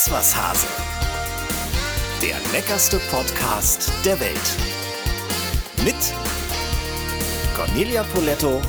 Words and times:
Iswas 0.00 0.34
Hase. 0.34 0.66
Der 2.22 2.36
leckerste 2.54 2.98
Podcast 3.10 3.92
der 4.02 4.18
Welt. 4.18 4.32
Mit 5.84 5.94
Cornelia 7.54 8.02
Poletto 8.04 8.62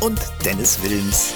und 0.00 0.18
Dennis 0.44 0.82
Wilms. 0.82 1.34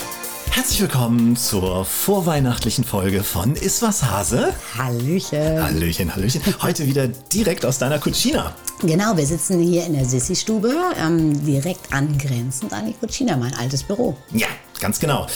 Herzlich 0.50 0.80
willkommen 0.80 1.36
zur 1.36 1.84
vorweihnachtlichen 1.84 2.82
Folge 2.82 3.22
von 3.22 3.54
Iswas 3.54 4.02
Hase. 4.02 4.54
Hallöchen. 4.76 5.62
Hallöchen, 5.62 6.12
Hallöchen. 6.12 6.42
Heute 6.60 6.86
wieder 6.86 7.06
direkt 7.06 7.64
aus 7.64 7.78
deiner 7.78 8.00
Cucina. 8.00 8.52
Genau, 8.80 9.16
wir 9.16 9.24
sitzen 9.24 9.60
hier 9.60 9.86
in 9.86 9.92
der 9.92 10.04
Sissi-Stube, 10.04 10.74
ähm, 10.98 11.46
direkt 11.46 11.92
angrenzend 11.92 12.72
an 12.72 12.86
die 12.88 12.94
Cucina, 12.94 13.36
mein 13.36 13.54
altes 13.54 13.84
Büro. 13.84 14.16
Ja, 14.32 14.48
Ganz 14.82 14.98
genau. 14.98 15.28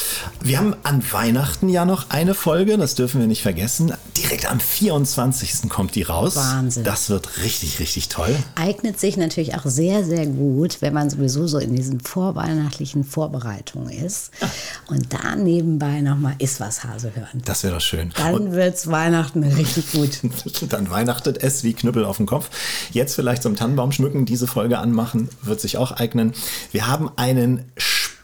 Wir 0.42 0.58
haben 0.58 0.74
an 0.82 1.04
Weihnachten 1.12 1.68
ja 1.68 1.84
noch 1.84 2.10
eine 2.10 2.34
Folge, 2.34 2.76
das 2.78 2.96
dürfen 2.96 3.20
wir 3.20 3.28
nicht 3.28 3.42
vergessen. 3.42 3.92
Direkt 4.16 4.50
am 4.50 4.58
24. 4.58 5.68
kommt 5.68 5.94
die 5.94 6.02
raus. 6.02 6.34
Wahnsinn. 6.34 6.82
Das 6.82 7.10
wird 7.10 7.38
richtig, 7.44 7.78
richtig 7.78 8.08
toll. 8.08 8.34
Eignet 8.56 8.98
sich 8.98 9.16
natürlich 9.16 9.54
auch 9.54 9.64
sehr, 9.64 10.04
sehr 10.04 10.26
gut, 10.26 10.78
wenn 10.82 10.92
man 10.92 11.10
sowieso 11.10 11.46
so 11.46 11.58
in 11.58 11.76
diesen 11.76 12.00
vorweihnachtlichen 12.00 13.04
Vorbereitungen 13.04 13.90
ist. 13.90 14.32
Und 14.88 15.12
da 15.12 15.36
nebenbei 15.36 16.00
nochmal 16.00 16.34
Ist 16.40 16.58
was 16.58 16.82
Hase 16.82 17.12
hören. 17.14 17.40
Das 17.44 17.62
wäre 17.62 17.74
doch 17.74 17.80
schön. 17.80 18.10
Dann 18.16 18.50
wird 18.50 18.74
es 18.74 18.90
Weihnachten 18.90 19.44
richtig 19.44 19.92
gut. 19.92 20.22
Dann 20.70 20.90
weihnachtet 20.90 21.40
es 21.40 21.62
wie 21.62 21.72
Knüppel 21.72 22.04
auf 22.04 22.16
dem 22.16 22.26
Kopf. 22.26 22.50
Jetzt 22.90 23.14
vielleicht 23.14 23.44
zum 23.44 23.54
Tannenbaum 23.54 23.92
schmücken, 23.92 24.26
diese 24.26 24.48
Folge 24.48 24.78
anmachen, 24.78 25.28
wird 25.42 25.60
sich 25.60 25.76
auch 25.76 25.92
eignen. 25.92 26.32
Wir 26.72 26.88
haben 26.88 27.10
einen 27.14 27.64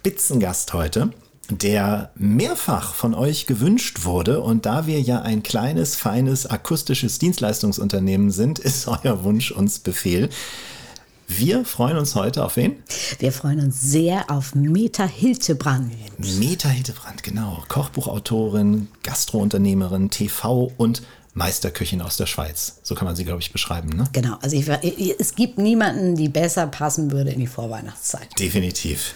Spitzengast 0.02 0.72
heute, 0.72 1.12
der 1.48 2.10
mehrfach 2.16 2.92
von 2.92 3.14
euch 3.14 3.46
gewünscht 3.46 4.02
wurde. 4.02 4.40
Und 4.40 4.66
da 4.66 4.88
wir 4.88 5.00
ja 5.00 5.22
ein 5.22 5.44
kleines, 5.44 5.94
feines, 5.94 6.44
akustisches 6.44 7.20
Dienstleistungsunternehmen 7.20 8.32
sind, 8.32 8.58
ist 8.58 8.88
euer 9.04 9.22
Wunsch 9.22 9.52
uns 9.52 9.78
Befehl. 9.78 10.28
Wir 11.28 11.64
freuen 11.64 11.98
uns 11.98 12.16
heute 12.16 12.44
auf 12.44 12.56
wen? 12.56 12.82
Wir 13.20 13.30
freuen 13.30 13.60
uns 13.60 13.80
sehr 13.80 14.28
auf 14.28 14.56
Meta 14.56 15.04
Hiltebrand. 15.04 15.92
Meta 16.18 16.68
Hiltebrand, 16.68 17.22
genau. 17.22 17.62
Kochbuchautorin, 17.68 18.88
Gastrounternehmerin, 19.04 20.10
TV 20.10 20.72
und 20.78 21.02
Meisterköchin 21.34 22.02
aus 22.02 22.18
der 22.18 22.26
Schweiz. 22.26 22.80
So 22.82 22.94
kann 22.94 23.06
man 23.06 23.16
sie, 23.16 23.24
glaube 23.24 23.40
ich, 23.40 23.52
beschreiben. 23.52 23.88
Ne? 23.90 24.04
Genau. 24.12 24.36
Also 24.42 24.56
ich, 24.56 24.68
es 25.18 25.34
gibt 25.34 25.58
niemanden, 25.58 26.14
die 26.14 26.28
besser 26.28 26.66
passen 26.66 27.10
würde 27.10 27.30
in 27.30 27.40
die 27.40 27.46
Vorweihnachtszeit. 27.46 28.28
Definitiv. 28.38 29.14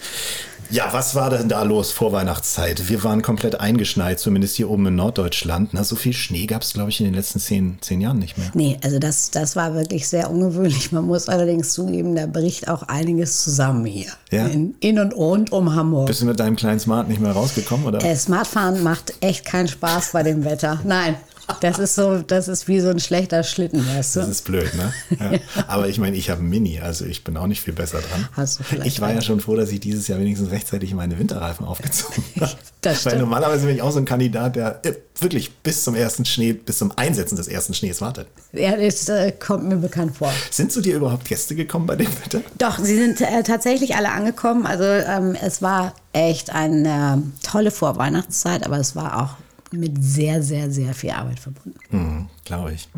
Ja, 0.70 0.92
was 0.92 1.14
war 1.14 1.31
denn 1.31 1.48
da 1.48 1.62
los 1.62 1.92
vor 1.92 2.12
Weihnachtszeit? 2.12 2.89
Wir 2.89 3.05
waren 3.05 3.22
komplett 3.22 3.61
eingeschneit, 3.61 4.19
zumindest 4.19 4.56
hier 4.56 4.70
oben 4.70 4.86
in 4.86 4.97
Norddeutschland. 4.97 5.70
Na, 5.73 5.84
so 5.84 5.97
viel 5.97 6.12
Schnee 6.12 6.47
gab 6.47 6.62
es, 6.62 6.73
glaube 6.73 6.91
ich, 6.91 7.00
in 7.00 7.06
den 7.06 7.14
letzten 7.14 7.39
zehn, 7.39 7.78
zehn 7.81 8.00
Jahren 8.00 8.19
nicht 8.19 8.36
mehr. 8.39 8.50
Nee, 8.55 8.78
also 8.83 8.98
das, 8.98 9.31
das 9.31 9.56
war 9.56 9.75
wirklich 9.75 10.08
sehr 10.08 10.31
ungewöhnlich. 10.31 10.92
Man 10.92 11.05
muss 11.05 11.28
allerdings 11.28 11.73
zugeben, 11.73 12.14
da 12.14 12.27
bricht 12.27 12.69
auch 12.69 12.83
einiges 12.84 13.45
zusammen 13.45 13.84
hier. 13.84 14.11
Ja? 14.31 14.47
In, 14.47 14.75
in 14.81 14.98
und 14.98 15.14
rund 15.14 15.53
um 15.53 15.75
Hamburg. 15.75 16.06
Bist 16.06 16.23
du 16.23 16.27
mit 16.27 16.41
deinem 16.41 16.56
kleinen 16.56 16.80
Smart 16.80 17.08
nicht 17.08 17.20
mehr 17.20 17.33
rausgekommen? 17.33 17.86
Oder? 17.86 18.05
Äh, 18.05 18.17
Smartfahren 18.17 18.83
macht 18.83 19.14
echt 19.20 19.45
keinen 19.45 19.69
Spaß 19.69 20.12
bei 20.12 20.23
dem 20.23 20.45
Wetter. 20.45 20.80
Nein, 20.84 21.17
das 21.61 21.78
ist 21.78 21.94
so, 21.94 22.19
das 22.19 22.48
ist 22.48 22.69
wie 22.69 22.80
so 22.80 22.89
ein 22.89 22.98
schlechter 23.00 23.42
Schlitten, 23.42 23.86
weißt 23.86 24.16
du? 24.16 24.20
Das 24.20 24.28
ist 24.28 24.44
blöd, 24.44 24.70
ne? 24.75 24.92
Ja. 25.19 25.39
Aber 25.66 25.89
ich 25.89 25.98
meine, 25.98 26.16
ich 26.16 26.30
habe 26.30 26.42
ein 26.42 26.48
Mini, 26.48 26.80
also 26.80 27.05
ich 27.05 27.25
bin 27.25 27.36
auch 27.36 27.47
nicht 27.47 27.61
viel 27.61 27.75
besser 27.75 27.98
dran. 27.98 28.28
Hast 28.33 28.58
du 28.58 28.64
vielleicht 28.64 28.86
ich 28.86 29.00
war 29.00 29.11
ja 29.11 29.16
recht. 29.16 29.27
schon 29.27 29.41
froh, 29.41 29.56
dass 29.56 29.70
ich 29.70 29.80
dieses 29.80 30.08
Jahr 30.08 30.19
wenigstens 30.19 30.50
rechtzeitig 30.50 30.92
meine 30.94 31.19
Winterreifen 31.19 31.67
aufgezogen 31.67 32.24
habe. 32.41 32.52
Das 32.80 33.05
Weil 33.06 33.19
normalerweise 33.19 33.67
bin 33.67 33.77
ich 33.77 33.83
auch 33.83 33.91
so 33.92 33.98
ein 33.98 34.05
Kandidat, 34.05 34.56
der 34.56 34.80
äh, 34.84 34.94
wirklich 35.20 35.55
bis 35.58 35.84
zum 35.84 35.95
ersten 35.95 36.24
Schnee, 36.24 36.52
bis 36.52 36.79
zum 36.79 36.92
Einsetzen 36.96 37.36
des 37.36 37.48
ersten 37.48 37.74
Schnees 37.74 38.01
wartet. 38.01 38.29
Ja, 38.52 38.77
das 38.77 39.08
äh, 39.08 39.33
kommt 39.33 39.64
mir 39.64 39.77
bekannt 39.77 40.17
vor. 40.17 40.33
Sind 40.51 40.73
zu 40.73 40.80
dir 40.80 40.96
überhaupt 40.96 41.27
Gäste 41.27 41.55
gekommen 41.55 41.86
bei 41.86 41.96
dem 41.96 42.08
Wetter? 42.24 42.42
Doch, 42.58 42.79
sie 42.79 42.96
sind 42.96 43.20
äh, 43.20 43.42
tatsächlich 43.42 43.96
alle 43.96 44.11
angekommen. 44.11 44.67
Also 44.67 44.85
ähm, 44.85 45.36
es 45.40 45.62
war 45.62 45.95
echt 46.12 46.51
eine 46.51 47.23
tolle 47.42 47.70
Vorweihnachtszeit, 47.70 48.64
aber 48.64 48.79
es 48.79 48.95
war 48.96 49.23
auch 49.23 49.45
mit 49.77 50.03
sehr, 50.03 50.42
sehr, 50.42 50.70
sehr 50.70 50.95
viel 50.95 51.11
Arbeit 51.11 51.39
verbunden. 51.39 51.79
Hm, 51.91 52.29
Glaube 52.45 52.73
ich. 52.73 52.89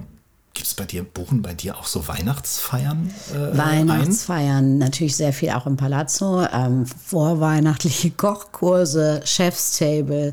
Gibt 0.58 0.66
es 0.66 0.74
bei 0.74 0.86
dir, 0.86 1.04
buchen 1.04 1.40
bei 1.40 1.54
dir 1.54 1.78
auch 1.78 1.86
so 1.86 2.08
Weihnachtsfeiern? 2.08 3.14
Äh, 3.32 3.56
Weihnachtsfeiern, 3.56 4.76
natürlich 4.78 5.14
sehr 5.14 5.32
viel 5.32 5.50
auch 5.50 5.68
im 5.68 5.76
Palazzo, 5.76 6.44
ähm, 6.52 6.84
vorweihnachtliche 6.84 8.10
Kochkurse, 8.10 9.20
Chefstable, 9.22 10.32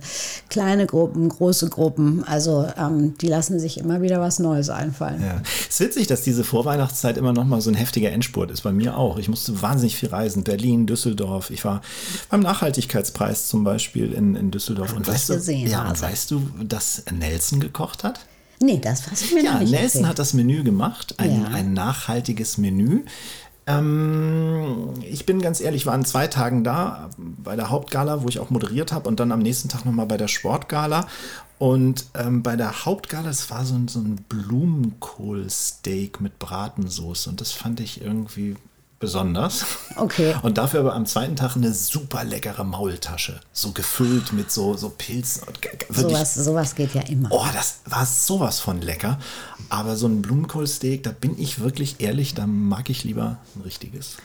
kleine 0.49 0.87
Gruppen, 0.87 1.29
große 1.29 1.69
Gruppen. 1.69 2.23
Also 2.23 2.67
ähm, 2.75 3.15
die 3.19 3.27
lassen 3.27 3.59
sich 3.59 3.77
immer 3.77 4.01
wieder 4.01 4.19
was 4.19 4.39
Neues 4.39 4.71
einfallen. 4.71 5.21
Ja. 5.21 5.43
Es 5.69 5.75
ist 5.75 5.79
witzig, 5.81 6.07
dass 6.07 6.23
diese 6.23 6.43
Vorweihnachtszeit 6.43 7.17
immer 7.17 7.31
noch 7.31 7.45
mal 7.45 7.61
so 7.61 7.69
ein 7.69 7.75
heftiger 7.75 8.11
Endspurt 8.11 8.49
ist. 8.49 8.61
Bei 8.61 8.71
mir 8.71 8.97
auch. 8.97 9.19
Ich 9.19 9.29
musste 9.29 9.61
wahnsinnig 9.61 9.95
viel 9.95 10.09
reisen. 10.09 10.43
Berlin, 10.43 10.87
Düsseldorf. 10.87 11.51
Ich 11.51 11.63
war 11.65 11.83
beim 12.31 12.39
Nachhaltigkeitspreis 12.39 13.47
zum 13.47 13.63
Beispiel 13.63 14.11
in, 14.11 14.33
in 14.33 14.49
Düsseldorf. 14.49 14.91
Und 14.93 15.07
weißt, 15.07 15.29
du, 15.29 15.33
gesehen, 15.35 15.69
ja, 15.69 15.83
also. 15.83 16.03
weißt 16.03 16.31
du, 16.31 16.49
dass 16.63 17.03
Nelson 17.11 17.59
gekocht 17.59 18.03
hat? 18.03 18.21
Nee, 18.65 18.79
das 18.79 19.09
weiß 19.11 19.21
ich 19.21 19.33
mir 19.33 19.43
Ja, 19.43 19.53
noch 19.53 19.59
nicht. 19.61 19.71
Nelson 19.71 19.85
erzählt. 19.85 20.05
hat 20.07 20.19
das 20.19 20.33
Menü 20.33 20.63
gemacht, 20.63 21.15
ein, 21.17 21.43
Ja. 21.43 21.47
ein 21.49 21.73
nachhaltiges 21.73 22.57
Menü. 22.57 23.03
Ähm, 23.67 24.93
ich 25.09 25.25
bin 25.25 25.41
ganz 25.41 25.59
ehrlich, 25.61 25.85
war 25.85 25.93
an 25.93 26.05
zwei 26.05 26.27
Tagen 26.27 26.63
da, 26.63 27.09
bei 27.17 27.55
der 27.55 27.69
Hauptgala, 27.69 28.23
wo 28.23 28.27
ich 28.27 28.39
auch 28.39 28.49
moderiert 28.49 28.91
habe, 28.91 29.07
und 29.09 29.19
dann 29.19 29.31
am 29.31 29.39
nächsten 29.39 29.69
Tag 29.69 29.85
nochmal 29.85 30.05
bei 30.05 30.17
der 30.17 30.27
Sportgala. 30.27 31.07
Und 31.57 32.05
ähm, 32.15 32.43
bei 32.43 32.55
der 32.55 32.85
Hauptgala, 32.85 33.29
es 33.29 33.49
war 33.49 33.65
so 33.65 33.75
ein, 33.75 33.87
so 33.87 33.99
ein 33.99 34.17
Blumenkohlsteak 34.29 36.21
mit 36.21 36.37
Bratensoße 36.39 37.29
und 37.29 37.39
das 37.41 37.51
fand 37.51 37.79
ich 37.79 38.01
irgendwie 38.01 38.55
besonders. 38.99 39.65
Okay. 39.97 40.35
Und 40.41 40.57
dafür 40.57 40.81
aber 40.81 40.93
am 40.93 41.05
zweiten 41.05 41.35
Tag 41.35 41.55
eine 41.55 41.73
super 41.73 42.23
leckere 42.23 42.63
Maultasche, 42.63 43.39
so 43.53 43.71
gefüllt 43.71 44.33
mit 44.33 44.51
so, 44.51 44.75
so 44.75 44.89
Pilzen. 44.89 45.43
Sowas, 45.89 46.33
sowas 46.35 46.75
geht 46.75 46.93
ja 46.93 47.01
immer. 47.03 47.29
Oh, 47.31 47.45
das 47.53 47.79
war 47.85 48.05
sowas 48.05 48.59
von 48.59 48.81
lecker. 48.81 49.19
Aber 49.69 49.95
so 49.95 50.07
ein 50.07 50.21
Blumenkohlsteak, 50.21 51.03
da 51.03 51.11
bin 51.11 51.39
ich 51.39 51.59
wirklich 51.59 51.99
ehrlich, 51.99 52.33
da 52.33 52.45
mag 52.45 52.89
ich 52.89 53.03
lieber 53.03 53.37
ein 53.55 53.61
richtiges. 53.61 54.17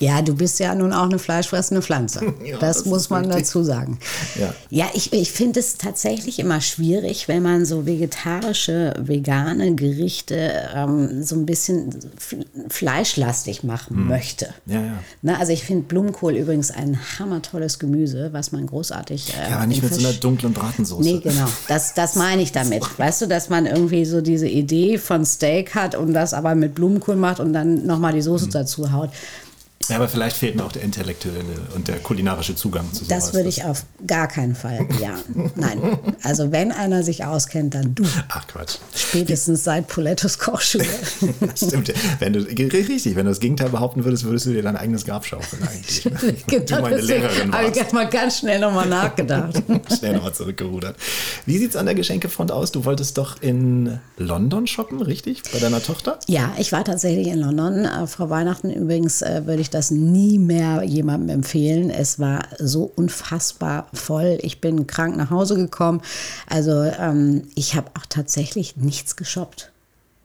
Ja, 0.00 0.22
du 0.22 0.34
bist 0.34 0.58
ja 0.60 0.74
nun 0.74 0.92
auch 0.92 1.04
eine 1.04 1.18
fleischfressende 1.18 1.82
Pflanze. 1.82 2.20
Ja, 2.46 2.58
das, 2.58 2.78
das 2.78 2.86
muss 2.86 3.10
man 3.10 3.24
richtig. 3.24 3.44
dazu 3.46 3.64
sagen. 3.64 3.98
Ja. 4.38 4.54
Ja, 4.70 4.86
ich, 4.94 5.12
ich 5.12 5.32
finde 5.32 5.58
es 5.60 5.78
tatsächlich 5.78 6.38
immer 6.38 6.60
schwierig, 6.60 7.28
wenn 7.28 7.42
man 7.42 7.64
so 7.64 7.86
vegetarische, 7.86 8.94
vegane 8.98 9.74
Gerichte 9.74 10.52
ähm, 10.74 11.22
so 11.24 11.34
ein 11.34 11.44
bisschen 11.46 11.90
fleischlastig 12.68 13.64
machen 13.64 14.06
möchte. 14.06 14.46
Hm. 14.66 14.74
Ja, 14.74 14.80
ja. 14.80 14.92
Na, 15.22 15.38
also 15.38 15.52
ich 15.52 15.64
finde 15.64 15.84
Blumenkohl 15.84 16.34
übrigens 16.36 16.70
ein 16.70 16.98
hammertolles 17.18 17.78
Gemüse, 17.78 18.28
was 18.32 18.52
man 18.52 18.66
großartig. 18.66 19.34
Äh, 19.34 19.50
Ja, 19.50 19.56
aber 19.56 19.66
nicht 19.66 19.82
mit 19.82 19.92
so 19.92 19.98
Fisch- 20.00 20.06
einer 20.08 20.16
dunklen 20.18 20.52
Bratensoße. 20.52 21.02
Nee, 21.02 21.20
genau. 21.20 21.46
Das, 21.68 21.94
das 21.94 22.14
meine 22.16 22.42
ich 22.42 22.52
damit. 22.52 22.84
Weißt 22.98 23.22
du, 23.22 23.26
dass 23.26 23.48
man 23.48 23.66
irgendwie 23.66 24.04
so 24.04 24.20
diese 24.20 24.48
Idee 24.48 24.98
von 24.98 25.24
Steak 25.24 25.74
hat 25.74 25.94
und 25.94 26.12
das 26.12 26.34
aber 26.34 26.54
mit 26.54 26.74
Blumenkohl 26.74 27.16
macht 27.16 27.40
und 27.40 27.52
dann 27.52 27.86
nochmal 27.86 28.12
die 28.12 28.18
Hm. 28.18 28.22
Soße 28.26 28.48
dazu 28.48 28.92
haut. 28.92 29.10
Ja, 29.88 29.96
aber 29.96 30.08
vielleicht 30.08 30.36
fehlt 30.36 30.56
mir 30.56 30.64
auch 30.64 30.72
der 30.72 30.82
intellektuelle 30.82 31.42
und 31.74 31.88
der 31.88 31.98
kulinarische 31.98 32.54
Zugang 32.54 32.92
zu 32.92 33.04
sowas. 33.04 33.08
Das 33.08 33.34
würde 33.34 33.48
ich 33.48 33.64
auf 33.64 33.84
gar 34.06 34.28
keinen 34.28 34.54
Fall 34.54 34.84
bejahen. 34.88 35.50
Nein. 35.54 35.98
Also 36.22 36.52
wenn 36.52 36.72
einer 36.72 37.02
sich 37.02 37.24
auskennt, 37.24 37.74
dann 37.74 37.94
du. 37.94 38.04
Ach 38.28 38.46
Quatsch. 38.46 38.76
Spätestens 38.94 39.64
seit 39.64 39.88
Polettos 39.88 40.38
Kochschule. 40.38 40.84
Stimmt. 41.54 41.92
Wenn 42.18 42.32
du, 42.32 42.40
richtig, 42.40 43.16
wenn 43.16 43.24
du 43.24 43.30
das 43.30 43.40
Gegenteil 43.40 43.68
behaupten 43.70 44.04
würdest, 44.04 44.24
würdest 44.24 44.46
du 44.46 44.50
dir 44.52 44.62
dein 44.62 44.76
eigenes 44.76 45.04
Grab 45.04 45.24
schaufeln 45.26 45.62
eigentlich. 45.62 46.04
Ne? 46.16 46.60
du 46.60 46.80
meine 46.80 47.00
Lehrerin 47.00 47.52
habe 47.52 47.68
ich 47.68 47.76
warst. 47.76 47.92
mal 47.92 48.08
ganz 48.08 48.38
schnell 48.38 48.58
nochmal 48.58 48.86
nachgedacht. 48.88 49.62
Schnell 49.96 50.14
nochmal 50.14 50.34
zurückgerudert. 50.34 50.96
Wie 51.44 51.58
sieht 51.58 51.70
es 51.70 51.76
an 51.76 51.86
der 51.86 51.94
Geschenkefront 51.94 52.50
aus? 52.52 52.72
Du 52.72 52.84
wolltest 52.84 53.18
doch 53.18 53.40
in 53.42 53.98
London 54.16 54.66
shoppen, 54.66 55.02
richtig? 55.02 55.42
Bei 55.52 55.58
deiner 55.58 55.82
Tochter? 55.82 56.18
Ja, 56.26 56.54
ich 56.58 56.72
war 56.72 56.84
tatsächlich 56.84 57.28
in 57.28 57.38
London. 57.38 57.84
Äh, 57.84 58.06
vor 58.06 58.30
Weihnachten 58.30 58.70
übrigens 58.70 59.22
äh, 59.22 59.46
würde 59.46 59.60
ich 59.60 59.70
das 59.76 59.90
nie 59.90 60.38
mehr 60.38 60.82
jemandem 60.82 61.28
empfehlen. 61.28 61.90
Es 61.90 62.18
war 62.18 62.46
so 62.58 62.90
unfassbar 62.96 63.88
voll. 63.92 64.38
Ich 64.40 64.60
bin 64.62 64.86
krank 64.86 65.16
nach 65.16 65.30
Hause 65.30 65.56
gekommen. 65.56 66.00
Also 66.48 66.82
ähm, 66.82 67.42
ich 67.54 67.76
habe 67.76 67.90
auch 67.98 68.06
tatsächlich 68.08 68.76
nichts 68.76 69.16
geshoppt. 69.16 69.72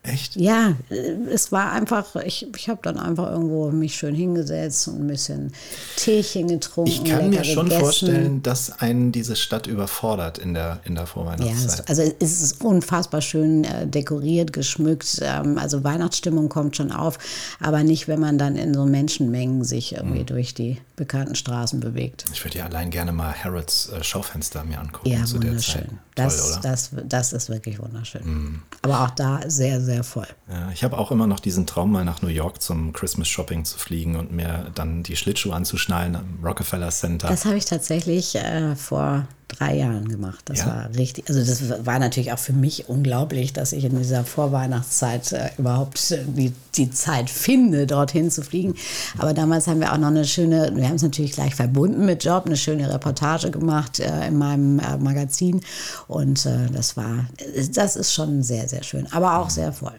Echt? 0.04 0.36
Ja, 0.36 0.74
äh, 0.90 0.96
es 1.32 1.52
war 1.52 1.72
einfach, 1.74 2.16
ich, 2.16 2.48
ich 2.58 2.70
habe 2.70 2.80
dann 2.82 2.98
einfach 2.98 3.30
irgendwo 3.32 3.70
mich 3.70 3.94
schön 3.96 4.16
hingesetzt 4.16 4.88
und 4.88 5.02
ein 5.02 5.08
bisschen 5.08 5.54
Teechen 5.96 6.48
getrunken. 6.48 6.90
Ich 6.92 7.04
kann 7.04 7.30
mir 7.30 7.44
schon 7.44 7.66
gegessen. 7.66 7.82
vorstellen, 7.84 8.44
dass 8.44 8.80
einen 8.80 9.12
diese 9.12 9.36
Stadt 9.36 9.68
überfordert 9.68 10.40
in 10.40 10.56
der, 10.56 10.80
in 10.86 10.96
der 10.96 11.04
Ja, 11.04 11.08
Vorweihnachtszeit. 11.08 11.82
es, 11.82 11.88
also 12.00 12.16
es 12.20 12.42
ist 12.42 12.62
unfassbar 12.66 13.22
schön 13.22 13.64
äh, 13.64 13.86
dekoriert, 13.86 14.54
geschmückt. 14.54 15.20
Ähm, 15.22 15.60
also 15.60 15.84
Weihnachtsstimmung 15.84 16.50
kommt 16.50 16.76
schon 16.78 16.92
auf, 16.92 17.20
aber 17.60 17.84
nicht, 17.84 18.08
wenn 18.08 18.20
man 18.20 18.40
dann 18.40 18.56
in 18.56 18.74
so 18.74 18.86
Menschenmengen 18.88 19.64
sich 19.64 19.92
Mhm. 19.92 19.98
irgendwie 19.98 20.24
durch 20.24 20.54
die 20.56 20.78
bekannten 20.96 21.36
Straßen 21.36 21.80
bewegt. 21.80 22.26
ich 22.34 22.44
würde 22.44 22.58
ja 22.60 22.66
allein 22.66 22.90
gerne 22.90 23.12
mal 23.12 23.34
Harrods 23.44 23.90
äh, 23.90 24.04
Schaufenster 24.04 24.64
mir 24.64 24.80
angucken 24.80 25.10
Ja, 25.10 25.26
zu 25.26 25.38
der 25.38 25.58
Zeit. 25.58 25.90
Das, 26.16 26.38
Toll, 26.38 26.48
oder? 26.50 26.58
Mhm. 26.58 26.62
das, 26.64 26.90
das 27.08 27.34
ist 27.34 27.50
wirklich 27.50 27.80
wunderschön. 27.80 28.62
Aber 28.82 29.02
auch 29.02 29.10
da 29.12 29.40
sehr, 29.48 29.80
sehr 29.82 29.91
voll. 30.04 30.28
Ja, 30.50 30.70
ich 30.74 30.84
habe 30.84 30.98
auch 30.98 31.12
immer 31.12 31.28
noch 31.28 31.40
diesen 31.40 31.68
Traum, 31.68 31.92
mal 31.92 32.06
nach 32.06 32.22
New 32.22 32.30
York 32.30 32.62
zum 32.62 32.94
Christmas 32.94 33.28
Shopping 33.28 33.66
zu 33.66 33.78
fliegen 33.78 34.16
und 34.16 34.32
mir 34.32 34.72
dann 34.76 35.04
die 35.04 35.16
Schlittschuhe 35.16 35.54
anzuschnallen 35.54 36.16
am 36.16 36.40
Rockefeller 36.44 36.90
Center. 36.90 37.28
Das 37.28 37.46
habe 37.46 37.58
ich 37.58 37.66
tatsächlich 37.66 38.36
äh, 38.36 38.76
vor 38.76 39.28
drei 39.60 39.76
Jahren 39.78 40.08
gemacht. 40.08 40.42
Das 40.46 40.60
Ja? 40.60 40.68
war 40.68 40.90
richtig, 40.98 41.28
also 41.30 41.40
das 41.44 41.86
war 41.86 42.00
natürlich 42.00 42.32
auch 42.32 42.40
für 42.40 42.54
mich 42.54 42.90
unglaublich, 42.90 43.54
dass 43.54 43.72
ich 43.74 43.84
in 43.86 43.98
dieser 43.98 44.24
Vorweihnachtszeit 44.24 45.32
äh, 45.34 45.50
überhaupt 45.58 46.12
äh, 46.12 46.24
die, 46.26 46.54
die 46.76 46.90
Zeit 46.92 47.30
finde, 47.30 47.86
dorthin 47.88 48.32
zu 48.32 48.42
fliegen. 48.42 48.76
Aber 49.18 49.34
damals 49.34 49.68
haben 49.68 49.80
wir 49.80 49.94
auch 49.94 49.98
noch 49.98 50.08
eine 50.08 50.26
schöne, 50.26 50.72
wir 50.76 50.88
haben 50.88 50.96
es 50.96 51.04
natürlich 51.04 51.34
gleich 51.34 51.56
verbunden 51.56 52.06
mit 52.06 52.24
Job, 52.24 52.46
eine 52.46 52.58
schöne 52.58 52.92
Reportage 52.92 53.52
gemacht 53.52 54.00
äh, 54.00 54.28
in 54.28 54.38
meinem 54.38 54.80
äh, 54.80 54.98
Magazin. 54.98 55.62
Und 56.08 56.46
äh, 56.46 56.68
das 56.74 56.98
war, 56.98 57.26
das 57.74 57.96
ist 57.96 58.14
schon 58.14 58.44
sehr, 58.44 58.68
sehr 58.68 58.84
schön, 58.84 59.08
aber 59.12 59.38
auch 59.40 59.50
sehr 59.50 59.74
voll. 59.74 59.98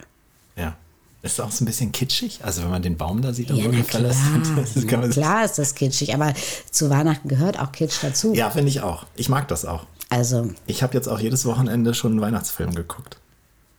ja. 0.56 0.74
Ist 1.22 1.40
auch 1.40 1.52
so 1.52 1.62
ein 1.62 1.66
bisschen 1.66 1.92
kitschig? 1.92 2.40
Also 2.42 2.62
wenn 2.62 2.70
man 2.70 2.82
den 2.82 2.96
Baum 2.96 3.22
da 3.22 3.32
sieht 3.32 3.48
Ja, 3.50 3.68
na 3.70 3.82
klar, 3.82 4.10
Center. 4.10 4.60
das 4.74 4.74
na 4.84 5.08
klar 5.08 5.44
ist 5.44 5.56
das 5.56 5.74
kitschig, 5.76 6.14
aber 6.14 6.34
zu 6.70 6.90
Weihnachten 6.90 7.28
gehört 7.28 7.60
auch 7.60 7.70
Kitsch 7.70 7.98
dazu. 8.02 8.34
Ja, 8.34 8.50
finde 8.50 8.70
ich 8.70 8.80
auch. 8.80 9.06
Ich 9.14 9.28
mag 9.28 9.46
das 9.46 9.64
auch. 9.64 9.86
Also 10.08 10.50
Ich 10.66 10.82
habe 10.82 10.94
jetzt 10.94 11.08
auch 11.08 11.20
jedes 11.20 11.44
Wochenende 11.44 11.94
schon 11.94 12.12
einen 12.12 12.20
Weihnachtsfilm 12.20 12.74
geguckt. 12.74 13.18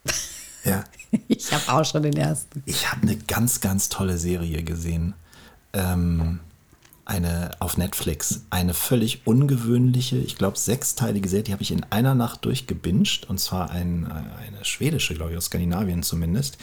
Ja. 0.66 0.82
ich 1.28 1.52
habe 1.52 1.70
auch 1.78 1.84
schon 1.84 2.04
den 2.04 2.16
ersten. 2.16 2.62
Ich 2.64 2.90
habe 2.90 3.02
eine 3.02 3.16
ganz, 3.16 3.60
ganz 3.60 3.90
tolle 3.90 4.16
Serie 4.16 4.62
gesehen. 4.62 5.12
Ähm, 5.74 6.40
eine 7.04 7.50
auf 7.60 7.76
Netflix. 7.76 8.42
Eine 8.50 8.74
völlig 8.74 9.26
ungewöhnliche, 9.26 10.16
ich 10.16 10.36
glaube, 10.36 10.58
sechsteilige 10.58 11.28
Serie. 11.28 11.44
Die 11.44 11.52
habe 11.52 11.62
ich 11.62 11.70
in 11.70 11.84
einer 11.84 12.14
Nacht 12.14 12.44
durchgebinged. 12.44 13.28
Und 13.28 13.38
zwar 13.38 13.70
ein, 13.70 14.06
eine 14.10 14.64
schwedische, 14.64 15.14
glaube 15.14 15.32
ich, 15.32 15.36
aus 15.36 15.46
Skandinavien 15.46 16.02
zumindest. 16.02 16.58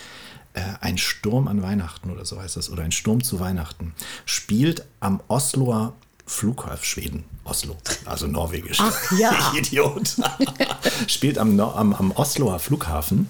Äh, 0.53 0.61
ein 0.81 0.97
Sturm 0.97 1.47
an 1.47 1.61
Weihnachten 1.61 2.11
oder 2.11 2.25
so 2.25 2.41
heißt 2.41 2.57
das. 2.57 2.69
Oder 2.69 2.83
ein 2.83 2.91
Sturm 2.91 3.23
zu 3.23 3.39
Weihnachten. 3.39 3.93
Spielt 4.25 4.85
am 4.99 5.21
Osloer 5.27 5.93
Flughafen, 6.25 6.85
Schweden, 6.85 7.23
Oslo, 7.44 7.75
also 8.05 8.25
norwegisch. 8.25 8.77
Ach 8.79 9.11
ja. 9.19 9.31
Ich 9.53 9.59
Idiot. 9.59 10.15
spielt 11.07 11.37
am, 11.37 11.59
am, 11.59 11.94
am 11.94 12.11
Osloer 12.11 12.59
Flughafen. 12.59 13.29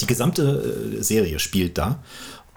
Die 0.00 0.06
gesamte 0.06 0.98
äh, 0.98 1.02
Serie 1.02 1.38
spielt 1.38 1.78
da 1.78 2.02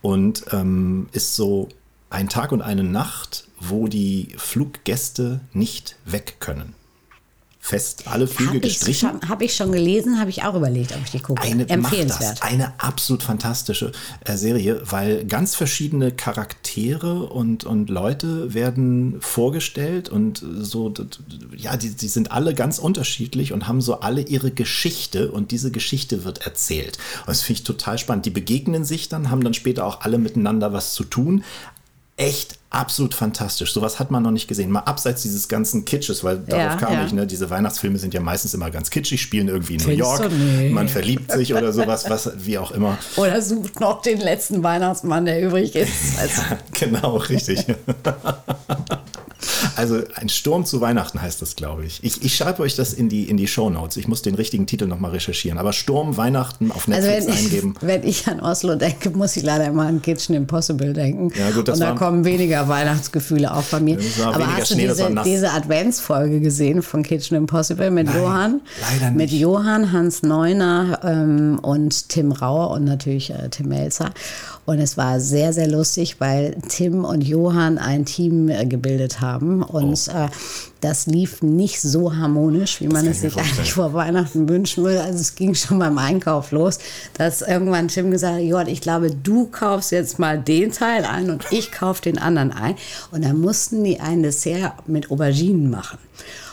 und 0.01 0.45
ähm, 0.51 1.07
ist 1.13 1.35
so 1.35 1.69
ein 2.09 2.27
Tag 2.27 2.51
und 2.51 2.61
eine 2.61 2.83
Nacht, 2.83 3.47
wo 3.59 3.87
die 3.87 4.29
Fluggäste 4.37 5.41
nicht 5.53 5.95
weg 6.05 6.37
können. 6.39 6.75
Fest, 7.61 8.03
alle 8.07 8.25
Flüge 8.25 8.53
Habe 8.55 8.57
ich, 8.59 8.79
gestrichen. 8.79 9.09
schon- 9.19 9.29
hab 9.29 9.41
ich 9.41 9.53
schon 9.53 9.71
gelesen, 9.73 10.17
habe 10.19 10.29
ich 10.29 10.43
auch 10.43 10.55
überlegt, 10.55 10.93
ob 10.95 11.03
ich 11.03 11.11
die 11.11 11.19
gucke. 11.19 11.41
Eine, 11.43 11.67
Empfehlenswert. 11.69 12.39
das, 12.39 12.41
eine 12.41 12.73
absolut 12.79 13.21
fantastische 13.21 13.91
äh, 14.25 14.37
Serie, 14.37 14.81
weil 14.85 15.25
ganz 15.25 15.55
verschiedene 15.55 16.11
Charaktere 16.11 17.25
und, 17.25 17.65
und 17.65 17.89
Leute 17.89 18.53
werden 18.53 19.17
vorgestellt 19.21 20.07
und 20.09 20.43
so, 20.61 20.93
ja, 21.55 21.75
die, 21.75 21.89
die 21.89 22.07
sind 22.07 22.31
alle 22.31 22.53
ganz 22.55 22.79
unterschiedlich 22.79 23.51
und 23.51 23.67
haben 23.67 23.81
so 23.81 23.99
alle 23.99 24.21
ihre 24.21 24.51
Geschichte 24.51 25.29
und 25.29 25.51
diese 25.51 25.69
Geschichte 25.69 26.23
wird 26.23 26.45
erzählt. 26.45 26.97
Und 27.19 27.27
das 27.27 27.41
finde 27.41 27.59
ich 27.59 27.63
total 27.65 27.99
spannend. 27.99 28.25
Die 28.25 28.31
begegnen 28.31 28.85
sich 28.85 29.09
dann, 29.09 29.29
haben 29.29 29.43
dann 29.43 29.53
später 29.53 29.85
auch 29.85 30.01
alle 30.01 30.17
miteinander 30.17 30.71
was 30.73 30.93
zu 30.93 31.03
tun. 31.03 31.43
Echt 32.19 32.59
absolut 32.69 33.13
fantastisch. 33.13 33.71
Sowas 33.73 33.97
hat 33.97 34.11
man 34.11 34.21
noch 34.21 34.31
nicht 34.31 34.49
gesehen. 34.49 34.71
Mal 34.71 34.81
abseits 34.81 35.21
dieses 35.21 35.47
ganzen 35.47 35.85
Kitsches, 35.85 36.21
weil 36.21 36.39
darauf 36.39 36.73
Ja, 36.73 36.75
kam 36.75 36.93
ja. 36.93 37.05
ich, 37.05 37.13
ne? 37.13 37.25
Diese 37.25 37.49
Weihnachtsfilme 37.49 37.97
sind 37.97 38.13
ja 38.13 38.19
meistens 38.19 38.53
immer 38.53 38.69
ganz 38.71 38.89
kitschig, 38.89 39.21
spielen 39.21 39.47
irgendwie 39.47 39.75
in 39.75 39.83
New 39.83 39.91
York. 39.91 40.29
Nee. 40.29 40.69
Man 40.69 40.89
verliebt 40.89 41.31
sich 41.31 41.53
oder 41.53 41.71
sowas, 41.71 42.09
was, 42.09 42.29
wie 42.35 42.57
auch 42.57 42.71
immer. 42.71 42.97
Oder 43.15 43.41
sucht 43.41 43.79
noch 43.79 44.01
den 44.01 44.19
letzten 44.19 44.61
Weihnachtsmann, 44.63 45.25
der 45.25 45.41
übrig 45.41 45.75
ist. 45.75 45.89
Also, 46.19 46.41
Genau, 46.73 47.15
richtig. 47.15 47.65
Also 49.79 50.01
ein 50.15 50.27
Sturm 50.27 50.65
zu 50.65 50.81
Weihnachten 50.81 51.21
heißt 51.21 51.41
das, 51.41 51.55
glaube 51.55 51.85
ich. 51.85 52.03
Ich, 52.03 52.21
ich 52.21 52.35
schreibe 52.35 52.63
euch 52.63 52.75
das 52.75 52.91
in 52.91 53.07
die, 53.07 53.29
in 53.29 53.37
die 53.37 53.47
Show 53.47 53.69
Notes. 53.69 53.95
Ich 53.95 54.09
muss 54.09 54.21
den 54.21 54.35
richtigen 54.35 54.67
Titel 54.67 54.87
nochmal 54.87 55.11
recherchieren. 55.11 55.57
Aber 55.57 55.71
Sturm 55.71 56.17
Weihnachten 56.17 56.69
auf 56.69 56.89
also 56.89 57.07
Netflix 57.07 57.27
wenn, 57.27 57.33
ich, 57.33 57.39
eingeben. 57.45 57.75
wenn 57.81 58.03
ich 58.03 58.27
an 58.27 58.41
Oslo 58.41 58.75
denke, 58.75 59.11
muss 59.11 59.37
ich 59.37 59.43
leider 59.43 59.67
immer 59.67 59.87
an 59.87 60.01
Kitchen 60.01 60.35
Impossible 60.35 60.91
denken. 60.91 61.31
Ja, 61.39 61.51
gut, 61.51 61.69
das 61.69 61.79
Und 61.79 61.85
da 61.85 61.93
kommen 61.93 62.25
weniger 62.25 62.67
Weihnachtsgefühle 62.67 63.55
auch 63.55 63.63
bei 63.63 63.79
mir. 63.79 63.97
Aber 64.21 64.53
hast 64.53 64.71
du 64.71 64.73
Schnee, 64.73 64.87
diese, 64.89 65.15
diese 65.23 65.51
Adventsfolge 65.53 66.41
gesehen 66.41 66.81
von 66.81 67.01
Kitchen 67.01 67.37
Impossible 67.37 67.89
mit 67.89 68.07
Nein, 68.07 68.17
Johann? 68.17 68.61
leider 68.81 69.11
Mit 69.11 69.31
nicht. 69.31 69.39
Johann, 69.39 69.93
Hans 69.93 70.23
Neuner 70.23 70.99
ähm, 71.05 71.57
und 71.61 72.09
Tim 72.09 72.33
Rauer 72.33 72.71
und 72.71 72.83
natürlich 72.83 73.29
äh, 73.29 73.47
Tim 73.49 73.69
Melzer. 73.69 74.11
Und 74.69 74.77
es 74.77 74.97
war 74.97 75.19
sehr, 75.19 75.51
sehr 75.51 75.67
lustig, 75.67 76.17
weil 76.19 76.55
Tim 76.67 77.03
und 77.03 77.21
Johann 77.21 77.79
ein 77.79 78.05
Team 78.05 78.49
äh, 78.49 78.67
gebildet 78.67 79.19
haben. 79.19 79.63
Und 79.63 80.07
Oh. 80.13 80.17
äh, 80.25 80.27
das 80.79 81.07
lief 81.07 81.41
nicht 81.41 81.81
so 81.81 82.15
harmonisch, 82.15 82.79
wie 82.79 82.87
man 82.87 83.07
es 83.07 83.21
sich 83.21 83.35
eigentlich 83.35 83.47
vorstellen. 83.73 83.91
vor 83.91 83.93
Weihnachten 83.95 84.47
wünschen 84.47 84.83
würde. 84.83 85.01
Also 85.01 85.17
es 85.21 85.33
ging 85.33 85.55
schon 85.55 85.79
beim 85.79 85.97
Einkauf 85.97 86.51
los, 86.51 86.77
dass 87.17 87.41
irgendwann 87.41 87.87
Tim 87.87 88.11
gesagt 88.11 88.35
hat, 88.35 88.43
Johann, 88.43 88.67
ich 88.67 88.81
glaube, 88.81 89.09
du 89.09 89.47
kaufst 89.47 89.91
jetzt 89.91 90.19
mal 90.19 90.37
den 90.39 90.71
Teil 90.71 91.03
ein 91.03 91.31
und 91.31 91.45
ich 91.49 91.71
kaufe 91.71 92.03
den 92.03 92.19
anderen 92.19 92.51
ein. 92.51 92.75
Und 93.09 93.25
dann 93.25 93.41
mussten 93.41 93.83
die 93.83 93.99
ein 93.99 94.21
Dessert 94.21 94.87
mit 94.87 95.09
Auberginen 95.09 95.71
machen. 95.71 95.97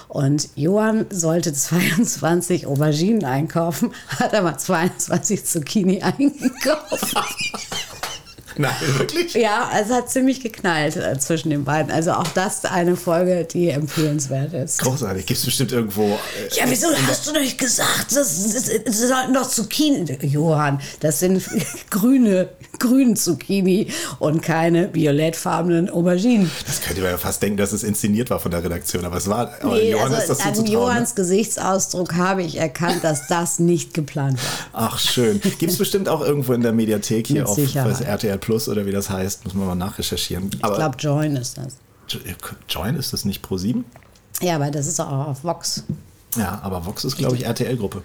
Und 0.09 0.49
Johann 0.55 1.05
sollte 1.11 1.53
22 1.53 2.67
Auberginen 2.67 3.27
einkaufen, 3.27 3.91
hat 4.09 4.33
aber 4.35 4.57
22 4.57 5.45
Zucchini 5.45 6.01
eingekauft. 6.03 7.15
Nein, 8.59 8.75
wirklich? 8.99 9.35
ja, 9.35 9.71
es 9.81 9.91
hat 9.91 10.11
ziemlich 10.11 10.41
geknallt 10.43 10.97
äh, 10.97 11.19
zwischen 11.19 11.51
den 11.51 11.65
beiden. 11.65 11.91
Also 11.93 12.13
auch 12.13 12.27
das 12.29 12.65
eine 12.65 12.97
Folge, 12.97 13.45
die 13.45 13.71
empfehlenswert 13.71 14.53
ist. 14.55 14.79
Großartig. 14.81 15.27
Gibt 15.27 15.39
es 15.41 15.45
bestimmt 15.47 15.73
irgendwo. 15.73 16.05
Äh, 16.05 16.55
Ja, 16.57 16.65
wieso 16.69 16.89
hast 17.09 17.27
du 17.27 17.33
nicht 17.33 17.59
gesagt, 17.59 18.15
das 18.15 18.37
sollten 18.87 19.35
doch 19.35 19.49
Zucchini. 19.49 20.19
Johann, 20.23 20.81
das 21.01 21.21
sind 21.21 21.43
grüne, 21.91 22.49
grüne 22.79 23.15
Zucchini 23.15 23.89
und 24.19 24.43
keine 24.43 24.93
violettfarbenen 24.95 25.91
Auberginen. 25.91 26.51
das 26.67 26.81
könnte 26.81 27.03
man 27.03 27.11
ja 27.11 27.19
fast 27.19 27.43
denken, 27.43 27.57
dass 27.59 27.73
es 27.73 27.83
inszeniert 27.83 28.31
war 28.31 28.39
von 28.41 28.51
der 28.51 28.63
Redaktion. 28.65 29.05
Aber 29.05 29.17
es 29.17 29.29
war. 29.29 29.53
Aber 29.61 29.75
Nee, 29.75 29.91
Johann 29.93 30.13
ist 30.13 30.19
also 30.21 30.35
das 30.35 30.41
an 30.47 30.55
zuzutrauen. 30.55 30.65
ne? 30.65 30.73
Johanns 30.93 31.15
Gesichtsausdruck 31.15 32.15
habe 32.15 32.43
ich 32.43 32.57
erkannt, 32.57 33.03
dass 33.05 33.27
das 33.29 33.59
nicht 33.59 33.95
geplant 33.95 34.39
war. 34.39 34.89
Ach, 34.91 34.99
schön. 34.99 35.41
Gibt 35.41 35.63
es 35.73 35.79
bestimmt 35.79 36.09
auch 36.09 36.21
irgendwo 36.23 36.53
in 36.53 36.61
der 36.63 36.73
Mediathek 36.73 37.27
hier 37.27 37.41
Mit 37.43 37.49
auf 37.49 37.57
Sicherheit. 37.57 38.01
RTL 38.01 38.39
Plus 38.47 38.69
oder 38.69 38.87
wie 38.87 38.93
das 38.93 39.11
heißt. 39.11 39.45
Muss 39.45 39.55
man 39.55 39.67
mal 39.67 39.75
nachrecherchieren. 39.75 40.49
Ich 40.55 40.65
Aber 40.65 40.77
glaube, 40.77 40.97
Join 40.99 41.35
ist 41.35 41.59
das. 41.59 41.79
Join 42.69 42.95
ist 42.95 43.13
das 43.13 43.25
nicht 43.25 43.43
Pro 43.43 43.57
7? 43.57 43.85
Ja, 44.41 44.55
aber 44.55 44.71
das 44.71 44.87
ist 44.87 45.01
auch 45.01 45.27
auf 45.27 45.43
Vox. 45.43 45.83
Ja, 46.37 46.61
aber 46.63 46.87
Vox 46.87 47.05
ist, 47.05 47.17
glaube 47.17 47.35
ich, 47.35 47.45
RTL-Gruppe. 47.45 48.03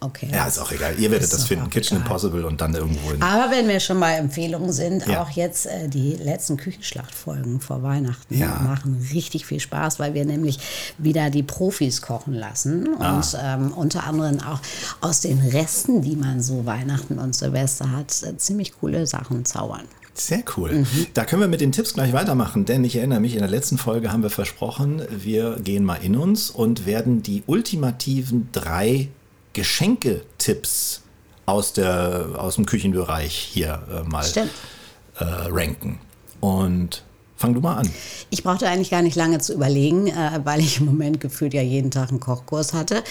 Okay. 0.00 0.28
Ja, 0.32 0.46
ist 0.46 0.58
auch 0.58 0.70
egal. 0.70 0.94
Ihr 0.98 1.10
werdet 1.10 1.32
das 1.32 1.44
finden. 1.44 1.70
Kitchen 1.70 1.96
egal. 1.96 2.06
Impossible 2.06 2.44
und 2.44 2.60
dann 2.60 2.74
irgendwo 2.74 3.10
in. 3.10 3.20
Aber 3.22 3.50
wenn 3.50 3.66
wir 3.66 3.80
schon 3.80 3.98
bei 3.98 4.14
Empfehlungen 4.14 4.72
sind, 4.72 5.06
Ja. 5.06 5.22
auch 5.22 5.30
jetzt 5.30 5.66
äh, 5.66 5.88
die 5.88 6.12
letzten 6.14 6.56
Küchenschlachtfolgen 6.56 7.60
vor 7.60 7.82
Weihnachten 7.82 8.38
Ja. 8.38 8.60
machen 8.60 9.06
richtig 9.12 9.46
viel 9.46 9.60
Spaß, 9.60 9.98
weil 9.98 10.14
wir 10.14 10.24
nämlich 10.24 10.58
wieder 10.98 11.30
die 11.30 11.42
Profis 11.42 12.00
kochen 12.02 12.34
lassen 12.34 12.88
Ah. 13.00 13.16
und 13.16 13.36
ähm, 13.42 13.72
unter 13.72 14.04
anderem 14.04 14.38
auch 14.40 14.60
aus 15.00 15.20
den 15.20 15.40
Resten, 15.40 16.00
die 16.02 16.16
man 16.16 16.40
so 16.42 16.64
Weihnachten 16.64 17.18
und 17.18 17.34
Silvester 17.34 17.90
hat, 17.90 18.22
äh, 18.22 18.36
ziemlich 18.36 18.78
coole 18.80 19.06
Sachen 19.06 19.44
zaubern. 19.44 19.82
Sehr 20.14 20.42
cool. 20.56 20.72
Mhm. 20.72 21.06
Da 21.14 21.24
können 21.24 21.42
wir 21.42 21.48
mit 21.48 21.60
den 21.60 21.70
Tipps 21.70 21.94
gleich 21.94 22.12
weitermachen, 22.12 22.64
denn 22.64 22.82
ich 22.82 22.96
erinnere 22.96 23.20
mich, 23.20 23.34
in 23.34 23.38
der 23.40 23.48
letzten 23.48 23.78
Folge 23.78 24.10
haben 24.12 24.24
wir 24.24 24.30
versprochen, 24.30 25.00
wir 25.10 25.60
gehen 25.62 25.84
mal 25.84 25.94
in 26.02 26.16
uns 26.16 26.50
und 26.50 26.86
werden 26.86 27.22
die 27.22 27.44
ultimativen 27.46 28.48
drei 28.50 29.08
Geschenketipps 29.52 31.02
aus, 31.46 31.72
der, 31.72 32.30
aus 32.36 32.56
dem 32.56 32.66
Küchenbereich 32.66 33.34
hier 33.34 33.82
äh, 33.90 34.08
mal 34.08 34.26
äh, 34.26 35.24
ranken. 35.24 36.00
Und 36.40 37.02
Fang 37.38 37.54
du 37.54 37.60
mal 37.60 37.76
an. 37.76 37.88
Ich 38.30 38.42
brauchte 38.42 38.68
eigentlich 38.68 38.90
gar 38.90 39.00
nicht 39.00 39.14
lange 39.14 39.38
zu 39.38 39.54
überlegen, 39.54 40.08
äh, 40.08 40.40
weil 40.42 40.58
ich 40.58 40.80
im 40.80 40.86
Moment 40.86 41.20
gefühlt 41.20 41.54
ja 41.54 41.62
jeden 41.62 41.92
Tag 41.92 42.08
einen 42.08 42.18
Kochkurs 42.18 42.72
hatte. 42.72 43.04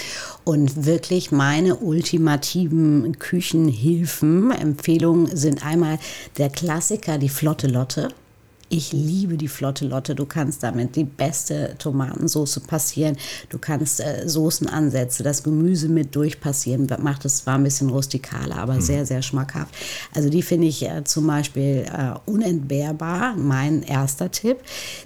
Und 0.44 0.86
wirklich 0.86 1.32
meine 1.32 1.78
ultimativen 1.78 3.18
Küchenhilfen, 3.20 4.52
Empfehlungen 4.52 5.34
sind 5.34 5.66
einmal 5.66 5.98
der 6.38 6.50
Klassiker, 6.50 7.18
die 7.18 7.30
Flotte 7.30 7.68
Lotte. 7.68 8.10
Ich 8.70 8.92
liebe 8.92 9.38
die 9.38 9.48
Flotte 9.48 9.86
Lotte. 9.86 10.14
Du 10.14 10.26
kannst 10.26 10.64
damit 10.64 10.96
die 10.96 11.06
beste 11.06 11.76
Tomatensauce 11.78 12.60
passieren. 12.60 13.18
Du 13.50 13.60
kannst 13.60 14.02
äh, 14.02 14.28
Soßenansätze, 14.28 15.24
das 15.24 15.44
Gemüse 15.44 15.88
mit 15.88 16.16
durchpassieren. 16.16 16.88
Macht 17.00 17.24
es 17.26 17.38
zwar 17.38 17.56
ein 17.56 17.64
bisschen 17.64 17.90
rustikaler, 17.90 18.58
aber 18.58 18.76
mhm. 18.76 18.82
sehr, 18.82 19.06
sehr 19.06 19.22
schmackhaft. 19.22 19.74
Also 20.14 20.30
die 20.30 20.42
finde 20.42 20.68
ich 20.68 20.84
äh, 20.84 21.04
zum 21.06 21.28
Beispiel 21.28 21.86
äh, 21.88 22.18
unentbehrbar. 22.30 23.36
Mein 23.38 23.84
erster 23.84 24.32
Tipp. 24.32 24.58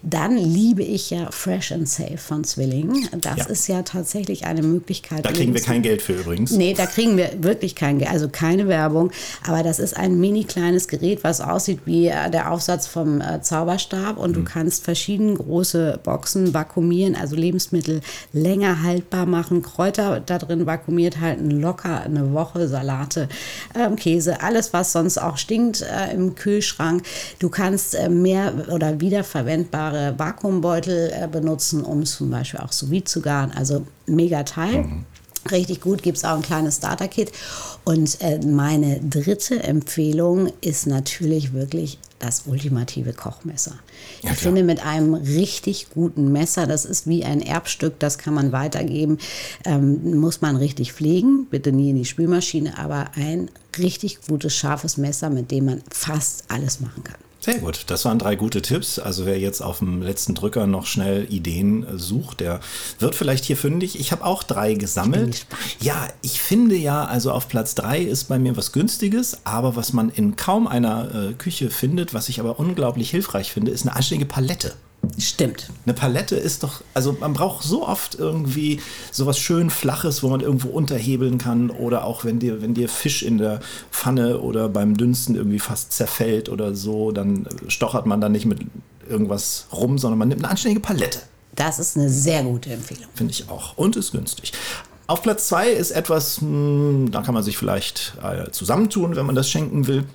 Dann 0.02 0.38
liebe 0.38 0.82
ich 0.82 1.12
ja 1.12 1.30
Fresh 1.30 1.72
and 1.72 1.88
Safe 1.88 2.18
von 2.18 2.44
Zwilling. 2.44 3.08
Das 3.20 3.38
ja. 3.38 3.46
ist 3.46 3.68
ja 3.68 3.84
tatsächlich 3.84 4.46
eine 4.46 4.64
Möglichkeit. 4.64 5.24
Da 5.24 5.32
kriegen 5.32 5.54
wir 5.54 5.62
kein 5.62 5.84
Geld 5.84 6.02
für 6.02 6.14
übrigens. 6.14 6.52
Nee, 6.52 6.74
da 6.74 6.88
kriegen 6.88 7.16
wir 7.16 7.32
wirklich 7.44 7.76
kein 7.76 8.00
Geld. 8.00 8.10
Also 8.10 8.28
keine 8.28 8.68
Werbung. 8.68 9.12
Aber 9.46 9.62
das 9.62 9.78
ist 9.78 9.96
ein 9.96 10.20
mini 10.20 10.46
kleines 10.46 10.88
Gerät, 10.88 11.24
was 11.24 11.42
aussieht 11.42 11.82
wie 11.86 12.08
äh, 12.08 12.32
der 12.32 12.52
Aufsatz 12.52 12.88
vom 12.88 13.22
äh, 13.22 13.42
Zauberstab 13.52 14.18
und 14.18 14.32
mhm. 14.32 14.36
du 14.36 14.44
kannst 14.46 14.86
verschiedene 14.86 15.34
große 15.34 16.00
Boxen 16.04 16.54
vakuumieren, 16.54 17.16
also 17.16 17.36
Lebensmittel 17.36 18.00
länger 18.32 18.82
haltbar 18.82 19.26
machen, 19.26 19.62
Kräuter 19.62 20.22
da 20.22 20.38
drin 20.38 20.66
vakuumiert 20.66 21.20
halten, 21.20 21.52
locker 21.52 22.02
eine 22.02 22.32
Woche, 22.32 22.70
Salate, 22.70 23.28
äh, 23.74 23.94
Käse, 23.98 24.42
alles 24.42 24.72
was 24.72 24.94
sonst 24.94 25.18
auch 25.18 25.38
stinkt 25.38 25.82
äh, 25.82 26.14
im 26.14 26.36
Kühlschrank. 26.36 27.04
Du 27.40 27.50
kannst 27.50 27.94
äh, 27.94 28.08
mehr 28.08 28.54
oder 28.74 29.02
wiederverwendbare 29.02 30.14
Vakuumbeutel 30.18 31.12
äh, 31.12 31.28
benutzen, 31.28 31.84
um 31.84 32.06
zum 32.06 32.30
Beispiel 32.30 32.62
auch 32.62 32.72
sous 32.72 33.04
zu 33.04 33.22
garen. 33.22 33.52
Also 33.52 33.86
mega 34.06 34.44
Teil. 34.44 34.84
Mhm. 34.84 35.06
Richtig 35.50 35.82
gut, 35.82 36.04
gibt 36.04 36.18
es 36.18 36.24
auch 36.24 36.36
ein 36.36 36.44
kleines 36.44 36.78
Starter-Kit. 36.78 37.32
Und 37.84 38.22
äh, 38.22 38.40
meine 38.46 39.00
dritte 39.00 39.64
Empfehlung 39.64 40.52
ist 40.62 40.86
natürlich 40.86 41.52
wirklich 41.54 41.98
das 42.20 42.44
ultimative 42.46 43.14
Kochmesser. 43.14 43.74
Ja, 44.22 44.32
ich 44.34 44.38
finde, 44.38 44.64
mit 44.64 44.86
einem 44.86 45.16
richtig 45.16 45.88
guten 45.92 46.32
Messer, 46.32 46.68
das 46.68 46.86
ist 46.86 47.08
wie 47.08 47.26
ein 47.26 47.42
Erbstück, 47.42 47.98
das 47.98 48.20
kann 48.20 48.36
man 48.36 48.52
weitergeben, 48.52 49.18
ähm, 49.66 50.20
muss 50.20 50.42
man 50.42 50.58
richtig 50.58 50.94
pflegen, 50.94 51.48
bitte 51.50 51.72
nie 51.72 51.90
in 51.90 51.96
die 51.96 52.06
Spülmaschine, 52.06 52.78
aber 52.78 53.10
ein 53.16 53.50
richtig 53.80 54.20
gutes, 54.28 54.56
scharfes 54.56 54.98
Messer, 54.98 55.32
mit 55.32 55.50
dem 55.50 55.66
man 55.66 55.82
fast 55.90 56.44
alles 56.50 56.80
machen 56.80 57.04
kann. 57.04 57.31
Sehr 57.44 57.58
gut, 57.58 57.86
das 57.88 58.06
waren 58.06 58.20
drei 58.20 58.36
gute 58.36 58.62
Tipps. 58.62 59.00
Also 59.00 59.26
wer 59.26 59.40
jetzt 59.40 59.62
auf 59.62 59.80
dem 59.80 60.04
letzten 60.04 60.36
Drücker 60.36 60.68
noch 60.68 60.86
schnell 60.86 61.26
Ideen 61.28 61.88
sucht, 61.98 62.40
der 62.40 62.60
wird 63.00 63.16
vielleicht 63.16 63.46
hier 63.46 63.58
fündig. 63.58 64.00
Ich 64.00 64.12
habe 64.12 64.24
auch 64.26 64.44
drei 64.44 64.76
gesammelt. 64.76 65.48
Ich 65.80 65.88
ja, 65.88 66.08
ich 66.22 66.40
finde 66.40 66.76
ja, 66.76 67.04
also 67.04 67.32
auf 67.32 67.48
Platz 67.48 67.74
drei 67.74 68.00
ist 68.00 68.26
bei 68.26 68.38
mir 68.38 68.56
was 68.58 68.72
Günstiges, 68.72 69.40
aber 69.44 69.76
was 69.76 69.92
man 69.92 70.10
in 70.10 70.36
kaum 70.36 70.68
einer 70.68 71.30
äh, 71.30 71.34
Küche 71.34 71.72
findet, 71.72 72.14
was 72.14 72.30
ich 72.30 72.40
aber 72.40 72.60
unglaublich 72.60 73.10
hilfreich 73.10 73.52
finde, 73.52 73.72
ist 73.72 73.88
eine 73.88 73.96
anständige 73.96 74.30
Palette. 74.30 74.76
Stimmt. 75.18 75.70
Eine 75.86 75.94
Palette 75.94 76.36
ist 76.36 76.64
doch, 76.64 76.82
also 76.94 77.18
man 77.20 77.34
braucht 77.34 77.64
so 77.64 77.88
oft 77.88 78.16
irgendwie 78.16 78.80
sowas 79.12 79.40
schön 79.40 79.70
Flaches, 79.70 80.24
wo 80.24 80.30
man 80.30 80.42
irgendwo 80.42 80.70
unterhebeln 80.70 81.38
kann 81.38 81.70
oder 81.70 82.06
auch 82.06 82.24
wenn 82.24 82.40
dir, 82.40 82.62
wenn 82.62 82.74
dir 82.74 82.88
Fisch 82.88 83.24
in 83.24 83.38
der 83.38 83.60
Pfanne 83.92 84.40
oder 84.40 84.70
beim 84.70 84.96
Dünsten 84.98 85.36
irgendwie 85.36 85.60
fast 85.60 85.92
zerfällt 85.92 86.50
oder 86.50 86.76
so, 86.76 87.12
dann 87.12 87.48
stochert 87.68 88.06
man 88.06 88.22
da 88.22 88.30
nicht 88.30 88.46
mit 88.46 88.60
irgendwas 89.10 89.68
rum, 89.72 89.98
sondern 89.98 90.20
man 90.20 90.28
nimmt 90.30 90.44
eine 90.44 90.52
anständige 90.52 90.82
Palette. 90.82 91.20
Das 91.56 91.80
ist 91.80 91.98
eine 91.98 92.10
sehr 92.10 92.44
gute 92.44 92.72
Empfehlung. 92.72 93.10
Finde 93.14 93.32
ich 93.32 93.50
auch. 93.50 93.78
Und 93.78 93.96
ist 93.96 94.12
günstig. 94.12 94.54
Auf 95.08 95.22
Platz 95.22 95.48
zwei 95.48 95.70
ist 95.70 95.92
etwas, 95.92 96.40
hm, 96.40 97.10
da 97.12 97.22
kann 97.22 97.34
man 97.34 97.44
sich 97.44 97.58
vielleicht 97.58 98.14
äh, 98.24 98.50
zusammentun, 98.52 99.16
wenn 99.16 99.26
man 99.26 99.36
das 99.36 99.50
schenken 99.50 99.88
will. 99.88 100.06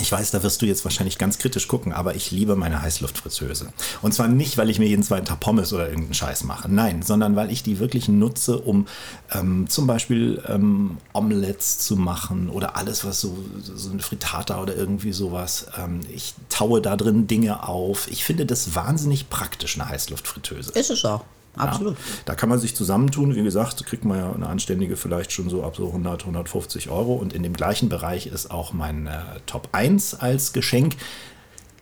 Ich 0.00 0.12
weiß, 0.12 0.30
da 0.30 0.42
wirst 0.42 0.62
du 0.62 0.66
jetzt 0.66 0.84
wahrscheinlich 0.84 1.18
ganz 1.18 1.38
kritisch 1.38 1.68
gucken, 1.68 1.92
aber 1.92 2.14
ich 2.14 2.30
liebe 2.30 2.56
meine 2.56 2.82
Heißluftfritteuse. 2.82 3.72
Und 4.00 4.14
zwar 4.14 4.28
nicht, 4.28 4.56
weil 4.56 4.70
ich 4.70 4.78
mir 4.78 4.86
jeden 4.86 5.02
zweiten 5.02 5.26
Tag 5.26 5.40
Pommes 5.40 5.72
oder 5.72 5.88
irgendeinen 5.88 6.14
Scheiß 6.14 6.44
mache. 6.44 6.68
Nein, 6.68 7.02
sondern 7.02 7.36
weil 7.36 7.50
ich 7.50 7.62
die 7.62 7.78
wirklich 7.78 8.08
nutze, 8.08 8.58
um 8.58 8.86
ähm, 9.32 9.68
zum 9.68 9.86
Beispiel 9.86 10.42
ähm, 10.46 10.98
Omelettes 11.12 11.78
zu 11.78 11.96
machen 11.96 12.48
oder 12.48 12.76
alles, 12.76 13.04
was 13.04 13.20
so, 13.20 13.36
so 13.62 13.90
eine 13.90 14.00
Frittata 14.00 14.62
oder 14.62 14.76
irgendwie 14.76 15.12
sowas. 15.12 15.66
Ähm, 15.76 16.00
ich 16.14 16.34
taue 16.48 16.80
da 16.80 16.96
drin 16.96 17.26
Dinge 17.26 17.68
auf. 17.68 18.08
Ich 18.10 18.24
finde 18.24 18.46
das 18.46 18.74
wahnsinnig 18.74 19.28
praktisch, 19.28 19.78
eine 19.78 19.88
Heißluftfritteuse. 19.88 20.72
Ist 20.72 20.90
es 20.90 21.04
auch. 21.04 21.24
Absolut. 21.56 21.94
Ja, 21.94 22.04
da 22.26 22.34
kann 22.34 22.48
man 22.48 22.58
sich 22.58 22.76
zusammentun. 22.76 23.34
Wie 23.34 23.42
gesagt, 23.42 23.84
kriegt 23.84 24.04
man 24.04 24.18
ja 24.18 24.32
eine 24.32 24.46
anständige 24.46 24.96
vielleicht 24.96 25.32
schon 25.32 25.48
so 25.48 25.64
ab 25.64 25.76
so 25.76 25.86
100, 25.88 26.22
150 26.22 26.90
Euro. 26.90 27.14
Und 27.14 27.32
in 27.32 27.42
dem 27.42 27.52
gleichen 27.52 27.88
Bereich 27.88 28.26
ist 28.26 28.50
auch 28.50 28.72
mein 28.72 29.06
äh, 29.06 29.20
Top 29.46 29.68
1 29.72 30.14
als 30.14 30.52
Geschenk. 30.52 30.96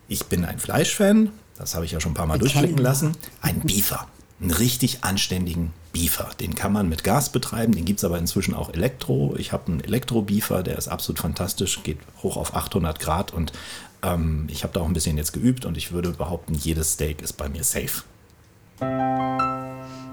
Ich 0.09 0.27
bin 0.27 0.45
ein 0.45 0.59
Fleischfan. 0.59 1.31
Das 1.59 1.75
habe 1.75 1.85
ich 1.85 1.93
ja 1.93 2.01
schon 2.01 2.13
ein 2.13 2.17
paar 2.17 2.27
Mal 2.27 2.39
durchblicken 2.39 2.79
lassen. 2.79 3.13
Ein 3.41 3.61
Beefer. 3.61 4.07
Einen 4.41 4.51
richtig 4.51 5.03
anständigen 5.03 5.73
Beefer. 5.93 6.29
Den 6.41 6.55
kann 6.55 6.73
man 6.73 6.89
mit 6.91 7.05
Gas 7.05 7.31
betreiben, 7.31 7.75
den 7.75 7.87
gibt 7.87 8.01
es 8.01 8.05
aber 8.05 8.19
inzwischen 8.19 8.55
auch 8.55 8.73
Elektro. 8.73 9.35
Ich 9.39 9.53
habe 9.53 9.73
einen 9.73 9.81
Elektro-Beefer, 9.81 10.63
der 10.63 10.77
ist 10.77 10.89
absolut 10.89 11.21
fantastisch, 11.21 11.83
geht 11.83 11.99
hoch 12.23 12.37
auf 12.37 12.55
800 12.55 13.01
Grad 13.01 13.33
und 13.33 13.53
ähm, 14.03 14.47
ich 14.51 14.63
habe 14.63 14.75
da 14.75 14.81
auch 14.81 14.87
ein 14.87 14.93
bisschen 14.93 15.17
jetzt 15.17 15.33
geübt 15.33 15.65
und 15.65 15.79
ich 15.79 15.93
würde 15.93 16.11
behaupten, 16.11 16.55
jedes 16.55 16.93
Steak 16.93 17.23
ist 17.23 17.35
bei 17.35 17.49
mir 17.49 17.65
safe. 17.65 18.03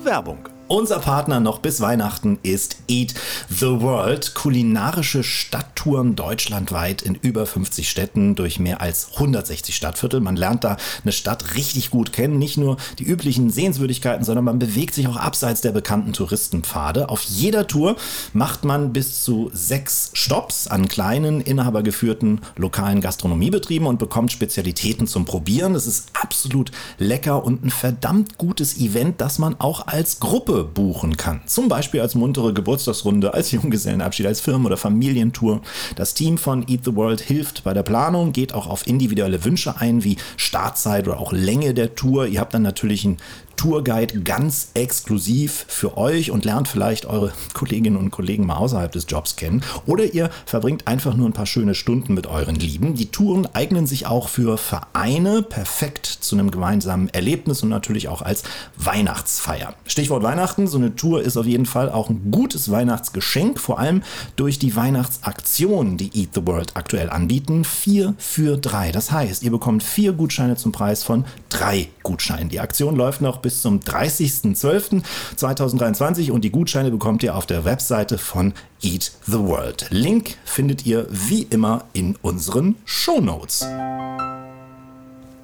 Werbung 0.04 0.38
unser 0.68 1.00
Partner 1.00 1.40
noch 1.40 1.60
bis 1.60 1.82
Weihnachten 1.82 2.40
ist 2.42 2.78
Eat 2.88 3.14
the 3.50 3.82
World. 3.82 4.34
Kulinarische 4.34 5.24
Stadttouren 5.24 6.16
deutschlandweit 6.16 7.02
in 7.02 7.16
über 7.16 7.46
50 7.46 7.90
Städten 7.90 8.36
durch 8.36 8.60
mehr 8.60 8.82
als 8.82 9.12
160 9.14 9.76
Stadtviertel. 9.76 10.20
Man 10.22 10.36
lernt 10.36 10.64
da 10.64 10.78
eine 11.04 11.12
Stadt 11.12 11.56
richtig 11.56 11.90
gut 11.90 12.14
kennen. 12.14 12.40
Nicht 12.40 12.58
nur 12.58 12.78
die 13.00 13.04
üblichen 13.04 13.50
Sehenswürdigkeiten, 13.50 14.24
sondern 14.24 14.46
man 14.46 14.60
bewegt 14.60 14.96
sich 14.96 15.08
auch 15.08 15.18
abseits 15.18 15.62
der 15.62 15.72
bekannten 15.72 16.14
Touristenpfade. 16.14 17.10
Auf 17.10 17.24
jeder 17.24 17.68
Tour 17.68 17.96
macht 18.34 18.64
man 18.64 18.94
bis 18.94 19.24
zu 19.24 19.52
sechs 19.54 20.12
Stops 20.14 20.68
an 20.68 20.88
kleinen, 20.88 21.42
inhabergeführten 21.42 22.42
lokalen 22.56 23.02
Gastronomiebetrieben 23.02 23.88
und 23.88 24.00
bekommt 24.00 24.32
Spezialitäten 24.32 25.08
zum 25.08 25.26
Probieren. 25.26 25.76
Es 25.76 25.88
ist 25.88 26.10
absolut 26.20 26.72
lecker 26.98 27.44
und 27.44 27.64
ein 27.66 27.70
verdammt 27.70 28.38
gutes 28.38 28.78
Event, 28.78 29.22
das 29.22 29.40
man 29.40 29.60
auch 29.60 29.88
als 29.88 30.20
Gruppe 30.20 30.63
Buchen 30.64 31.18
kann. 31.18 31.42
Zum 31.46 31.68
Beispiel 31.68 32.02
als 32.02 32.16
muntere 32.16 32.54
Geburtstagsrunde, 32.54 33.34
als 33.34 33.52
Junggesellenabschied, 33.52 34.26
als 34.26 34.42
Firmen- 34.42 34.66
oder 34.66 34.78
Familientour. 34.78 35.62
Das 35.96 36.14
Team 36.14 36.38
von 36.38 36.68
Eat 36.68 36.86
the 36.86 36.96
World 36.96 37.22
hilft 37.22 37.64
bei 37.64 37.74
der 37.74 37.84
Planung, 37.84 38.32
geht 38.32 38.54
auch 38.54 38.68
auf 38.68 38.88
individuelle 38.88 39.44
Wünsche 39.46 39.78
ein, 39.78 40.04
wie 40.04 40.18
Startzeit 40.38 41.08
oder 41.08 41.20
auch 41.20 41.32
Länge 41.32 41.74
der 41.74 41.96
Tour. 41.96 42.28
Ihr 42.28 42.40
habt 42.40 42.54
dann 42.54 42.64
natürlich 42.64 43.06
ein 43.06 43.18
Tourguide 43.56 44.22
ganz 44.22 44.70
exklusiv 44.74 45.66
für 45.68 45.98
euch 45.98 46.32
und 46.32 46.46
lernt 46.46 46.68
vielleicht 46.68 47.06
eure 47.06 47.32
Kolleginnen 47.54 47.98
und 47.98 48.12
Kollegen 48.12 48.46
mal 48.46 48.58
außerhalb 48.58 48.92
des 48.92 49.06
Jobs 49.08 49.36
kennen. 49.36 49.64
Oder 49.86 50.14
ihr 50.14 50.30
verbringt 50.46 50.88
einfach 50.88 51.16
nur 51.16 51.28
ein 51.28 51.34
paar 51.34 51.46
schöne 51.46 51.76
Stunden 51.76 52.14
mit 52.14 52.28
euren 52.28 52.56
Lieben. 52.56 52.96
Die 52.96 53.08
Touren 53.08 53.48
eignen 53.54 53.88
sich 53.88 54.08
auch 54.08 54.30
für 54.30 54.58
Vereine 54.58 55.42
perfekt 55.44 56.06
zu 56.06 56.36
einem 56.36 56.52
gemeinsamen 56.52 57.10
Erlebnis 57.10 57.64
und 57.64 57.70
natürlich 57.70 58.08
auch 58.08 58.22
als 58.22 58.44
Weihnachtsfeier. 58.78 59.74
Stichwort 59.86 60.24
Weihnachten, 60.24 60.68
so 60.68 60.78
eine 60.78 60.96
Tour 60.96 61.22
ist 61.22 61.38
auf 61.38 61.46
jeden 61.46 61.66
Fall 61.66 61.90
auch 61.90 62.10
ein 62.10 62.32
gutes 62.32 62.72
Weihnachtsgeschenk, 62.72 63.60
vor 63.60 63.80
allem 63.80 64.04
durch 64.36 64.60
die 64.60 64.76
Weihnachtsaktionen, 64.76 65.98
die 65.98 66.12
Eat 66.14 66.30
the 66.34 66.46
World 66.46 66.76
aktuell 66.76 67.10
anbieten. 67.10 67.64
Vier 67.64 68.14
für 68.18 68.58
drei. 68.58 68.92
Das 68.92 69.12
heißt, 69.12 69.44
ihr 69.44 69.52
bekommt 69.52 69.84
vier 69.84 70.14
Gutscheine 70.14 70.56
zum 70.56 70.72
Preis 70.72 71.04
von 71.04 71.26
drei 71.50 71.90
Gutscheinen. 72.02 72.50
Die 72.50 72.60
Aktion 72.60 72.96
läuft 72.96 73.22
noch 73.22 73.38
bis 73.44 73.62
zum 73.62 73.80
30.12.2023 73.82 76.32
und 76.32 76.44
die 76.44 76.50
Gutscheine 76.50 76.90
bekommt 76.90 77.22
ihr 77.22 77.36
auf 77.36 77.46
der 77.46 77.64
Webseite 77.66 78.18
von 78.18 78.56
Eat 78.82 79.12
the 79.28 79.38
World. 79.38 79.86
Link 79.92 80.38
findet 80.46 80.88
ihr 80.88 81.06
wie 81.12 81.44
immer 81.44 81.86
in 81.94 82.16
unseren 82.24 82.78
Show 82.86 83.22
Notes. 83.22 83.68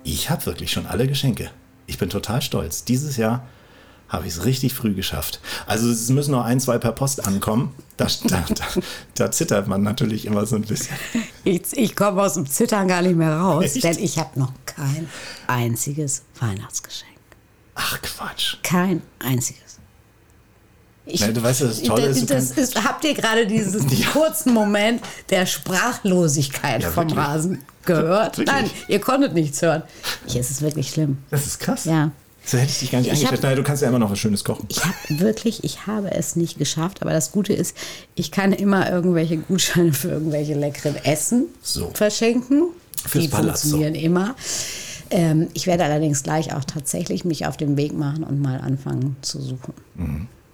Ich 0.04 0.32
habe 0.32 0.48
wirklich 0.48 0.72
schon 0.72 0.88
alle 0.88 1.08
Geschenke. 1.08 1.52
Ich 1.86 2.00
bin 2.00 2.10
total 2.10 2.42
stolz. 2.42 2.86
Dieses 2.86 3.18
Jahr 3.18 3.46
habe 4.08 4.26
ich 4.26 4.34
es 4.34 4.46
richtig 4.46 4.74
früh 4.74 4.94
geschafft. 4.94 5.40
Also 5.68 5.90
es 5.90 6.10
müssen 6.10 6.32
noch 6.32 6.44
ein, 6.44 6.60
zwei 6.60 6.80
per 6.80 6.94
Post 6.94 7.28
ankommen. 7.28 7.74
Da, 7.96 8.08
da, 8.26 8.44
da, 8.50 8.66
da 9.14 9.32
zittert 9.32 9.68
man 9.68 9.84
natürlich 9.84 10.26
immer 10.26 10.46
so 10.46 10.56
ein 10.56 10.64
bisschen. 10.64 10.96
Ich, 11.44 11.62
ich 11.74 11.96
komme 11.96 12.24
aus 12.24 12.34
dem 12.34 12.48
Zittern 12.48 12.88
gar 12.88 13.02
nicht 13.02 13.16
mehr 13.16 13.38
raus, 13.38 13.76
Echt? 13.76 13.84
denn 13.84 13.98
ich 14.00 14.18
habe 14.18 14.40
noch 14.40 14.52
kein 14.66 15.08
einziges 15.48 16.24
Weihnachtsgeschenk. 16.40 17.09
Ach 17.82 18.02
Quatsch. 18.02 18.58
Kein 18.62 19.02
einziges. 19.20 19.62
Ich, 21.06 21.22
Nein, 21.22 21.34
du 21.34 21.42
weißt, 21.42 21.62
das 21.62 21.82
Tolle 21.82 22.08
ist, 22.08 22.30
das 22.30 22.52
ist, 22.52 22.84
habt 22.84 23.04
ihr 23.04 23.16
gerade 23.16 23.48
diesen 23.48 23.88
ja. 23.98 24.08
kurzen 24.10 24.54
Moment 24.54 25.02
der 25.30 25.46
Sprachlosigkeit 25.46 26.84
ja, 26.84 26.92
vom 26.92 27.06
wirklich. 27.06 27.18
Rasen 27.26 27.64
gehört? 27.86 28.38
Wirklich? 28.38 28.48
Nein, 28.56 28.70
ihr 28.88 29.00
konntet 29.00 29.34
nichts 29.34 29.62
hören. 29.62 29.82
Ich, 30.28 30.36
es 30.36 30.52
ist 30.52 30.62
wirklich 30.62 30.90
schlimm. 30.90 31.18
Das 31.32 31.48
ist 31.48 31.60
krass. 31.60 31.86
Ja. 31.86 32.12
So 32.46 32.58
hätte 32.58 32.70
ich 32.72 32.80
dich 32.80 32.92
gar 32.92 33.00
nicht 33.00 33.12
eingeschätzt. 33.12 33.42
Naja, 33.44 33.56
du 33.56 33.64
kannst 33.64 33.82
ja 33.82 33.88
immer 33.90 34.00
noch 34.00 34.12
was 34.12 34.20
Schönes 34.20 34.44
kochen. 34.44 34.66
Ich 34.70 34.84
habe 34.84 34.94
wirklich, 35.10 35.64
ich 35.64 35.88
habe 35.88 36.12
es 36.12 36.36
nicht 36.36 36.58
geschafft, 36.58 37.02
aber 37.02 37.12
das 37.12 37.32
Gute 37.32 37.54
ist, 37.54 37.76
ich 38.16 38.32
kann 38.32 38.54
immer 38.54 38.90
irgendwelche 38.92 39.38
Gutscheine 39.38 39.94
für 39.94 40.10
irgendwelche 40.10 40.54
leckeren 40.54 40.96
Essen 41.06 41.46
So. 41.62 41.92
verschenken. 41.94 42.70
Fürs 43.08 43.24
Die 43.24 43.30
Palazzo. 43.30 43.70
funktionieren 43.70 43.96
immer. 43.96 44.36
Ähm, 45.12 45.48
ich 45.54 45.66
werde 45.68 45.84
allerdings 45.84 46.24
gleich 46.24 46.54
auch 46.54 46.64
tatsächlich 46.64 47.26
mich 47.26 47.46
auf 47.48 47.58
den 47.58 47.78
Weg 47.78 47.94
machen 47.94 48.24
und 48.24 48.42
mal 48.42 48.60
anfangen 48.62 49.16
zu 49.22 49.42
suchen. 49.42 49.74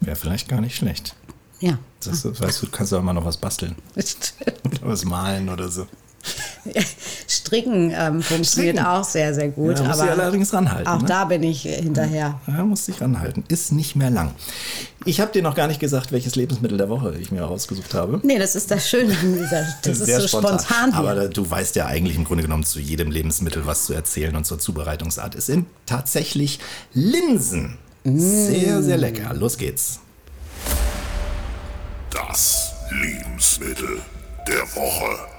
Wäre 0.02 0.16
vielleicht 0.16 0.48
gar 0.48 0.62
nicht 0.62 0.76
schlecht. 0.76 1.16
Ja. 1.60 1.78
Das, 2.04 2.24
ist- 2.26 2.42
weißt 2.42 2.62
du, 2.62 2.66
du 2.68 2.72
kannst 2.72 2.92
ja 2.92 3.00
immer 3.00 3.14
noch 3.14 3.26
was 3.26 3.38
basteln. 3.38 3.76
Oder 3.96 4.80
was 4.82 5.06
malen 5.06 5.50
oder 5.50 5.70
so. 5.70 5.88
Stricken 7.28 7.92
ähm, 7.96 8.22
funktioniert 8.22 8.76
Stricken. 8.78 8.86
auch 8.92 9.04
sehr, 9.04 9.34
sehr 9.34 9.50
gut. 9.50 9.78
Ja, 9.80 9.84
du 9.86 9.92
aber 9.92 10.12
allerdings 10.12 10.54
ranhalten, 10.54 10.88
Auch 10.88 11.02
ne? 11.02 11.08
da 11.08 11.26
bin 11.26 11.44
ich 11.44 11.66
äh, 11.66 11.82
hinterher. 11.82 12.40
Ja, 12.48 12.64
musst 12.64 12.88
dich 12.88 13.00
ranhalten. 13.02 13.44
Ist 13.48 13.72
nicht 13.72 13.96
mehr 13.96 14.10
lang. 14.10 14.32
Ich 15.06 15.20
habe 15.22 15.32
dir 15.32 15.42
noch 15.44 15.56
gar 15.56 15.68
nicht 15.68 15.80
gesagt, 15.80 16.12
welches 16.12 16.36
Lebensmittel 16.36 16.78
der 16.78 16.90
Woche 16.90 17.16
ich 17.20 17.32
mir 17.32 17.44
rausgesucht 17.44 17.94
habe. 17.94 18.20
Nee, 18.24 18.40
das 18.40 18.56
ist 18.56 18.72
das 18.72 18.90
Schöne 18.90 19.16
an 19.20 19.34
dieser. 19.34 19.66
Das 19.84 20.00
ist 20.00 20.06
Sehr 20.06 20.22
so 20.22 20.28
spontan. 20.28 20.92
hier. 20.92 20.96
Aber 20.96 21.28
du 21.28 21.50
weißt 21.50 21.76
ja 21.76 21.86
eigentlich 21.86 22.16
im 22.16 22.24
Grunde 22.24 22.44
genommen 22.44 22.64
zu 22.64 22.80
jedem 22.80 23.12
Lebensmittel 23.12 23.66
was 23.66 23.86
zu 23.86 23.94
erzählen 23.94 24.36
und 24.36 24.46
zur 24.46 24.58
Zubereitungsart. 24.60 25.36
Es 25.36 25.46
sind 25.46 25.68
tatsächlich 25.86 26.60
Linsen. 26.94 27.78
Sehr, 28.04 28.82
sehr 28.84 28.98
lecker. 28.98 29.34
Los 29.34 29.58
geht's. 29.58 30.00
Das 32.12 32.72
Lebensmittel 32.92 34.00
der 34.48 34.62
Woche. 34.76 35.35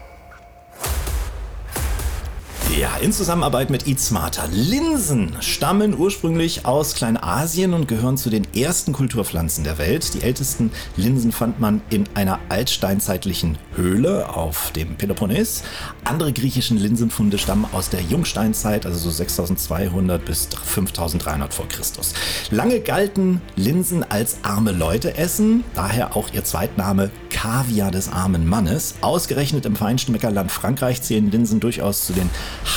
Ja, 2.74 2.96
in 2.96 3.12
Zusammenarbeit 3.12 3.70
mit 3.70 3.86
Eat 3.86 4.00
Smarter. 4.00 4.48
Linsen 4.52 5.36
stammen 5.40 5.96
ursprünglich 5.96 6.66
aus 6.66 6.94
Kleinasien 6.94 7.72
und 7.72 7.86
gehören 7.88 8.18
zu 8.18 8.28
den 8.28 8.46
ersten 8.54 8.92
Kulturpflanzen 8.92 9.64
der 9.64 9.78
Welt. 9.78 10.12
Die 10.12 10.20
ältesten 10.20 10.70
Linsen 10.96 11.32
fand 11.32 11.58
man 11.58 11.80
in 11.88 12.04
einer 12.14 12.38
altsteinzeitlichen 12.50 13.56
Höhle 13.76 14.28
auf 14.28 14.72
dem 14.72 14.96
Peloponnes. 14.96 15.62
Andere 16.04 16.34
griechischen 16.34 16.76
Linsenfunde 16.76 17.38
stammen 17.38 17.66
aus 17.72 17.88
der 17.88 18.02
Jungsteinzeit, 18.02 18.84
also 18.84 18.98
so 18.98 19.10
6200 19.10 20.22
bis 20.22 20.48
5300 20.62 21.54
vor 21.54 21.68
Christus. 21.68 22.12
Lange 22.50 22.80
galten 22.80 23.40
Linsen 23.54 24.02
als 24.02 24.38
arme 24.42 24.72
Leute 24.72 25.16
essen, 25.16 25.64
daher 25.74 26.14
auch 26.14 26.30
ihr 26.34 26.44
Zweitname 26.44 27.10
Kaviar 27.30 27.90
des 27.90 28.10
armen 28.10 28.46
Mannes. 28.46 28.96
Ausgerechnet 29.02 29.66
im 29.66 29.76
Feinschmeckerland 29.76 30.50
Frankreich 30.50 31.00
zählen 31.02 31.30
Linsen 31.30 31.60
durchaus 31.60 32.04
zu 32.04 32.12
den 32.12 32.28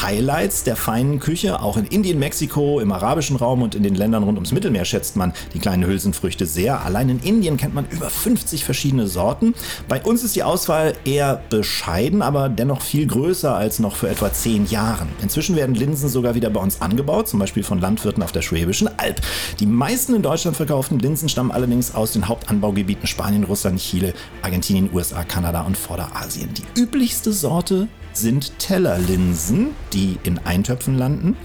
Highlights 0.02 0.64
der 0.64 0.76
feinen 0.76 1.20
Küche. 1.20 1.62
Auch 1.62 1.78
in 1.78 1.86
Indien, 1.86 2.20
Mexiko, 2.20 2.80
im 2.80 2.92
arabischen 2.92 3.36
Raum 3.36 3.62
und 3.62 3.76
in 3.76 3.84
den 3.84 3.96
Ländern 3.96 4.24
rund 4.24 4.38
ums 4.38 4.52
Mittelmeer 4.52 4.86
schätzt 4.86 5.16
man 5.16 5.34
die 5.54 5.60
kleinen 5.60 5.86
Hülsenfrüchte 5.86 6.46
sehr. 6.46 6.84
Allein 6.84 7.10
in 7.10 7.20
Indien 7.20 7.58
kennt 7.58 7.74
man 7.74 7.88
über 7.90 8.10
50 8.10 8.64
verschiedene 8.64 9.08
Sorten. 9.08 9.54
Bei 9.88 10.02
uns 10.02 10.24
ist 10.24 10.36
die 10.36 10.44
Auswahl 10.44 10.94
eher 11.06 11.42
bescheiden, 11.50 12.22
aber 12.22 12.50
dennoch 12.50 12.82
viel 12.82 13.08
größer 13.08 13.56
als 13.56 13.80
noch 13.80 13.96
vor 13.96 14.10
etwa 14.10 14.32
zehn 14.32 14.66
Jahren. 14.68 15.10
Inzwischen 15.22 15.56
werden 15.56 15.76
Linsen 15.76 16.10
sogar 16.10 16.36
wieder 16.36 16.50
bei 16.50 16.62
uns 16.62 16.82
angebaut, 16.82 17.28
zum 17.28 17.40
Beispiel 17.40 17.64
von 17.64 17.80
Landwirten 17.80 18.24
auf 18.24 18.32
der 18.32 18.42
Schwäbischen 18.42 18.90
Alb. 18.98 19.22
Die 19.60 19.66
meisten 19.66 20.16
in 20.16 20.22
Deutschland 20.22 20.58
verkauften 20.58 21.00
Linsen 21.00 21.30
stammen 21.30 21.52
allerdings 21.52 21.94
aus 21.94 22.14
den 22.14 22.28
Hauptanbaugebieten 22.28 23.08
Spanien, 23.08 23.44
Russland, 23.44 23.80
Chile, 23.80 24.14
Argentinien, 24.42 24.90
USA, 24.94 25.24
Kanada 25.24 25.62
und 25.62 25.78
Vorderasien. 25.78 26.50
Die 26.54 26.82
üblichste 26.82 27.34
Sorte 27.34 27.88
sind 28.20 28.60
Tellerlinsen, 28.60 29.70
die 29.94 30.18
in 30.24 30.40
Eintöpfen 30.40 30.98
landen. 30.98 31.38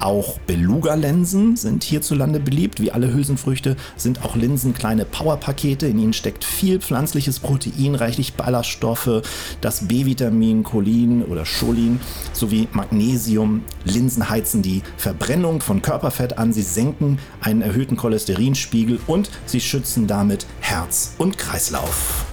Auch 0.00 0.38
Beluga-Linsen 0.46 1.56
sind 1.56 1.82
hierzulande 1.82 2.38
beliebt. 2.38 2.80
Wie 2.80 2.92
alle 2.92 3.12
Hülsenfrüchte 3.12 3.76
sind 3.96 4.24
auch 4.24 4.36
Linsen 4.36 4.72
kleine 4.72 5.04
Powerpakete. 5.04 5.88
In 5.88 5.98
ihnen 5.98 6.12
steckt 6.12 6.44
viel 6.44 6.80
pflanzliches 6.80 7.40
Protein, 7.40 7.96
reichlich 7.96 8.34
Ballaststoffe, 8.34 9.22
das 9.60 9.88
B-Vitamin, 9.88 10.62
Cholin 10.62 11.24
oder 11.24 11.42
Cholin 11.44 11.98
sowie 12.32 12.68
Magnesium. 12.72 13.64
Linsen 13.84 14.30
heizen 14.30 14.62
die 14.62 14.82
Verbrennung 14.96 15.60
von 15.60 15.82
Körperfett 15.82 16.38
an, 16.38 16.52
sie 16.52 16.62
senken 16.62 17.18
einen 17.40 17.62
erhöhten 17.62 17.96
Cholesterinspiegel 17.96 19.00
und 19.08 19.30
sie 19.46 19.60
schützen 19.60 20.06
damit 20.06 20.46
Herz 20.60 21.14
und 21.18 21.38
Kreislauf. 21.38 22.24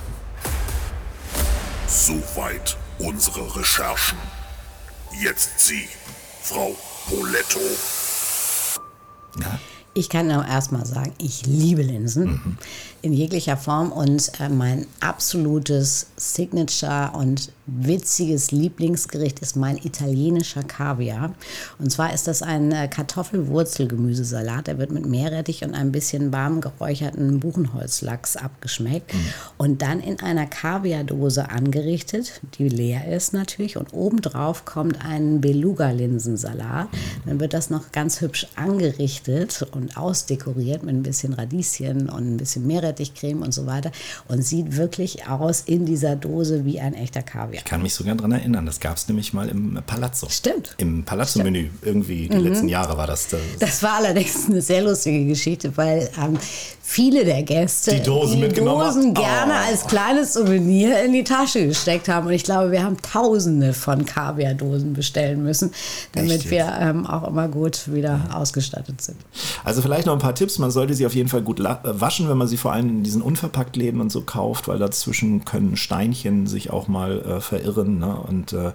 Soweit 1.88 2.78
unsere 3.00 3.56
Recherchen. 3.56 4.18
Jetzt 5.22 5.60
Sie, 5.60 5.88
Frau 6.42 6.76
Poletto. 7.08 7.60
Ich 9.94 10.10
kann 10.10 10.32
auch 10.32 10.46
erstmal 10.46 10.86
sagen, 10.86 11.14
ich 11.18 11.46
liebe 11.46 11.82
Linsen 11.82 12.26
Mhm. 12.26 12.58
In 13.06 13.14
jeglicher 13.14 13.56
Form 13.56 13.92
und 13.92 14.32
äh, 14.40 14.50
mein 14.50 14.88
absolutes 15.00 16.08
Signature 16.18 17.12
und 17.14 17.52
witziges 17.68 18.52
Lieblingsgericht 18.52 19.40
ist 19.40 19.56
mein 19.56 19.78
italienischer 19.78 20.64
Kaviar. 20.64 21.34
Und 21.80 21.92
zwar 21.92 22.14
ist 22.14 22.28
das 22.28 22.42
ein 22.42 22.72
äh, 22.72 22.88
Kartoffelwurzelgemüsesalat. 22.88 24.68
Der 24.68 24.78
wird 24.80 24.92
mit 24.92 25.06
Meerrettich 25.06 25.64
und 25.64 25.74
ein 25.76 25.92
bisschen 25.92 26.34
warm 26.34 26.62
geräucherten 26.62 27.40
Buchenholzlachs 27.40 28.38
abgeschmeckt 28.38 29.14
Mhm. 29.14 29.20
und 29.58 29.82
dann 29.82 30.00
in 30.00 30.20
einer 30.22 30.48
Kaviardose 30.48 31.50
angerichtet, 31.50 32.42
die 32.58 32.70
leer 32.70 33.08
ist 33.16 33.34
natürlich. 33.34 33.78
Und 33.78 33.94
obendrauf 33.94 34.66
kommt 34.66 35.04
ein 35.06 35.42
Beluga-Linsensalat. 35.42 36.88
Dann 37.26 37.40
wird 37.40 37.54
das 37.54 37.70
noch 37.70 37.92
ganz 37.92 38.22
hübsch 38.22 38.48
angerichtet 38.56 39.64
und 39.72 39.96
ausdekoriert 39.98 40.84
mit 40.84 40.96
ein 40.96 41.04
bisschen 41.04 41.34
Radieschen 41.34 42.10
und 42.10 42.34
ein 42.36 42.38
bisschen 42.38 42.66
Meerrettichcreme 42.96 43.42
und 43.44 43.54
so 43.54 43.66
weiter. 43.66 43.92
Und 44.28 44.42
sieht 44.44 44.76
wirklich 44.78 45.28
aus 45.28 45.62
in 45.62 45.86
dieser 45.86 46.16
Dose 46.16 46.66
wie 46.66 46.80
ein 46.80 46.94
echter 46.94 47.22
Kaviar. 47.22 47.54
Ich 47.54 47.64
kann 47.66 47.82
mich 47.82 47.94
sogar 47.94 48.16
daran 48.16 48.32
erinnern, 48.32 48.66
das 48.66 48.80
gab 48.80 48.98
es 48.98 49.08
nämlich 49.08 49.34
mal 49.34 49.50
im 49.50 49.80
Palazzo. 49.86 50.28
Stimmt. 50.30 50.76
Im 50.78 51.04
Palazzo-Menü. 51.04 51.70
Irgendwie 51.82 52.28
die 52.28 52.38
letzten 52.38 52.68
Jahre 52.68 52.98
war 52.98 53.08
das. 53.08 53.28
das 53.28 53.40
Das 53.60 53.84
war 53.84 53.96
allerdings 53.96 54.48
eine 54.50 54.62
sehr 54.62 54.84
lustige 54.84 55.26
Geschichte, 55.26 55.76
weil 55.78 56.10
ähm, 56.22 56.38
viele 56.82 57.26
der 57.26 57.44
Gäste 57.44 57.96
Die 57.96 58.04
Dosen 58.04 58.40
mitgenommen 58.40 58.86
Dosen 58.86 59.14
gerne 59.14 59.54
Oh. 59.56 59.70
als 59.70 59.86
kleines 59.88 60.34
Souvenir 60.34 61.04
in 61.04 61.14
die 61.14 61.24
Tasche 61.24 61.68
gesteckt 61.68 62.08
haben. 62.10 62.28
Und 62.28 62.34
ich 62.34 62.44
glaube, 62.44 62.72
wir 62.72 62.84
haben 62.84 62.98
tausende 63.02 63.74
von 63.74 64.06
Kaviardosen 64.06 64.94
bestellen 64.94 65.44
müssen, 65.44 65.72
damit 66.14 66.50
wir 66.50 66.72
ähm, 66.80 67.06
auch 67.06 67.28
immer 67.28 67.48
gut 67.48 67.92
wieder 67.94 68.20
ausgestattet 68.34 69.02
sind. 69.02 69.18
Also 69.64 69.82
vielleicht 69.82 70.06
noch 70.06 70.14
ein 70.14 70.20
paar 70.20 70.36
Tipps. 70.36 70.58
Man 70.60 70.72
sollte 70.72 70.94
sie 70.94 71.06
auf 71.06 71.16
jeden 71.16 71.30
Fall 71.30 71.42
gut 71.42 71.60
äh, 71.60 71.66
waschen, 71.84 72.28
wenn 72.30 72.38
man 72.38 72.48
sie 72.48 72.58
vor 72.58 72.72
allem 72.76 72.90
in 72.90 73.04
diesen 73.04 73.22
Unverpacktläden 73.22 74.00
und 74.00 74.12
so 74.12 74.22
kauft, 74.22 74.68
weil 74.68 74.80
dazwischen 74.80 75.46
können 75.46 75.76
Steinchen 75.76 76.48
sich 76.48 76.70
auch 76.70 76.88
mal 76.88 77.22
äh, 77.22 77.42
verirren. 77.42 78.00
Ne? 78.00 78.16
Und 78.16 78.54
äh, 78.54 78.72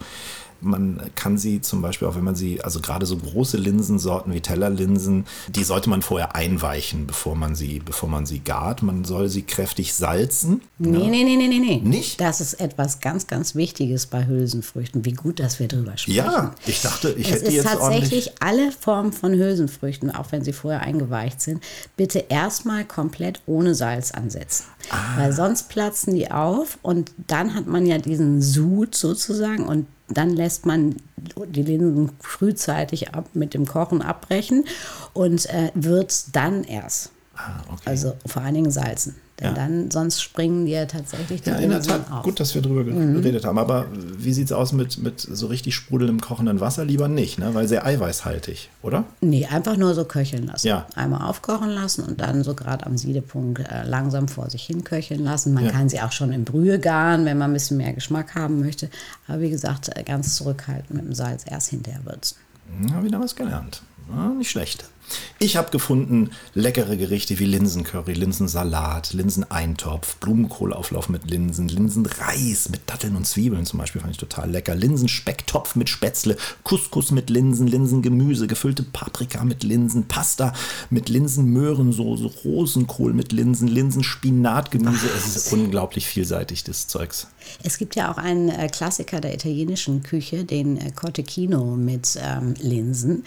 man 0.61 1.01
kann 1.14 1.38
sie 1.38 1.61
zum 1.61 1.83
Beispiel 1.83 2.09
auch, 2.09 2.16
wenn 2.16 2.25
man 2.25 2.35
sie, 2.35 2.62
also 2.62 2.81
gerade 2.81 3.07
so 3.07 3.16
große 3.16 3.57
Linsensorten 3.57 4.33
wie 4.33 4.40
Tellerlinsen, 4.40 5.27
die 5.49 5.64
sollte 5.64 5.90
man 5.90 6.03
vorher 6.03 6.35
einweichen, 6.35 7.07
bevor 7.07 7.35
man 7.35 7.55
sie, 7.55 7.81
bevor 7.85 8.09
man 8.09 8.27
sie 8.27 8.40
gart. 8.40 8.83
Man 8.83 9.05
soll 9.05 9.29
sie 9.29 9.42
kräftig 9.42 9.94
salzen. 9.94 10.62
Nee, 10.79 11.09
nee, 11.09 11.25
nee, 11.25 11.37
nee, 11.37 11.49
nee, 11.49 11.59
nee. 11.59 11.81
Nicht? 11.83 12.20
Das 12.20 12.40
ist 12.40 12.55
etwas 12.55 13.01
ganz, 13.01 13.27
ganz 13.27 13.55
Wichtiges 13.55 14.07
bei 14.07 14.27
Hülsenfrüchten. 14.27 15.05
Wie 15.05 15.12
gut, 15.12 15.40
dass 15.40 15.59
wir 15.59 15.68
drüber 15.68 15.96
sprechen. 15.96 16.16
Ja, 16.16 16.55
ich 16.66 16.83
dachte, 16.83 17.11
ich 17.11 17.27
es 17.27 17.37
hätte 17.37 17.46
ist 17.46 17.55
jetzt 17.55 17.66
tatsächlich 17.66 18.33
alle 18.40 18.73
Formen 18.73 19.12
von 19.12 19.33
Hülsenfrüchten, 19.33 20.14
auch 20.14 20.33
wenn 20.33 20.44
sie 20.44 20.53
vorher 20.53 20.83
eingeweicht 20.83 21.40
sind, 21.40 21.62
bitte 21.96 22.27
erstmal 22.29 22.85
komplett 22.85 23.40
ohne 23.46 23.75
Salz 23.75 24.11
ansetzen. 24.11 24.64
Ah. 24.90 25.18
Weil 25.18 25.33
sonst 25.33 25.68
platzen 25.68 26.14
die 26.14 26.31
auf 26.31 26.79
und 26.83 27.12
dann 27.26 27.55
hat 27.55 27.66
man 27.66 27.87
ja 27.87 27.98
diesen 27.98 28.42
Sud 28.42 28.94
sozusagen 28.94 29.66
und 29.66 29.87
dann 30.09 30.31
lässt 30.31 30.66
man 30.66 30.96
die 31.48 31.62
Linsen 31.62 32.11
frühzeitig 32.20 33.14
ab, 33.14 33.29
mit 33.33 33.55
dem 33.55 33.66
Kochen 33.66 34.03
abbrechen 34.03 34.64
und 35.12 35.46
äh, 35.46 35.70
würzt 35.74 36.31
dann 36.33 36.64
erst. 36.64 37.12
Ah, 37.37 37.61
okay. 37.72 37.83
Also 37.85 38.14
vor 38.26 38.42
allen 38.42 38.55
Dingen 38.55 38.70
salzen. 38.72 39.14
Denn 39.40 39.55
dann, 39.55 39.90
sonst 39.90 40.20
springen 40.22 40.66
dir 40.66 40.87
tatsächlich 40.87 41.42
die 41.42 41.50
Ja, 41.50 41.57
in 41.57 41.70
der 41.70 41.81
Tat. 41.83 42.11
auf. 42.12 42.22
Gut, 42.24 42.38
dass 42.40 42.55
wir 42.55 42.62
drüber 42.62 42.83
Mhm. 42.85 43.14
geredet 43.14 43.44
haben. 43.46 43.59
Aber 43.59 43.87
wie 44.18 44.33
sieht 44.35 44.46
es 44.46 44.53
aus 44.53 44.72
mit, 44.72 44.98
mit 45.03 45.20
so 45.20 45.46
richtig 45.46 45.74
sprudelndem 45.74 46.20
kochenden 46.20 46.61
Wasser? 46.61 46.85
Lieber 46.85 47.09
nicht, 47.09 47.38
ne? 47.38 47.55
weil 47.55 47.66
sehr 47.66 47.87
eiweißhaltig, 47.87 48.68
oder? 48.83 49.05
Nee, 49.20 49.46
einfach 49.46 49.76
nur 49.76 49.94
so 49.94 50.05
köcheln 50.05 50.46
lassen. 50.46 50.66
Ja. 50.66 50.87
Einmal 50.94 51.22
aufkochen 51.29 51.70
lassen 51.70 52.05
und 52.05 52.20
dann 52.20 52.44
so 52.44 52.55
gerade 52.55 52.85
am 52.87 52.98
Siedepunkt 52.98 53.61
äh, 53.61 53.85
langsam 53.85 54.29
vor 54.29 54.50
sich 54.50 54.62
hin 54.64 54.85
köcheln 54.85 55.24
lassen. 55.24 55.55
Man 55.55 55.64
Ja. 55.64 55.70
kann 55.70 55.88
sie 55.88 56.00
auch 56.00 56.12
schon 56.12 56.33
in 56.33 56.44
Brühe 56.44 56.79
garen, 56.79 57.24
wenn 57.24 57.38
man 57.38 57.50
ein 57.50 57.55
bisschen 57.55 57.79
mehr 57.79 57.92
Geschmack 57.94 58.35
haben 58.35 58.61
möchte. 58.61 58.90
Aber 59.26 59.40
wie 59.40 59.50
gesagt, 59.50 59.90
äh, 59.96 60.03
ganz 60.03 60.37
zurückhaltend 60.37 60.90
mit 60.90 61.05
dem 61.07 61.14
Salz 61.14 61.44
erst 61.46 61.68
hinterher 61.70 62.00
würzen. 62.05 62.37
Ja, 62.88 63.03
wieder 63.03 63.18
was 63.20 63.35
gelernt. 63.35 63.83
Ja, 64.14 64.29
nicht 64.29 64.50
schlecht. 64.50 64.85
Ich 65.38 65.57
habe 65.57 65.70
gefunden 65.70 66.31
leckere 66.55 66.96
Gerichte 66.96 67.38
wie 67.38 67.46
Linsencurry, 67.46 68.12
Linsensalat, 68.12 69.12
Linseneintopf, 69.12 70.16
Blumenkohlauflauf 70.16 71.09
mit 71.09 71.31
Linsen, 71.31 71.68
Linsenreis 71.68 72.68
mit 72.68 72.83
Datteln 72.87 73.16
und 73.16 73.27
Zwiebeln 73.27 73.66
zum 73.66 73.79
Beispiel 73.79 74.01
fand 74.01 74.12
ich 74.12 74.18
total 74.18 74.51
lecker, 74.51 74.75
Linsenspecktopf 74.75 75.77
mit 75.77 75.88
Spätzle, 75.88 76.37
Couscous 76.64 77.11
mit 77.11 77.31
Linsen, 77.31 77.66
Linsengemüse, 77.66 78.46
gefüllte 78.46 78.83
Paprika 78.83 79.44
mit 79.44 79.62
Linsen, 79.62 80.09
Pasta 80.09 80.53
mit 80.90 81.09
Linsenmöhrensoße, 81.09 82.31
Rosenkohl 82.44 83.12
mit 83.12 83.33
Linsen, 83.33 83.68
Linsenspinatgemüse. 83.68 85.07
Es 85.16 85.37
ist 85.37 85.53
unglaublich 85.53 86.07
vielseitig, 86.07 86.64
das 86.64 86.88
Zeugs. 86.88 87.29
Es 87.62 87.79
gibt 87.79 87.96
ja 87.96 88.12
auch 88.12 88.18
einen 88.18 88.49
äh, 88.49 88.68
Klassiker 88.68 89.20
der 89.20 89.35
italienischen 89.35 90.03
Küche, 90.03 90.44
den 90.44 90.77
äh, 90.77 90.90
Cotechino 90.90 91.77
mit 91.77 92.18
ähm, 92.20 92.55
Linsen. 92.61 93.25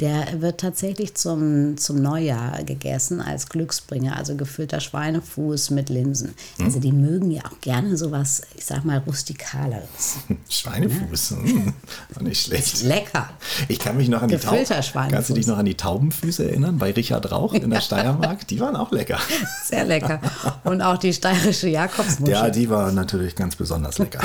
Der 0.00 0.40
wird 0.40 0.60
tatsächlich 0.60 1.14
zum, 1.24 1.78
zum 1.78 2.02
Neujahr 2.02 2.64
gegessen 2.64 3.22
als 3.22 3.48
Glücksbringer, 3.48 4.14
also 4.14 4.36
gefüllter 4.36 4.78
Schweinefuß 4.78 5.70
mit 5.70 5.88
Linsen. 5.88 6.34
Hm. 6.58 6.66
Also 6.66 6.80
die 6.80 6.92
mögen 6.92 7.30
ja 7.30 7.40
auch 7.46 7.60
gerne 7.62 7.96
sowas, 7.96 8.42
ich 8.54 8.66
sag 8.66 8.84
mal, 8.84 8.98
rustikaleres. 8.98 10.16
Schweinefuß, 10.50 11.30
hm, 11.30 11.72
war 12.10 12.22
nicht 12.22 12.44
schlecht. 12.44 12.82
Lecker. 12.82 13.30
Ich 13.68 13.78
kann 13.78 13.96
mich 13.96 14.10
noch 14.10 14.20
an 14.20 14.28
die 14.28 14.34
Gefüllter 14.34 14.82
Tauben. 14.82 15.10
Kannst 15.12 15.30
du 15.30 15.34
dich 15.34 15.46
noch 15.46 15.56
an 15.56 15.64
die 15.64 15.76
Taubenfüße 15.76 16.44
erinnern 16.44 16.76
bei 16.76 16.90
Richard 16.90 17.32
Rauch 17.32 17.54
in 17.54 17.70
der 17.70 17.80
Steiermark? 17.80 18.46
Die 18.48 18.60
waren 18.60 18.76
auch 18.76 18.92
lecker. 18.92 19.18
Sehr 19.64 19.86
lecker. 19.86 20.20
Und 20.64 20.82
auch 20.82 20.98
die 20.98 21.14
steirische 21.14 21.70
Jakobsmuschel. 21.70 22.34
Ja, 22.34 22.50
die 22.50 22.68
war 22.68 22.92
natürlich 22.92 23.34
ganz 23.34 23.56
besonders 23.56 23.96
lecker. 23.96 24.20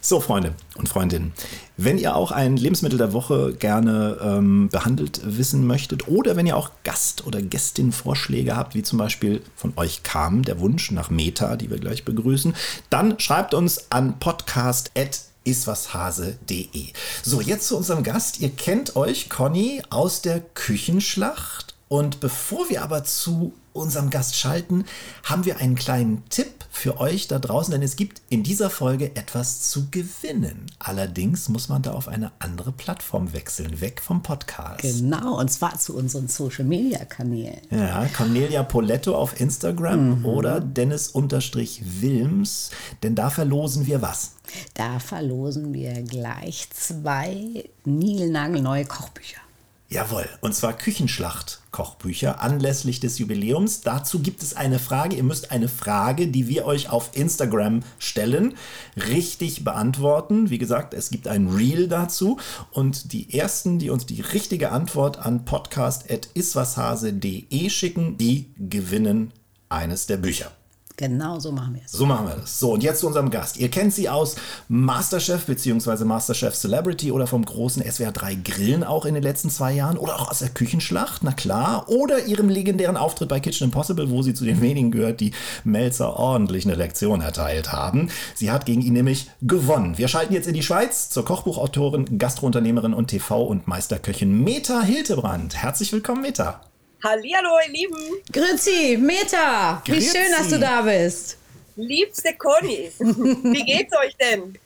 So, 0.00 0.18
Freunde 0.18 0.54
und 0.78 0.88
Freundinnen, 0.88 1.34
wenn 1.76 1.98
ihr 1.98 2.16
auch 2.16 2.32
ein 2.32 2.56
Lebensmittel 2.56 2.96
der 2.98 3.12
Woche 3.12 3.52
gerne 3.54 4.18
ähm, 4.22 4.70
behandelt 4.70 5.20
wissen 5.24 5.66
möchtet 5.66 6.08
oder 6.08 6.36
wenn 6.36 6.46
ihr 6.46 6.56
auch 6.56 6.70
Gast- 6.84 7.26
oder 7.26 7.42
Gästin-Vorschläge 7.42 8.56
habt, 8.56 8.74
wie 8.74 8.82
zum 8.82 8.98
Beispiel 8.98 9.42
von 9.54 9.74
euch 9.76 10.02
kam 10.02 10.42
der 10.42 10.58
Wunsch 10.60 10.90
nach 10.90 11.10
Meta, 11.10 11.56
die 11.56 11.68
wir 11.70 11.78
gleich 11.78 12.04
begrüßen, 12.04 12.54
dann 12.90 13.20
schreibt 13.20 13.54
uns 13.54 13.90
an 13.90 14.18
podcast.iswashase.de. 14.18 16.86
So, 17.22 17.40
jetzt 17.40 17.68
zu 17.68 17.76
unserem 17.76 18.02
Gast. 18.02 18.40
Ihr 18.40 18.50
kennt 18.50 18.96
euch, 18.96 19.28
Conny, 19.28 19.82
aus 19.90 20.22
der 20.22 20.40
Küchenschlacht. 20.40 21.76
Und 21.88 22.18
bevor 22.20 22.68
wir 22.68 22.82
aber 22.82 23.04
zu 23.04 23.54
unserem 23.76 24.10
Gast 24.10 24.34
schalten, 24.36 24.84
haben 25.22 25.44
wir 25.44 25.58
einen 25.58 25.76
kleinen 25.76 26.28
Tipp 26.28 26.64
für 26.70 27.00
euch 27.00 27.26
da 27.26 27.38
draußen, 27.38 27.72
denn 27.72 27.82
es 27.82 27.96
gibt 27.96 28.20
in 28.28 28.42
dieser 28.42 28.68
Folge 28.68 29.16
etwas 29.16 29.70
zu 29.70 29.88
gewinnen. 29.90 30.66
Allerdings 30.78 31.48
muss 31.48 31.70
man 31.70 31.80
da 31.82 31.92
auf 31.92 32.08
eine 32.08 32.32
andere 32.38 32.72
Plattform 32.72 33.32
wechseln, 33.32 33.80
weg 33.80 34.02
vom 34.02 34.22
Podcast. 34.22 34.82
Genau, 34.82 35.40
und 35.40 35.50
zwar 35.50 35.78
zu 35.78 35.96
unseren 35.96 36.28
Social-Media-Kanälen. 36.28 37.62
Ja, 37.70 38.04
Cornelia 38.14 38.62
Poletto 38.62 39.16
auf 39.16 39.40
Instagram 39.40 40.26
oder 40.26 40.60
Dennis-Wilms, 40.60 42.70
denn 43.02 43.14
da 43.14 43.30
verlosen 43.30 43.86
wir 43.86 44.02
was? 44.02 44.32
Da 44.74 44.98
verlosen 44.98 45.72
wir 45.72 46.02
gleich 46.02 46.68
zwei 46.70 47.64
niegelnagelneue 47.84 48.84
Kochbücher. 48.84 49.40
Jawohl, 49.88 50.28
und 50.40 50.52
zwar 50.52 50.72
Küchenschlacht-Kochbücher 50.72 52.40
anlässlich 52.40 52.98
des 52.98 53.20
Jubiläums. 53.20 53.82
Dazu 53.82 54.18
gibt 54.18 54.42
es 54.42 54.56
eine 54.56 54.80
Frage. 54.80 55.14
Ihr 55.14 55.22
müsst 55.22 55.52
eine 55.52 55.68
Frage, 55.68 56.26
die 56.26 56.48
wir 56.48 56.66
euch 56.66 56.90
auf 56.90 57.10
Instagram 57.12 57.84
stellen, 58.00 58.56
richtig 58.96 59.62
beantworten. 59.62 60.50
Wie 60.50 60.58
gesagt, 60.58 60.92
es 60.92 61.10
gibt 61.10 61.28
ein 61.28 61.46
Reel 61.46 61.86
dazu. 61.86 62.40
Und 62.72 63.12
die 63.12 63.38
ersten, 63.38 63.78
die 63.78 63.90
uns 63.90 64.06
die 64.06 64.22
richtige 64.22 64.72
Antwort 64.72 65.18
an 65.18 65.44
podcast.iswashase.de 65.44 67.70
schicken, 67.70 68.18
die 68.18 68.50
gewinnen 68.58 69.32
eines 69.68 70.06
der 70.06 70.16
Bücher. 70.16 70.50
Genau 70.96 71.38
so 71.38 71.52
machen 71.52 71.74
wir 71.74 71.82
es. 71.84 71.92
So 71.92 72.06
machen 72.06 72.26
wir 72.26 72.36
das. 72.36 72.58
So, 72.58 72.72
und 72.72 72.82
jetzt 72.82 73.00
zu 73.00 73.06
unserem 73.06 73.28
Gast. 73.28 73.58
Ihr 73.58 73.70
kennt 73.70 73.92
sie 73.92 74.08
aus 74.08 74.36
Masterchef 74.68 75.44
bzw. 75.44 76.04
Masterchef 76.04 76.54
Celebrity 76.54 77.12
oder 77.12 77.26
vom 77.26 77.44
großen 77.44 77.82
SWR 77.82 78.12
3 78.12 78.36
Grillen 78.36 78.82
auch 78.82 79.04
in 79.04 79.12
den 79.12 79.22
letzten 79.22 79.50
zwei 79.50 79.72
Jahren 79.72 79.98
oder 79.98 80.16
auch 80.16 80.30
aus 80.30 80.38
der 80.38 80.48
Küchenschlacht, 80.48 81.22
na 81.22 81.32
klar. 81.32 81.90
Oder 81.90 82.24
ihrem 82.24 82.48
legendären 82.48 82.96
Auftritt 82.96 83.28
bei 83.28 83.40
Kitchen 83.40 83.64
Impossible, 83.64 84.08
wo 84.08 84.22
sie 84.22 84.32
zu 84.32 84.46
den 84.46 84.62
wenigen 84.62 84.90
gehört, 84.90 85.20
die 85.20 85.32
Melzer 85.64 86.16
ordentlich 86.16 86.64
eine 86.64 86.76
Lektion 86.76 87.20
erteilt 87.20 87.72
haben. 87.72 88.08
Sie 88.34 88.50
hat 88.50 88.64
gegen 88.64 88.80
ihn 88.80 88.94
nämlich 88.94 89.30
gewonnen. 89.42 89.98
Wir 89.98 90.08
schalten 90.08 90.32
jetzt 90.32 90.48
in 90.48 90.54
die 90.54 90.62
Schweiz 90.62 91.10
zur 91.10 91.26
Kochbuchautorin, 91.26 92.18
Gastrounternehmerin 92.18 92.94
und 92.94 93.10
TV- 93.10 93.46
und 93.46 93.68
Meisterköchin 93.68 94.42
Meta 94.42 94.80
Hiltebrand. 94.80 95.56
Herzlich 95.56 95.92
willkommen, 95.92 96.22
Meta. 96.22 96.62
Hallihallo, 97.06 97.50
ihr 97.64 97.72
Lieben. 97.72 98.22
Grüezi, 98.32 98.96
Meta, 98.96 99.80
wie 99.84 99.92
Grüezi. 99.92 100.08
schön, 100.08 100.32
dass 100.36 100.48
du 100.48 100.58
da 100.58 100.82
bist. 100.82 101.38
Liebste 101.76 102.30
Conny, 102.36 102.90
wie 102.98 103.64
geht's 103.64 103.94
euch 103.96 104.16
denn? 104.16 104.58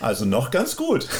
Also 0.00 0.24
noch 0.24 0.50
ganz 0.50 0.74
gut. 0.74 1.06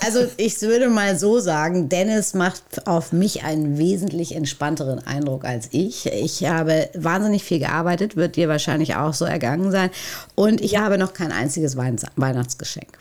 Also 0.00 0.26
ich 0.38 0.62
würde 0.62 0.88
mal 0.88 1.18
so 1.18 1.38
sagen, 1.40 1.90
Dennis 1.90 2.32
macht 2.32 2.86
auf 2.86 3.12
mich 3.12 3.42
einen 3.42 3.76
wesentlich 3.76 4.34
entspannteren 4.34 5.06
Eindruck 5.06 5.44
als 5.44 5.68
ich. 5.72 6.06
Ich 6.06 6.46
habe 6.46 6.88
wahnsinnig 6.94 7.44
viel 7.44 7.58
gearbeitet, 7.58 8.16
wird 8.16 8.36
dir 8.36 8.48
wahrscheinlich 8.48 8.94
auch 8.96 9.12
so 9.12 9.26
ergangen 9.26 9.70
sein. 9.70 9.90
Und 10.34 10.62
ich 10.62 10.78
habe 10.78 10.96
noch 10.96 11.12
kein 11.12 11.32
einziges 11.32 11.76
Weihnachts 11.76 12.06
Weihnachtsgeschenk. 12.16 12.96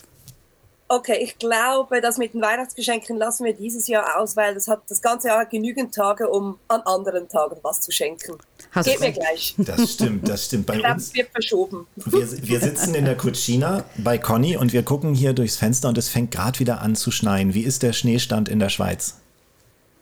Okay, 0.89 1.17
ich 1.21 1.37
glaube, 1.37 1.99
das 1.99 2.17
mit 2.17 2.33
den 2.33 2.41
Weihnachtsgeschenken 2.41 3.17
lassen 3.17 3.43
wir 3.43 3.53
dieses 3.53 3.87
Jahr 3.87 4.17
aus, 4.17 4.37
weil 4.37 4.53
das 4.53 4.69
hat 4.69 4.83
das 4.87 5.01
ganze 5.01 5.27
Jahr 5.27 5.45
genügend 5.45 5.93
Tage, 5.93 6.29
um 6.29 6.59
an 6.69 6.79
anderen 6.81 7.27
Tagen 7.27 7.57
was 7.61 7.81
zu 7.81 7.91
schenken. 7.91 8.37
Hast 8.71 8.85
Geht 8.85 8.99
du 8.99 9.01
mir 9.01 9.11
gleich. 9.11 9.53
Das 9.57 9.91
stimmt, 9.91 10.29
das 10.29 10.45
stimmt. 10.45 10.65
Bei 10.65 10.75
Ich 10.75 10.79
glaube, 10.79 10.95
uns 10.95 11.13
wird 11.13 11.29
verschoben. 11.29 11.87
Wir, 11.97 12.31
wir 12.41 12.59
sitzen 12.61 12.95
in 12.95 13.03
der 13.03 13.17
Cucina 13.17 13.83
bei 13.97 14.17
Conny 14.17 14.55
und 14.55 14.71
wir 14.71 14.83
gucken 14.83 15.13
hier 15.13 15.33
durchs 15.33 15.57
Fenster 15.57 15.89
und 15.89 15.97
es 15.97 16.07
fängt 16.07 16.31
gerade 16.31 16.57
wieder 16.59 16.79
an 16.79 16.95
zu 16.95 17.11
schneien. 17.11 17.53
Wie 17.53 17.63
ist 17.63 17.83
der 17.83 17.91
Schneestand 17.91 18.47
in 18.47 18.59
der 18.59 18.69
Schweiz? 18.69 19.15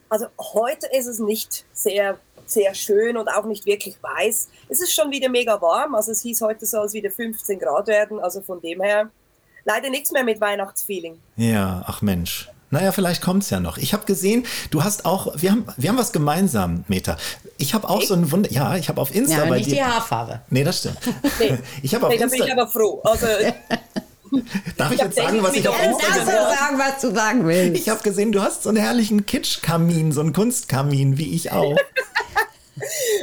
Also 0.10 0.28
heute 0.40 0.88
ist 0.96 1.08
es 1.08 1.18
nicht 1.18 1.66
sehr, 1.74 2.20
sehr 2.46 2.76
schön 2.76 3.18
und 3.18 3.28
auch 3.28 3.46
nicht 3.46 3.66
wirklich 3.66 3.98
weiß. 4.04 4.50
Es 4.70 4.82
ist 4.82 4.94
schon 4.94 5.10
wieder 5.10 5.30
mega 5.30 5.60
warm. 5.62 5.96
Also 5.96 6.12
es 6.12 6.22
hieß 6.22 6.42
heute 6.42 6.68
soll 6.68 6.86
es 6.86 6.94
wieder 6.94 7.10
15 7.10 7.58
Grad 7.58 7.88
werden. 7.88 8.20
Also 8.20 8.42
von 8.42 8.62
dem 8.62 8.82
her 8.84 9.10
leider 9.66 9.90
nichts 9.90 10.12
mehr 10.12 10.24
mit 10.24 10.40
Weihnachtsfeeling. 10.40 11.20
Ja, 11.36 11.84
ach 11.86 12.02
Mensch. 12.02 12.50
Naja, 12.72 12.92
vielleicht 12.92 13.22
kommt 13.22 13.44
es 13.44 13.50
ja 13.52 13.60
noch. 13.60 13.78
Ich 13.78 13.94
habe 13.94 14.06
gesehen, 14.06 14.46
du 14.72 14.84
hast 14.84 15.06
auch, 15.06 15.34
wir 15.36 15.52
haben, 15.52 15.66
wir 15.78 15.90
haben 15.90 15.98
was 15.98 16.12
gemeinsam, 16.12 16.84
Meta. 16.88 17.16
Ich 17.58 17.74
habe 17.74 17.88
auch 17.88 18.02
so 18.02 18.16
ein 18.16 18.32
Wunder, 18.32 18.52
ja, 18.52 18.76
ich 18.76 18.90
habe 18.90 19.00
auf 19.00 19.14
Insta 19.14 19.44
Ja, 19.44 19.46
bei 19.46 19.58
nicht 19.58 19.70
dir. 19.70 19.76
die 19.76 19.84
Haarfarbe. 19.84 20.42
Nee, 20.50 20.64
das 20.64 20.80
stimmt. 20.80 20.98
Nee. 21.40 21.58
Ich 21.84 21.94
habe 21.94 22.08
auf 22.08 22.12
Nee, 22.12 22.18
da 22.18 22.26
bin 22.26 22.34
ich 22.34 22.40
Insta. 22.42 22.54
aber 22.62 22.68
froh. 22.70 23.02
Also 23.04 23.28
Darf 24.78 24.92
ich 24.92 24.98
ich 24.98 25.02
jetzt 25.06 25.16
sagen, 25.16 25.42
was 25.42 25.54
ich 25.54 25.68
auf 25.68 25.82
Insta 25.82 26.08
du 26.20 26.26
sagen, 26.26 26.80
was 26.80 27.02
du 27.02 27.14
sagen 27.14 27.48
willst? 27.48 27.80
Ich 27.80 27.88
habe 27.88 28.02
gesehen, 28.02 28.32
du 28.32 28.42
hast 28.42 28.64
so 28.64 28.70
einen 28.70 28.80
herrlichen 28.80 29.26
Kitschkamin, 29.26 30.12
so 30.12 30.22
einen 30.22 30.34
Kunstkamin, 30.34 31.18
wie 31.18 31.34
ich 31.36 31.52
auch. 31.52 31.78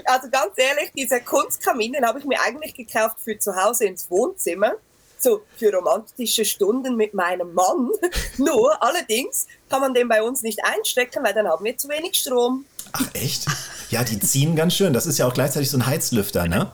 Also 0.07 0.31
ganz 0.31 0.55
ehrlich, 0.57 0.93
dieser 0.97 1.21
Kunstkamin, 1.21 1.93
den 1.93 2.07
habe 2.07 2.19
ich 2.19 2.25
mir 2.25 2.41
eigentlich 2.41 2.75
gekauft 2.75 3.17
für 3.23 3.39
zu 3.39 3.55
Hause 3.55 3.85
ins 3.85 4.11
Wohnzimmer. 4.11 4.73
So 5.23 5.43
für 5.57 5.73
romantische 5.73 6.45
Stunden 6.45 6.97
mit 6.97 7.15
meinem 7.15 7.55
Mann. 7.55 7.91
Nur 8.39 8.83
allerdings 8.83 9.47
kann 9.69 9.81
man 9.81 9.95
den 9.95 10.09
bei 10.09 10.23
uns 10.23 10.43
nicht 10.43 10.59
einstecken, 10.65 11.23
weil 11.23 11.33
dann 11.33 11.47
haben 11.47 11.65
wir 11.65 11.77
zu 11.77 11.89
wenig 11.89 12.17
Strom. 12.17 12.65
Ach 12.93 13.07
echt? 13.15 13.47
Ja, 13.91 14.03
die 14.03 14.19
ziehen 14.19 14.57
ganz 14.57 14.75
schön. 14.75 14.93
Das 14.93 15.07
ist 15.07 15.19
ja 15.19 15.27
auch 15.27 15.35
gleichzeitig 15.35 15.71
so 15.71 15.79
ein 15.79 15.87
Heizlüfter, 15.87 16.49
ne? 16.49 16.73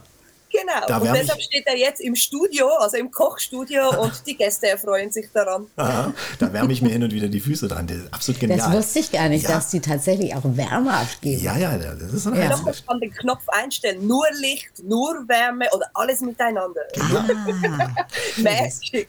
Genau. 0.61 0.87
Da 0.87 0.99
und 0.99 1.15
deshalb 1.15 1.39
ich- 1.39 1.45
steht 1.47 1.67
er 1.67 1.77
jetzt 1.77 2.01
im 2.01 2.15
Studio, 2.15 2.69
also 2.79 2.97
im 2.97 3.11
Kochstudio 3.11 3.89
und 4.03 4.13
die 4.27 4.37
Gäste 4.37 4.69
erfreuen 4.69 5.11
sich 5.11 5.27
daran. 5.33 5.67
Aha, 5.77 6.13
da 6.39 6.53
wärme 6.53 6.73
ich 6.73 6.83
mir 6.83 6.89
hin 6.91 7.03
und 7.03 7.13
wieder 7.13 7.29
die 7.29 7.41
Füße 7.41 7.69
dran. 7.69 7.87
Das 7.87 7.97
ist 7.99 8.13
absolut 8.15 8.41
genial. 8.41 8.59
Das 8.59 8.73
wusste 8.73 8.99
ich 9.01 9.13
gar 9.13 9.29
nicht, 9.29 9.45
Ja. 9.45 9.55
dass 9.57 9.71
die 9.71 9.81
tatsächlich 9.81 10.35
auch 10.35 10.43
Wärme 10.45 10.93
abgeben. 10.95 11.43
Ja, 11.43 11.57
ja, 11.57 11.77
das 11.79 12.13
ist 12.13 12.23
so 12.25 12.31
ein 12.31 12.41
Ja. 12.41 12.57
Man 12.57 12.75
kann 12.87 13.01
den 13.01 13.13
Knopf 13.15 13.43
einstellen. 13.49 14.07
Nur 14.07 14.25
Licht, 14.41 14.71
nur 14.83 15.25
Wärme 15.29 15.67
oder 15.75 15.87
alles 15.95 16.21
miteinander. 16.21 16.81
Ah, 17.01 17.25
Magic. 18.43 19.09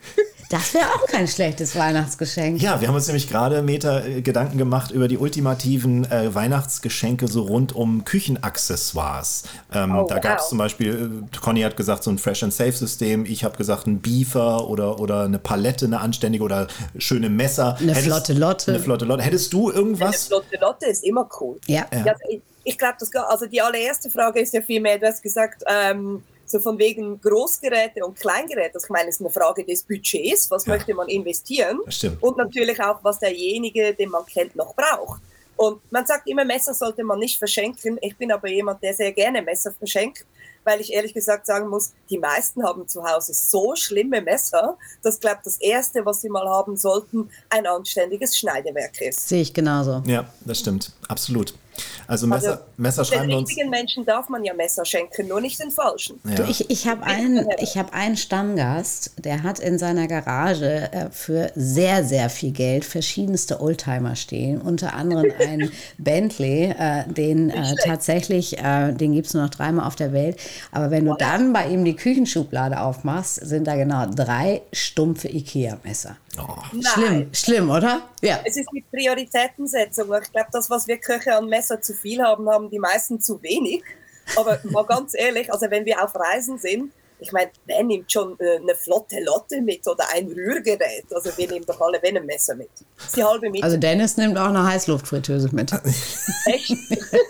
das 0.49 0.73
wäre 0.73 0.85
auch 0.95 1.05
kein 1.07 1.27
schlechtes 1.27 1.75
Weihnachtsgeschenk. 1.75 2.61
Ja, 2.61 2.79
wir 2.81 2.87
haben 2.87 2.95
uns 2.95 3.07
nämlich 3.07 3.29
gerade 3.29 3.61
Meter 3.61 4.05
äh, 4.05 4.21
Gedanken 4.21 4.57
gemacht 4.57 4.91
über 4.91 5.07
die 5.07 5.17
ultimativen 5.17 6.09
äh, 6.11 6.33
Weihnachtsgeschenke 6.33 7.27
so 7.27 7.43
rund 7.43 7.73
um 7.75 8.03
Küchenaccessoires. 8.05 9.43
Ähm, 9.73 9.95
Oh, 9.95 10.07
da 10.07 10.19
gab 10.19 10.37
es 10.37 10.43
wow. 10.43 10.49
zum 10.49 10.57
Beispiel, 10.57 11.23
äh, 11.23 11.37
Conny 11.41 11.61
hat 11.61 11.77
gesagt, 11.77 12.03
so 12.03 12.11
ein 12.11 12.17
Fresh 12.17 12.43
and 12.43 12.53
Safe 12.53 12.71
System. 12.71 13.25
Ich 13.25 13.43
habe 13.43 13.57
gesagt, 13.57 13.87
ein 13.87 14.01
Beefer 14.01 14.67
oder, 14.67 14.99
oder 14.99 15.23
eine 15.23 15.39
Palette, 15.39 15.85
eine 15.85 15.99
anständige 15.99 16.43
oder 16.43 16.67
schöne 16.97 17.29
Messer. 17.29 17.77
Eine 17.79 17.95
flotte 17.95 18.33
Lotte. 18.33 18.71
Eine 18.71 18.79
flotte 18.79 19.05
Lotte. 19.05 19.23
Hättest 19.23 19.53
du 19.53 19.69
Eine 19.69 19.77
irgendwas? 19.79 20.27
flotte 20.27 20.57
Lotte 20.59 20.85
ist 20.87 21.03
immer 21.03 21.29
cool. 21.39 21.59
Ja. 21.67 21.85
Ja. 21.91 22.05
Ja, 22.05 22.11
also 22.13 22.23
ich, 22.29 22.41
ich 22.63 22.77
glaube, 22.77 22.95
das 22.99 23.09
also 23.15 23.45
die 23.45 23.61
allererste 23.61 24.09
Frage 24.09 24.39
ist 24.39 24.53
ja 24.53 24.61
vielmehr, 24.61 24.97
du 24.99 25.07
hast 25.07 25.21
gesagt, 25.21 25.63
ähm, 25.67 26.23
so 26.45 26.59
von 26.59 26.77
wegen 26.79 27.21
Großgeräte 27.21 28.03
und 28.03 28.17
Kleingeräte. 28.17 28.71
Das 28.73 28.85
ich 28.85 28.89
meine, 28.89 29.09
ist 29.09 29.21
eine 29.21 29.29
Frage 29.29 29.63
des 29.63 29.83
Budgets. 29.83 30.49
Was 30.49 30.65
Ja. 30.65 30.73
möchte 30.73 30.93
man 30.93 31.07
investieren? 31.07 31.79
Stimmt. 31.89 32.21
Und 32.23 32.37
natürlich 32.37 32.81
auch, 32.81 33.03
was 33.03 33.19
derjenige, 33.19 33.93
den 33.93 34.09
man 34.09 34.25
kennt, 34.25 34.55
noch 34.55 34.73
braucht. 34.75 35.21
Und 35.55 35.79
man 35.91 36.05
sagt 36.05 36.27
immer, 36.27 36.45
Messer 36.45 36.73
sollte 36.73 37.03
man 37.03 37.19
nicht 37.19 37.37
verschenken. 37.37 37.97
Ich 38.01 38.15
bin 38.15 38.31
aber 38.31 38.47
jemand, 38.49 38.81
der 38.81 38.93
sehr 38.93 39.11
gerne 39.11 39.41
Messer 39.41 39.71
verschenkt 39.77 40.25
weil 40.63 40.81
ich 40.81 40.93
ehrlich 40.93 41.13
gesagt 41.13 41.45
sagen 41.45 41.67
muss, 41.67 41.93
die 42.09 42.17
meisten 42.17 42.63
haben 42.63 42.87
zu 42.87 43.03
Hause 43.03 43.33
so 43.33 43.75
schlimme 43.75 44.21
Messer, 44.21 44.77
dass, 45.01 45.19
glaube 45.19 45.39
das 45.43 45.57
Erste, 45.59 46.05
was 46.05 46.21
sie 46.21 46.29
mal 46.29 46.47
haben 46.47 46.77
sollten, 46.77 47.29
ein 47.49 47.65
anständiges 47.65 48.37
Schneidewerk 48.37 49.01
ist. 49.01 49.27
Sehe 49.27 49.41
ich 49.41 49.53
genauso. 49.53 50.03
Ja, 50.05 50.31
das 50.41 50.59
stimmt. 50.59 50.93
Absolut. 51.07 51.53
Also 52.07 52.27
Messer, 52.27 52.51
also, 52.51 52.63
Messer 52.77 53.05
schreiben 53.05 53.29
den 53.29 53.37
uns. 53.37 53.49
richtigen 53.49 53.69
Menschen 53.69 54.05
darf 54.05 54.29
man 54.29 54.43
ja 54.43 54.53
Messer 54.53 54.85
schenken, 54.85 55.27
nur 55.27 55.41
nicht 55.41 55.59
den 55.61 55.71
falschen. 55.71 56.19
Ja. 56.27 56.35
Du, 56.35 56.43
ich 56.43 56.69
ich 56.69 56.87
habe 56.87 57.03
einen, 57.03 57.45
hab 57.47 57.93
einen 57.93 58.17
Stammgast, 58.17 59.13
der 59.23 59.43
hat 59.43 59.59
in 59.59 59.77
seiner 59.77 60.07
Garage 60.07 60.91
äh, 60.91 61.09
für 61.11 61.51
sehr, 61.55 62.03
sehr 62.03 62.29
viel 62.29 62.51
Geld 62.51 62.85
verschiedenste 62.85 63.61
Oldtimer 63.61 64.15
stehen. 64.15 64.61
Unter 64.61 64.93
anderem 64.93 65.31
ein 65.39 65.71
Bentley, 65.97 66.73
äh, 66.77 67.03
den 67.07 67.49
äh, 67.49 67.75
tatsächlich, 67.83 68.57
äh, 68.57 68.93
den 68.93 69.13
gibt 69.13 69.27
es 69.27 69.33
nur 69.33 69.43
noch 69.43 69.49
dreimal 69.49 69.87
auf 69.87 69.95
der 69.95 70.13
Welt. 70.13 70.37
Aber 70.71 70.91
wenn 70.91 71.05
du 71.05 71.15
dann 71.15 71.53
bei 71.53 71.67
ihm 71.67 71.85
die 71.85 71.95
Küchenschublade 71.95 72.79
aufmachst, 72.81 73.35
sind 73.35 73.67
da 73.67 73.75
genau 73.75 74.05
drei 74.07 74.61
stumpfe 74.71 75.27
Ikea-Messer. 75.27 76.17
Oh. 76.37 76.79
Schlimm, 76.81 77.33
schlimm, 77.33 77.69
oder? 77.69 78.09
Ja. 78.21 78.39
Es 78.45 78.57
ist 78.57 78.71
mit 78.71 78.89
Prioritätensetzung. 78.91 80.13
Ich 80.21 80.31
glaube, 80.31 80.49
das, 80.51 80.69
was 80.69 80.87
wir 80.87 80.97
Köche 80.97 81.35
an 81.35 81.47
Messer 81.47 81.81
zu 81.81 81.93
viel 81.93 82.21
haben, 82.21 82.49
haben 82.49 82.69
die 82.69 82.79
meisten 82.79 83.19
zu 83.19 83.41
wenig. 83.41 83.83
Aber 84.35 84.59
mal 84.63 84.83
ganz 84.87 85.13
ehrlich, 85.15 85.51
also 85.51 85.69
wenn 85.69 85.85
wir 85.85 86.03
auf 86.03 86.15
Reisen 86.15 86.57
sind, 86.57 86.91
ich 87.21 87.31
meine, 87.31 87.51
wer 87.65 87.83
nimmt 87.83 88.11
schon 88.11 88.39
äh, 88.39 88.57
eine 88.57 88.75
flotte 88.75 89.21
Lotte 89.23 89.61
mit 89.61 89.85
oder 89.87 90.05
ein 90.13 90.27
Rührgerät? 90.27 91.05
Also 91.13 91.29
wir 91.37 91.47
nehmen 91.49 91.65
doch 91.65 91.79
alle 91.81 92.01
ein 92.01 92.25
Messer 92.25 92.55
mit. 92.55 92.69
die 93.15 93.23
halbe 93.23 93.49
mit. 93.49 93.61
Also 93.63 93.77
Dennis 93.77 94.15
nimmt 94.15 94.37
auch 94.37 94.47
eine 94.47 94.65
Heißluftfritteuse 94.65 95.49
mit. 95.53 95.71
Echt? 96.45 96.73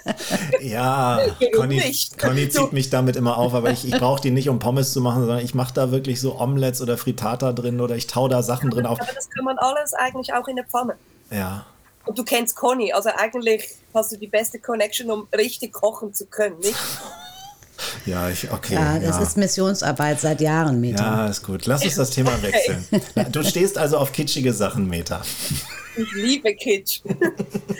ja, 0.62 1.20
Conny, 1.56 1.82
Conny 2.20 2.50
zieht 2.50 2.72
mich 2.72 2.90
damit 2.90 3.16
immer 3.16 3.38
auf, 3.38 3.54
aber 3.54 3.72
ich, 3.72 3.86
ich 3.86 3.98
brauche 3.98 4.22
die 4.22 4.32
nicht, 4.32 4.50
um 4.50 4.60
Pommes 4.60 4.94
zu 4.94 5.02
machen, 5.02 5.22
sondern 5.22 5.44
ich 5.44 5.56
mache 5.56 5.74
da 5.74 5.92
wirklich 5.92 6.22
so 6.22 6.40
Omelettes 6.40 6.82
oder 6.82 6.98
Frittata 6.98 7.52
drin 7.54 7.82
oder 7.82 7.96
ich 7.96 8.06
tau 8.06 8.28
da 8.28 8.44
Sachen 8.44 8.70
drin 8.70 8.86
auf. 8.86 9.02
Aber 9.02 9.12
das 9.14 9.30
kann 9.30 9.46
man 9.46 9.58
alles 9.58 9.94
eigentlich 9.94 10.34
auch 10.34 10.48
in 10.48 10.56
der 10.56 10.66
Pfanne. 10.66 10.98
Ja. 11.32 11.66
Und 12.06 12.18
du 12.18 12.24
kennst 12.24 12.56
Conny, 12.56 12.94
also 12.94 13.10
eigentlich 13.16 13.76
hast 13.94 14.12
du 14.12 14.18
die 14.18 14.28
beste 14.28 14.60
Connection, 14.60 15.10
um 15.10 15.28
richtig 15.36 15.74
kochen 15.74 16.14
zu 16.14 16.28
können, 16.28 16.60
nicht? 16.60 16.76
Ja, 18.06 18.30
ich, 18.30 18.52
okay. 18.52 18.76
Ja, 18.76 19.00
das 19.00 19.18
ja. 19.18 19.24
ist 19.24 19.38
Missionsarbeit 19.38 20.20
seit 20.20 20.42
Jahren, 20.42 20.80
Meta. 20.80 21.04
Ja, 21.04 21.28
ist 21.28 21.44
gut. 21.44 21.66
Lass 21.66 21.84
uns 21.84 21.96
das 21.96 22.12
Thema 22.12 22.32
wechseln. 22.42 22.86
Du 23.32 23.44
stehst 23.44 23.78
also 23.78 23.98
auf 23.98 24.12
kitschige 24.12 24.54
Sachen, 24.54 24.88
Meta. 24.88 25.22
Ich 25.96 26.12
liebe 26.14 26.54
Kitsch. 26.56 27.02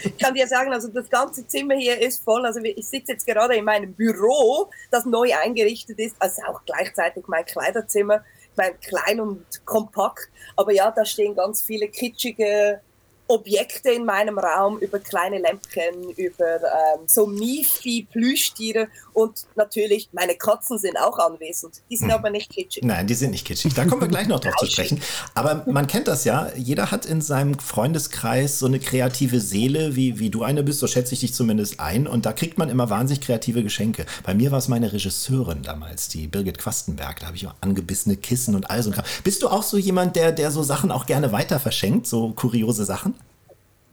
Ich 0.04 0.18
kann 0.18 0.34
dir 0.34 0.48
sagen, 0.48 0.74
also 0.74 0.88
das 0.90 1.10
ganze 1.10 1.48
Zimmer 1.48 1.76
hier 1.76 2.02
ist 2.02 2.24
voll. 2.24 2.46
Also 2.46 2.60
ich 2.62 2.88
sitze 2.88 3.14
jetzt 3.14 3.26
gerade 3.26 3.56
in 3.56 3.66
meinem 3.66 3.94
Büro, 3.94 4.70
das 4.92 5.06
neu 5.06 5.32
eingerichtet 5.44 6.00
ist, 6.00 6.16
also 6.20 6.42
auch 6.44 6.62
gleichzeitig 6.66 7.26
mein 7.28 7.46
Kleiderzimmer. 7.46 8.24
Ich 8.52 8.58
meine, 8.58 8.76
klein 8.76 9.22
und 9.22 9.46
kompakt. 9.66 10.30
Aber 10.56 10.74
ja, 10.74 10.92
da 10.92 11.06
stehen 11.06 11.36
ganz 11.36 11.62
viele 11.62 11.88
kitschige 11.88 12.82
Objekte 13.30 13.92
in 13.92 14.06
meinem 14.06 14.40
Raum, 14.40 14.80
über 14.80 14.98
kleine 14.98 15.38
Lämpchen, 15.38 16.10
über 16.18 16.56
ähm, 16.56 17.02
so 17.06 17.28
Mifi, 17.28 18.08
Plüschtiere 18.12 18.88
und 19.14 19.46
natürlich 19.56 20.10
meine 20.14 20.34
Katzen 20.36 20.80
sind 20.80 20.98
auch 20.98 21.20
anwesend. 21.20 21.76
Die 21.92 21.98
sind 21.98 22.10
hm. 22.10 22.18
aber 22.18 22.32
nicht 22.32 22.50
kitschig. 22.50 22.84
Nein, 22.84 23.06
die 23.06 23.14
sind 23.14 23.30
nicht 23.32 23.46
kitschig. 23.46 23.76
Da 23.76 23.86
kommen 23.86 24.02
wir 24.02 24.08
gleich 24.08 24.28
noch 24.28 24.40
drauf 24.40 24.56
zu 24.56 24.66
sprechen. 24.66 25.00
Aber 25.36 25.64
man 25.68 25.86
kennt 25.86 26.08
das 26.08 26.24
ja. 26.24 26.52
Jeder 26.56 26.90
hat 26.90 27.06
in 27.06 27.22
seinem 27.22 27.60
Freundeskreis 27.60 28.58
so 28.58 28.66
eine 28.66 28.80
kreative 28.80 29.40
Seele, 29.40 29.96
wie, 29.96 30.18
wie 30.18 30.32
du 30.32 30.42
eine 30.42 30.64
bist. 30.64 30.80
So 30.80 30.88
schätze 30.88 31.14
ich 31.14 31.20
dich 31.20 31.34
zumindest 31.36 31.80
ein. 31.80 32.08
Und 32.08 32.26
da 32.26 32.34
kriegt 32.34 32.58
man 32.58 32.70
immer 32.70 32.90
wahnsinnig 32.90 33.22
kreative 33.22 33.62
Geschenke. 33.62 34.08
Bei 34.24 34.34
mir 34.34 34.52
war 34.52 34.58
es 34.58 34.68
meine 34.68 34.92
Regisseurin 34.92 35.62
damals, 35.62 36.08
die 36.08 36.26
Birgit 36.28 36.58
Quastenberg. 36.58 37.20
Da 37.20 37.28
habe 37.28 37.38
ich 37.38 37.46
auch 37.46 37.56
angebissene 37.62 38.18
Kissen 38.18 38.56
und 38.56 38.72
all 38.72 38.82
so. 38.82 38.92
Bist 39.24 39.44
du 39.44 39.50
auch 39.50 39.64
so 39.64 39.78
jemand, 39.78 40.16
der, 40.16 40.32
der 40.32 40.50
so 40.50 40.64
Sachen 40.64 40.90
auch 40.90 41.06
gerne 41.06 41.32
weiter 41.32 41.60
verschenkt? 41.60 42.08
So 42.08 42.32
kuriose 42.32 42.86
Sachen? 42.86 43.19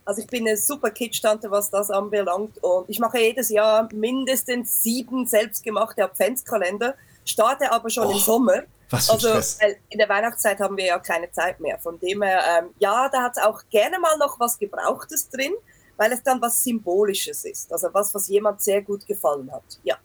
Also 0.07 0.23
ich 0.23 0.29
bin 0.29 0.47
eine 0.47 0.57
super 0.57 0.91
Kitsch-Tante, 0.91 1.51
was 1.51 1.69
das 1.69 1.91
anbelangt. 1.91 2.63
Und 2.63 2.89
ich 2.89 3.01
mache 3.01 3.19
jedes 3.19 3.51
Jahr 3.51 3.89
mindestens 3.93 4.83
sieben 4.83 5.27
selbstgemachte 5.27 6.05
Adventskalender, 6.05 6.95
starte 7.25 7.73
aber 7.73 7.91
schon 7.91 8.07
oh, 8.07 8.13
im 8.13 8.19
Sommer. 8.19 8.63
Was 8.89 9.07
für 9.07 9.13
also 9.15 9.29
Stress. 9.29 9.59
in 9.89 9.99
der 9.99 10.09
Weihnachtszeit 10.09 10.61
haben 10.61 10.77
wir 10.77 10.87
ja 10.87 10.99
keine 11.01 11.31
Zeit 11.33 11.59
mehr. 11.59 11.79
Von 11.81 11.99
dem 11.99 12.23
her, 12.23 12.41
ähm, 12.59 12.71
ja, 12.79 13.09
da 13.09 13.25
hat 13.25 13.37
es 13.37 13.43
auch 13.43 13.63
gerne 13.69 13.99
mal 13.99 14.17
noch 14.17 14.39
was 14.39 14.59
Gebrauchtes 14.59 15.29
drin, 15.29 15.53
weil 15.97 16.13
es 16.13 16.23
dann 16.23 16.41
was 16.41 16.63
Symbolisches 16.63 17.45
ist. 17.45 17.73
Also 17.73 17.89
was, 17.93 18.15
was 18.15 18.29
jemand 18.29 18.63
sehr 18.63 18.83
gut 18.83 19.05
gefallen 19.07 19.51
hat. 19.51 19.65
Ja. 19.83 19.97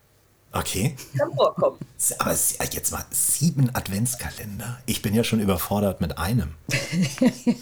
Okay. 0.53 0.95
Kann 1.17 1.31
vorkommen. 1.33 1.77
Aber 2.19 2.31
jetzt 2.31 2.91
mal 2.91 3.05
sieben 3.11 3.73
Adventskalender. 3.73 4.79
Ich 4.85 5.01
bin 5.01 5.13
ja 5.13 5.23
schon 5.23 5.39
überfordert 5.39 6.01
mit 6.01 6.17
einem. 6.17 6.55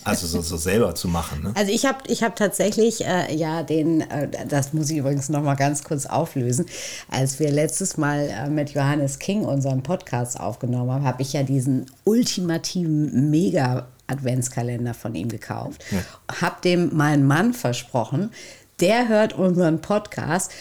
Also 0.04 0.26
so, 0.26 0.42
so 0.42 0.58
selber 0.58 0.96
zu 0.96 1.08
machen. 1.08 1.44
Ne? 1.44 1.54
Also 1.56 1.72
ich 1.72 1.86
habe 1.86 2.00
ich 2.08 2.24
hab 2.24 2.36
tatsächlich 2.36 3.06
äh, 3.06 3.36
ja 3.36 3.64
den, 3.64 4.02
äh, 4.02 4.48
das 4.48 4.74
muss 4.74 4.90
ich 4.90 4.98
übrigens 4.98 5.30
noch 5.30 5.44
mal 5.44 5.56
ganz 5.56 5.84
kurz 5.84 6.06
auflösen. 6.06 6.66
Als 7.10 7.40
wir 7.40 7.52
letztes 7.52 7.98
Mal 7.98 8.30
äh, 8.30 8.50
mit 8.50 8.72
Johannes 8.72 9.20
King 9.20 9.46
unseren 9.46 9.84
Podcast 9.84 10.40
aufgenommen 10.40 10.92
haben, 10.92 11.06
habe 11.06 11.22
ich 11.22 11.34
ja 11.34 11.44
diesen 11.44 11.86
ultimativen 12.06 13.30
Mega 13.30 13.88
Adventskalender 14.08 14.94
von 14.94 15.14
ihm 15.16 15.30
gekauft. 15.30 15.84
Ja. 15.92 16.42
Habe 16.42 16.62
dem 16.64 16.96
meinen 16.96 17.28
Mann 17.28 17.54
versprochen, 17.54 18.32
der 18.80 19.08
hört 19.08 19.34
unseren 19.34 19.82
Podcast. 19.82 20.52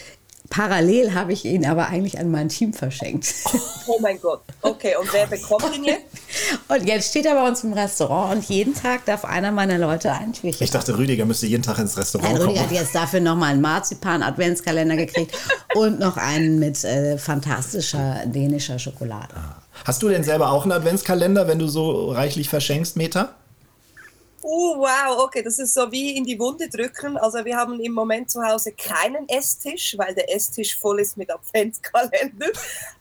Parallel 0.51 1.15
habe 1.15 1.33
ich 1.33 1.45
ihn 1.45 1.67
aber 1.67 1.89
eigentlich 1.89 2.19
an 2.19 2.31
mein 2.31 2.49
Team 2.49 2.73
verschenkt. 2.73 3.35
Oh 3.87 3.99
mein 4.01 4.21
Gott. 4.21 4.43
Okay, 4.63 4.95
und 5.01 5.13
wer 5.13 5.27
bekommt 5.27 5.75
ihn 5.75 5.85
jetzt? 5.85 6.05
Und 6.69 6.87
jetzt 6.87 7.11
steht 7.11 7.27
er 7.27 7.35
bei 7.35 7.49
uns 7.49 7.65
im 7.65 7.73
Restaurant 7.73 8.37
und 8.37 8.49
jeden 8.49 8.75
Tag 8.75 9.05
darf 9.07 9.25
einer 9.25 9.51
meiner 9.51 9.79
Leute 9.79 10.13
ein 10.13 10.33
Türchen. 10.33 10.63
Ich 10.63 10.71
dachte, 10.71 10.97
Rüdiger 10.97 11.25
müsste 11.25 11.47
jeden 11.47 11.63
Tag 11.63 11.79
ins 11.79 11.97
Restaurant 11.97 12.33
Nein, 12.33 12.39
kommen. 12.39 12.51
Rüdiger 12.51 12.67
hat 12.67 12.73
jetzt 12.73 12.95
dafür 12.95 13.21
nochmal 13.21 13.53
einen 13.53 13.63
Marzipan-Adventskalender 13.63 14.97
gekriegt 14.97 15.37
und 15.75 15.99
noch 16.01 16.17
einen 16.17 16.59
mit 16.59 16.83
äh, 16.85 17.19
fantastischer 17.19 18.25
dänischer 18.27 18.79
Schokolade. 18.79 19.35
Ah. 19.35 19.63
Hast 19.85 20.03
du 20.03 20.09
denn 20.09 20.25
selber 20.25 20.51
auch 20.51 20.63
einen 20.63 20.73
Adventskalender, 20.73 21.47
wenn 21.49 21.59
du 21.59 21.69
so 21.69 22.11
reichlich 22.11 22.49
verschenkst, 22.49 22.97
Meta? 22.97 23.35
Oh, 24.51 24.79
wow, 24.79 25.25
okay, 25.25 25.43
das 25.43 25.59
ist 25.59 25.75
so 25.75 25.93
wie 25.93 26.17
in 26.17 26.25
die 26.25 26.41
Wunde 26.41 26.71
drücken. 26.71 27.19
Also 27.19 27.45
wir 27.45 27.55
haben 27.55 27.79
im 27.81 27.93
Moment 27.93 28.31
zu 28.31 28.43
Hause 28.43 28.73
keinen 28.73 29.29
Esstisch, 29.29 29.95
weil 29.99 30.15
der 30.15 30.35
Esstisch 30.35 30.79
voll 30.79 31.01
ist 31.01 31.19
mit 31.19 31.31
Adventskalender. 31.31 32.47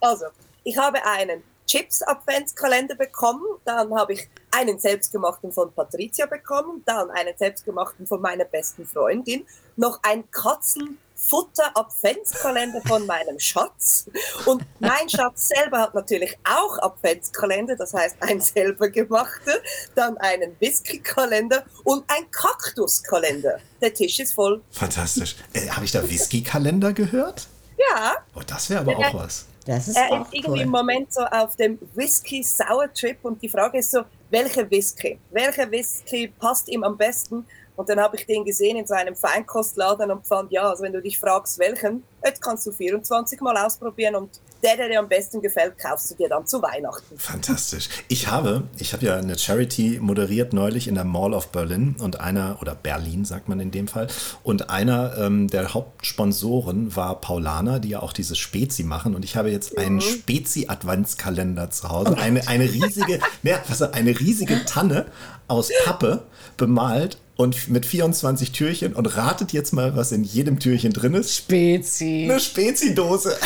Also, 0.02 0.26
ich 0.66 0.78
habe 0.78 0.98
einen 1.06 1.42
Chips-Adventskalender 1.66 2.96
bekommen, 2.96 3.46
dann 3.64 3.96
habe 3.96 4.12
ich 4.14 4.28
einen 4.52 4.78
selbstgemachten 4.78 5.54
von 5.54 5.72
Patricia 5.72 6.26
bekommen, 6.26 6.84
dann 6.86 7.12
einen 7.12 7.38
selbstgemachten 7.38 8.06
von 8.06 8.20
meiner 8.20 8.44
besten 8.44 8.86
Freundin, 8.86 9.46
noch 9.78 10.00
ein 10.04 10.30
Katzen 10.32 10.98
Futter-Adventskalender 11.18 12.82
von 12.88 13.06
meinem 13.06 13.40
Schatz. 13.40 14.10
Und 14.46 14.64
mein 14.80 15.10
Schatz 15.10 15.50
selber 15.50 15.80
hat 15.82 15.96
natürlich 15.96 16.38
auch 16.44 16.80
Adventskalender, 16.80 17.76
das 17.76 17.94
heißt 17.94 18.18
ein 18.22 18.40
selber 18.40 18.90
gemachter, 18.90 19.54
dann 19.96 20.18
einen 20.18 20.56
Whisky-Kalender 20.60 21.66
und 21.84 22.04
ein 22.08 22.30
Kaktuskalender. 22.32 23.60
Der 23.82 23.94
Tisch 23.94 24.20
ist 24.20 24.34
voll. 24.34 24.62
Fantastisch. 24.72 25.36
Äh, 25.54 25.68
Habe 25.70 25.86
ich 25.86 25.92
da 25.92 26.08
Whisky-Kalender 26.08 26.94
gehört? 26.94 27.48
Ja. 27.78 28.16
Oh, 28.36 28.42
das 28.46 28.70
wäre 28.70 28.82
aber 28.82 29.00
ja, 29.00 29.10
auch 29.10 29.14
was. 29.16 29.46
Das 29.66 29.88
ist 29.90 29.98
er 29.98 30.22
ist 30.22 30.34
irgendwie 30.34 30.50
cool. 30.50 30.62
im 30.62 30.70
Moment 30.70 31.14
so 31.14 31.22
auf 31.22 31.56
dem 31.58 31.78
Whisky-Sour-Trip 31.94 33.18
und 33.24 33.42
die 33.42 33.50
Frage 33.50 33.80
ist 33.80 33.92
so, 33.92 34.04
welcher 34.30 34.70
Whisky? 34.70 35.20
Welcher 35.32 35.70
Whisky 35.70 36.30
passt 36.40 36.70
ihm 36.70 36.84
am 36.84 36.98
besten? 36.98 37.46
Und 37.78 37.88
dann 37.90 38.00
habe 38.00 38.18
ich 38.18 38.26
den 38.26 38.44
gesehen 38.44 38.76
in 38.76 38.88
so 38.88 38.96
einem 38.96 39.16
Feinkostladen 39.16 40.10
und 40.10 40.26
fand, 40.26 40.52
ja, 40.52 40.68
also 40.68 40.84
wenn 40.84 40.94
du 40.94 41.02
dich 41.02 41.20
fragst, 41.20 41.60
welchen, 41.60 42.04
jetzt 42.26 42.42
kannst 42.42 42.66
du 42.66 42.72
24 42.72 43.40
Mal 43.40 43.56
ausprobieren 43.56 44.16
und 44.16 44.42
der, 44.64 44.76
der 44.76 44.90
dir 44.90 45.00
am 45.00 45.08
besten 45.08 45.40
gefällt, 45.44 45.78
kaufst 45.78 46.10
du 46.10 46.16
dir 46.16 46.28
dann 46.28 46.48
zu 46.48 46.60
Weihnachten. 46.60 47.20
Fantastisch. 47.20 47.90
Ich 48.08 48.30
habe, 48.30 48.64
ich 48.80 48.94
habe 48.94 49.06
ja 49.06 49.18
eine 49.18 49.38
Charity 49.38 50.00
moderiert 50.02 50.54
neulich 50.54 50.88
in 50.88 50.96
der 50.96 51.04
Mall 51.04 51.36
of 51.36 51.50
Berlin 51.50 51.96
und 52.00 52.20
einer, 52.20 52.58
oder 52.62 52.74
Berlin 52.74 53.26
sagt 53.26 53.48
man 53.48 53.60
in 53.60 53.70
dem 53.70 53.88
Fall, 53.88 54.08
und 54.42 54.72
einer 54.72 55.16
ähm, 55.20 55.48
der 55.48 55.76
Hauptsponsoren 55.76 56.96
war 56.96 57.22
Paulana, 57.22 57.78
die 57.78 57.90
ja 57.90 58.02
auch 58.02 58.12
dieses 58.12 58.40
Spezi 58.40 58.84
machen 58.84 59.14
und 59.14 59.24
ich 59.24 59.36
habe 59.36 59.52
jetzt 59.52 59.78
einen 59.78 59.98
mhm. 59.98 60.02
Spezi-Adventskalender 60.02 61.70
zu 61.70 61.90
Hause. 61.90 62.18
Eine, 62.18 62.48
eine 62.48 62.64
riesige, 62.64 63.20
ne, 63.44 63.60
was, 63.68 63.84
eine 63.84 64.20
riesige 64.20 64.66
Tanne 64.66 65.06
aus 65.48 65.70
Pappe 65.86 66.24
bemalt 66.58 67.20
und 67.38 67.70
mit 67.70 67.86
24 67.86 68.52
Türchen 68.52 68.94
und 68.94 69.16
ratet 69.16 69.54
jetzt 69.54 69.72
mal, 69.72 69.96
was 69.96 70.12
in 70.12 70.24
jedem 70.24 70.60
Türchen 70.60 70.92
drin 70.92 71.14
ist. 71.14 71.36
Spezi. 71.36 72.28
Eine 72.30 72.40
Spezidose. 72.40 73.38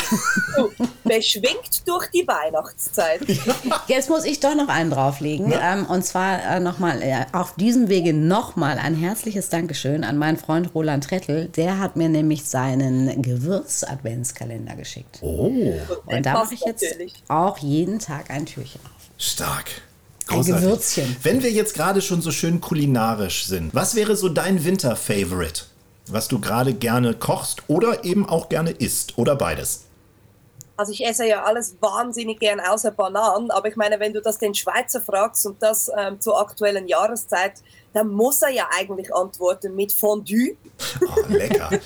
Beschwingt 1.04 1.86
durch 1.88 2.08
die 2.12 2.26
Weihnachtszeit. 2.28 3.22
Jetzt 3.88 4.10
muss 4.10 4.24
ich 4.26 4.40
doch 4.40 4.56
noch 4.56 4.70
einen 4.70 4.90
drauflegen. 4.92 5.54
Ähm, 5.62 5.86
und 5.86 6.06
zwar 6.06 6.42
äh, 6.42 6.60
nochmal 6.60 7.02
äh, 7.02 7.26
auf 7.34 7.56
diesem 7.56 7.90
Wege 7.90 8.14
nochmal 8.14 8.78
ein 8.78 8.96
herzliches 8.96 9.50
Dankeschön 9.50 10.04
an 10.04 10.18
meinen 10.18 10.38
Freund 10.38 10.74
Roland 10.74 11.04
Trettel. 11.04 11.48
Der 11.56 11.80
hat 11.80 11.96
mir 11.98 12.08
nämlich 12.10 12.46
seinen 12.46 13.22
Gewürz-Adventskalender 13.22 14.76
geschickt. 14.76 15.20
Oh, 15.22 15.52
Und 16.06 16.26
da 16.26 16.34
mache 16.34 16.54
ich 16.54 16.62
jetzt 16.62 16.84
Natürlich. 16.84 17.16
auch 17.28 17.58
jeden 17.58 18.00
Tag 18.00 18.30
ein 18.30 18.46
Türchen 18.46 18.80
auf. 18.86 19.10
stark. 19.18 19.70
Ein 20.32 20.38
Großartig. 20.38 20.66
Gewürzchen. 20.66 21.16
Wenn 21.24 21.44
wir 21.44 21.52
jetzt 21.52 21.74
gerade 21.74 22.02
schon 22.02 22.22
so 22.22 22.32
schön 22.32 22.62
kulinarisch 22.62 23.46
sind, 23.46 23.74
was 23.74 23.96
wäre 23.96 24.16
so 24.16 24.30
dein 24.30 24.64
Winter-Favorite? 24.64 25.64
Was 26.08 26.28
du 26.28 26.40
gerade 26.40 26.74
gerne 26.74 27.14
kochst 27.14 27.64
oder 27.68 28.04
eben 28.04 28.28
auch 28.28 28.50
gerne 28.50 28.72
isst 28.72 29.18
oder 29.18 29.36
beides? 29.36 29.86
Also 30.78 30.94
ich 30.94 31.06
esse 31.06 31.28
ja 31.28 31.44
alles 31.44 31.76
wahnsinnig 31.80 32.40
gern 32.40 32.60
außer 32.60 32.92
Bananen, 32.92 33.52
aber 33.52 33.68
ich 33.68 33.76
meine, 33.76 34.00
wenn 34.00 34.14
du 34.14 34.22
das 34.22 34.40
den 34.40 34.56
Schweizer 34.56 35.00
fragst 35.00 35.46
und 35.46 35.62
das 35.62 35.92
ähm, 35.96 36.20
zur 36.20 36.40
aktuellen 36.40 36.88
Jahreszeit, 36.88 37.54
dann 37.94 38.08
muss 38.08 38.42
er 38.42 38.50
ja 38.50 38.68
eigentlich 38.76 39.14
antworten 39.14 39.76
mit 39.76 39.92
Fondue. 39.92 40.58
Oh, 41.02 41.22
lecker. 41.30 41.70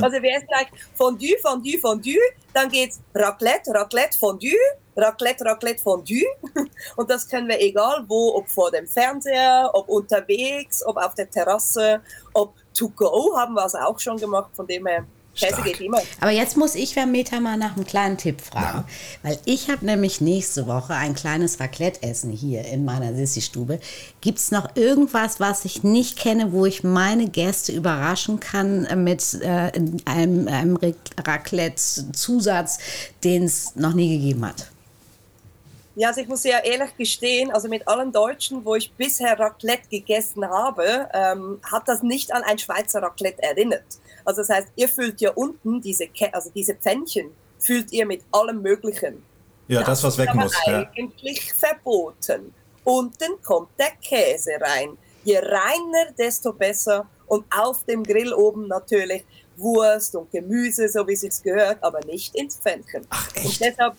Also 0.00 0.20
wir 0.22 0.36
essen 0.36 0.48
eigentlich 0.50 0.80
Fondue, 0.94 1.36
Fondue, 1.40 1.78
Fondue, 1.78 2.18
dann 2.52 2.68
geht's 2.68 3.00
Raclette, 3.14 3.70
Raclette, 3.70 4.18
Fondue, 4.18 4.56
Raclette, 4.96 5.44
Raclette, 5.44 5.82
Fondue. 5.82 6.24
Und 6.96 7.10
das 7.10 7.28
können 7.28 7.48
wir 7.48 7.60
egal 7.60 8.04
wo, 8.08 8.34
ob 8.36 8.48
vor 8.48 8.70
dem 8.70 8.86
Fernseher, 8.86 9.70
ob 9.72 9.88
unterwegs, 9.88 10.84
ob 10.86 10.96
auf 10.96 11.14
der 11.14 11.30
Terrasse, 11.30 12.00
ob 12.32 12.54
to 12.72 12.88
go 12.88 13.36
haben 13.36 13.54
wir 13.54 13.64
es 13.64 13.74
auch 13.74 13.98
schon 13.98 14.16
gemacht, 14.16 14.50
von 14.54 14.66
dem 14.66 14.86
her, 14.86 15.04
Käse 15.34 15.62
geht 15.62 15.80
immer. 15.80 16.00
Aber 16.20 16.30
jetzt 16.30 16.56
muss 16.56 16.74
ich 16.74 16.94
Vermieter 16.94 17.40
mal 17.40 17.56
nach 17.56 17.76
einem 17.76 17.86
kleinen 17.86 18.16
Tipp 18.16 18.40
fragen. 18.40 18.84
Weil 19.22 19.38
ich 19.44 19.68
habe 19.68 19.84
nämlich 19.84 20.20
nächste 20.20 20.66
Woche 20.66 20.94
ein 20.94 21.14
kleines 21.14 21.60
Raclette-Essen 21.60 22.30
hier 22.30 22.64
in 22.64 22.84
meiner 22.84 23.14
Sissi-Stube. 23.14 23.80
Gibt 24.20 24.38
es 24.38 24.50
noch 24.50 24.76
irgendwas, 24.76 25.40
was 25.40 25.64
ich 25.64 25.82
nicht 25.82 26.18
kenne, 26.18 26.52
wo 26.52 26.66
ich 26.66 26.84
meine 26.84 27.28
Gäste 27.28 27.72
überraschen 27.72 28.40
kann 28.40 28.86
mit 29.02 29.34
äh, 29.40 29.72
einem, 30.04 30.48
einem 30.48 30.78
Raclette-Zusatz, 31.18 32.78
den 33.24 33.44
es 33.44 33.74
noch 33.74 33.94
nie 33.94 34.16
gegeben 34.16 34.46
hat? 34.46 34.70
Ja, 35.96 36.08
also 36.08 36.20
ich 36.20 36.28
muss 36.28 36.42
ja 36.42 36.58
ehrlich 36.58 36.96
gestehen, 36.96 37.52
also 37.52 37.68
mit 37.68 37.86
allen 37.86 38.10
Deutschen, 38.10 38.64
wo 38.64 38.74
ich 38.74 38.92
bisher 38.92 39.38
Raclette 39.38 39.88
gegessen 39.88 40.44
habe, 40.44 41.08
ähm, 41.12 41.60
hat 41.70 41.88
das 41.88 42.02
nicht 42.02 42.32
an 42.32 42.42
ein 42.42 42.58
Schweizer 42.58 43.00
Raclette 43.00 43.42
erinnert. 43.42 43.84
Also 44.24 44.40
das 44.40 44.48
heißt, 44.48 44.68
ihr 44.74 44.88
füllt 44.88 45.20
ja 45.20 45.30
unten 45.32 45.80
diese, 45.80 46.06
Kä 46.08 46.30
also 46.32 46.50
diese 46.52 46.74
Pfännchen, 46.74 47.30
füllt 47.60 47.92
ihr 47.92 48.06
mit 48.06 48.22
allem 48.32 48.60
Möglichen. 48.60 49.22
Ja, 49.68 49.82
das, 49.82 50.02
was 50.02 50.18
weg 50.18 50.34
muss. 50.34 50.52
Ja. 50.66 50.90
eigentlich 50.96 51.52
verboten. 51.52 52.52
Unten 52.82 53.40
kommt 53.42 53.70
der 53.78 53.92
Käse 54.02 54.52
rein. 54.60 54.98
Je 55.24 55.38
reiner, 55.38 56.12
desto 56.18 56.52
besser. 56.52 57.06
Und 57.26 57.46
auf 57.50 57.84
dem 57.84 58.02
Grill 58.04 58.34
oben 58.34 58.68
natürlich 58.68 59.24
Wurst 59.56 60.14
und 60.16 60.30
Gemüse, 60.30 60.88
so 60.88 61.06
wie 61.06 61.16
sich's 61.16 61.42
gehört, 61.42 61.82
aber 61.82 62.00
nicht 62.04 62.34
ins 62.34 62.56
Pfännchen. 62.56 63.06
Ach, 63.08 63.28
echt? 63.34 63.46
Und 63.46 63.60
deshalb, 63.60 63.94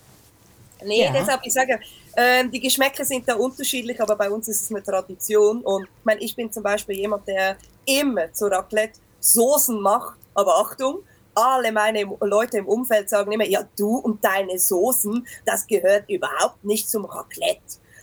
nee, 0.84 1.04
Ja. 1.04 1.12
deshalb, 1.12 1.40
ich 1.44 1.52
sage, 1.52 1.78
ähm, 2.16 2.50
die 2.50 2.60
Geschmäcker 2.60 3.04
sind 3.04 3.28
da 3.28 3.34
unterschiedlich, 3.34 4.00
aber 4.00 4.16
bei 4.16 4.30
uns 4.30 4.48
ist 4.48 4.62
es 4.62 4.70
eine 4.70 4.82
Tradition. 4.82 5.60
Und 5.62 5.84
ich 5.84 6.04
meine, 6.04 6.20
ich 6.20 6.34
bin 6.34 6.50
zum 6.50 6.62
Beispiel 6.62 6.96
jemand, 6.96 7.26
der 7.28 7.56
immer 7.84 8.32
zu 8.32 8.46
Raclette 8.46 8.98
Soßen 9.20 9.80
macht. 9.80 10.18
Aber 10.34 10.56
Achtung, 10.58 10.98
alle 11.34 11.72
meine 11.72 12.04
Leute 12.20 12.58
im 12.58 12.66
Umfeld 12.68 13.08
sagen 13.10 13.32
immer, 13.32 13.46
ja, 13.46 13.62
du 13.78 13.96
und 13.98 14.24
deine 14.24 14.58
Soßen, 14.58 15.26
das 15.44 15.66
gehört 15.66 16.08
überhaupt 16.08 16.64
nicht 16.64 16.88
zum 16.88 17.04
Raclette. 17.04 17.60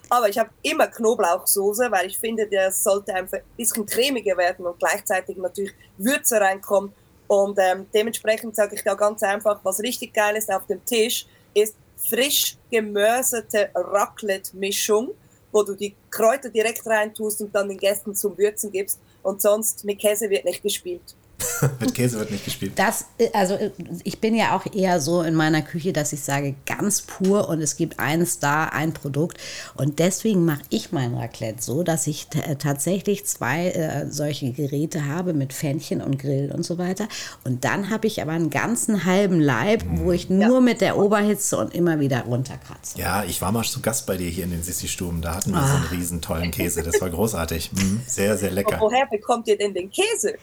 Aber 0.10 0.30
ich 0.30 0.38
habe 0.38 0.50
immer 0.62 0.88
Knoblauchsoße, 0.88 1.90
weil 1.90 2.08
ich 2.08 2.20
finde, 2.20 2.48
das 2.48 2.84
sollte 2.84 3.14
einfach 3.16 3.40
ein 3.40 3.44
bisschen 3.58 3.86
cremiger 3.86 4.38
werden 4.38 4.66
und 4.66 4.78
gleichzeitig 4.78 5.38
natürlich 5.38 5.74
Würze 5.98 6.40
reinkommen. 6.40 6.94
Und 7.28 7.58
ähm, 7.60 7.88
dementsprechend 7.94 8.56
sage 8.56 8.76
ich 8.76 8.84
da 8.84 8.94
ganz 8.94 9.24
einfach, 9.24 9.60
was 9.64 9.80
richtig 9.80 10.14
geil 10.14 10.36
ist 10.36 10.52
auf 10.54 10.68
dem 10.68 10.86
Tisch, 10.86 11.26
ist 11.56 11.76
frisch 12.10 12.58
gemörsete 12.70 13.70
Raclette-Mischung, 13.74 15.12
wo 15.52 15.64
du 15.64 15.76
die 15.76 15.96
Kräuter 16.10 16.50
direkt 16.50 16.86
reintust 16.86 17.42
und 17.42 17.54
dann 17.54 17.70
den 17.70 17.78
Gästen 17.78 18.16
zum 18.16 18.38
Würzen 18.38 18.72
gibst. 18.72 19.00
Und 19.22 19.42
sonst 19.42 19.86
mit 19.86 20.00
Käse 20.00 20.30
wird 20.30 20.46
nicht 20.46 20.62
gespielt. 20.62 21.16
Mit 21.80 21.96
Käse 21.96 22.20
wird 22.20 22.32
nicht 22.32 22.46
gespielt. 22.46 22.74
Das, 22.76 23.06
äh, 23.18 23.30
also 23.34 23.56
äh, 23.56 23.72
ich 24.04 24.20
bin 24.20 24.36
ja 24.36 24.56
auch 24.56 24.66
eher 24.74 25.00
so 25.00 25.22
in 25.22 25.36
meiner 25.36 25.62
Küche, 25.62 25.94
dass 25.94 26.14
ich 26.14 26.22
sage, 26.22 26.56
ganz 26.66 27.02
pur 27.02 27.50
und 27.50 27.62
es 27.62 27.76
gibt 27.76 28.00
einen 28.00 28.26
Star, 28.26 28.74
ein 28.74 28.94
Produkt. 28.94 29.38
Und 29.76 30.00
deswegen 30.00 30.46
mache 30.46 30.62
ich 30.70 30.92
mein 30.92 31.14
Raclette 31.16 31.62
so, 31.62 31.84
dass 31.84 32.08
ich 32.08 32.28
äh, 32.48 32.56
tatsächlich 32.56 33.26
zwei 33.26 33.70
äh, 33.70 34.12
solche 34.12 34.52
Geräte 34.52 35.06
habe 35.08 35.34
mit 35.34 35.54
Pfännchen 35.54 36.02
und 36.02 36.20
Grill 36.20 36.52
und 36.52 36.64
so 36.64 36.78
weiter. 36.78 37.08
Und 37.44 37.66
dann 37.66 37.90
habe 37.90 38.08
ich 38.08 38.22
aber 38.22 38.32
einen 38.34 38.50
ganzen 38.50 39.06
halben 39.06 39.40
Leib, 39.40 39.84
wo 39.88 40.12
ich 40.12 40.30
nur 40.30 40.62
mit 40.62 40.82
der 40.82 40.98
Oberhitze 40.98 41.58
und 41.58 41.74
immer 41.74 42.00
wieder 42.00 42.22
runterkratze. 42.22 43.00
Ja, 43.00 43.24
ich 43.24 43.42
war 43.42 43.52
mal 43.52 43.64
zu 43.64 43.82
Gast 43.82 44.06
bei 44.06 44.18
dir 44.18 44.30
hier 44.30 44.44
in 44.44 44.52
den 44.52 44.64
Sissi-Stuben. 44.64 45.22
Da 45.22 45.36
hatten 45.36 45.52
wir 45.52 45.66
so 45.66 45.74
einen 45.76 45.86
riesen 45.86 46.22
tollen 46.22 46.52
Käse. 46.52 46.84
Das 46.84 47.00
war 47.02 47.10
großartig. 47.10 47.72
Mhm, 47.74 48.02
sehr, 48.08 48.38
sehr 48.38 48.50
Und 48.50 48.56
lecker. 48.56 48.78
woher 48.80 49.06
bekommt 49.06 49.48
ihr 49.48 49.58
denn 49.58 49.74
den 49.74 49.90
Käse? 49.90 50.36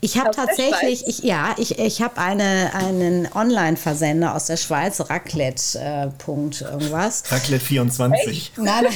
Ich 0.00 0.18
habe 0.18 0.35
tatsächlich, 0.36 1.06
ich, 1.06 1.18
ja, 1.20 1.54
ich, 1.58 1.78
ich 1.78 2.02
habe 2.02 2.18
eine, 2.18 2.70
einen 2.74 3.28
Online-Versender 3.34 4.34
aus 4.34 4.46
der 4.46 4.56
Schweiz, 4.56 5.00
Raclette, 5.00 5.78
äh, 5.78 6.06
Punkt 6.22 6.60
irgendwas. 6.60 7.24
Raclette 7.30 7.64
24. 7.64 8.52
Nein, 8.56 8.86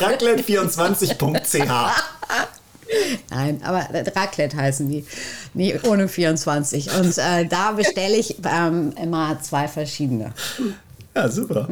Raclette24.ch. 0.00 1.90
nein, 3.30 3.60
aber 3.62 3.86
Raclette 4.16 4.56
heißen 4.56 4.88
die, 4.88 5.04
nie 5.54 5.78
ohne 5.84 6.08
24. 6.08 6.94
Und 6.98 7.16
äh, 7.18 7.44
da 7.46 7.72
bestelle 7.72 8.16
ich 8.16 8.36
ähm, 8.44 8.92
immer 9.00 9.38
zwei 9.42 9.68
verschiedene, 9.68 10.32
Ja, 11.14 11.28
super. 11.28 11.68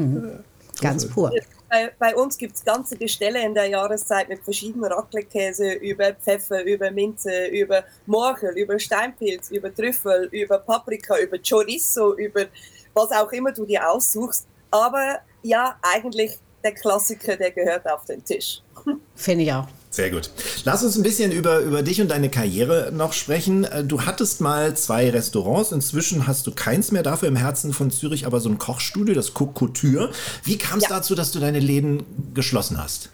ganz 0.81 1.09
pur. 1.09 1.33
Bei, 1.69 1.93
bei 1.99 2.15
uns 2.15 2.39
gibt's 2.39 2.65
ganze 2.65 2.97
Gestelle 2.97 3.43
in 3.45 3.55
der 3.55 3.67
Jahreszeit 3.67 4.29
mit 4.29 4.43
verschiedenen 4.43 4.93
Raclette-Käse 4.93 5.73
über 5.75 6.15
Pfeffer, 6.15 6.65
über 6.65 6.91
Minze, 6.91 7.47
über 7.47 7.85
Morchel, 8.07 8.57
über 8.57 8.79
Steinpilz, 8.79 9.51
über 9.51 9.75
Trüffel, 9.75 10.29
über 10.31 10.59
Paprika, 10.59 11.19
über 11.19 11.39
Chorizo, 11.39 12.15
über 12.17 12.47
was 12.95 13.11
auch 13.11 13.33
immer 13.33 13.53
du 13.53 13.67
dir 13.67 13.89
aussuchst. 13.89 14.47
Aber 14.71 15.21
ja, 15.43 15.77
eigentlich 15.83 16.39
der 16.63 16.73
Klassiker, 16.73 17.37
der 17.37 17.51
gehört 17.51 17.89
auf 17.89 18.05
den 18.05 18.25
Tisch. 18.25 18.63
Finde 19.15 19.45
ich 19.45 19.53
auch. 19.53 19.67
Sehr 19.90 20.11
gut. 20.11 20.31
Lass 20.64 20.83
uns 20.85 20.96
ein 20.96 21.03
bisschen 21.03 21.33
über, 21.33 21.61
über 21.61 21.83
dich 21.83 22.01
und 22.03 22.09
deine 22.11 22.29
Karriere 22.29 22.90
noch 22.92 23.12
sprechen. 23.14 23.64
Äh, 23.64 23.83
Du 23.85 24.03
hattest 24.03 24.40
mal 24.40 24.77
zwei 24.77 25.09
Restaurants. 25.11 25.72
Inzwischen 25.72 26.27
hast 26.27 26.46
du 26.46 26.51
keins 26.53 26.92
mehr 26.92 27.03
dafür 27.03 27.29
im 27.29 27.37
Herzen 27.37 27.72
von 27.72 27.90
Zürich, 27.90 28.27
aber 28.27 28.40
so 28.40 28.49
ein 28.51 28.59
Kochstudio, 28.59 29.14
das 29.14 29.31
Cook 29.31 29.55
Couture. 29.55 30.11
Wie 30.44 30.59
kam 30.59 30.79
es 30.79 30.85
Ja. 30.85 30.90
dazu, 30.90 31.14
dass 31.14 31.31
du 31.33 31.38
deine 31.38 31.61
Läden 31.61 32.03
geschlossen 32.35 32.77
hast? 32.83 33.09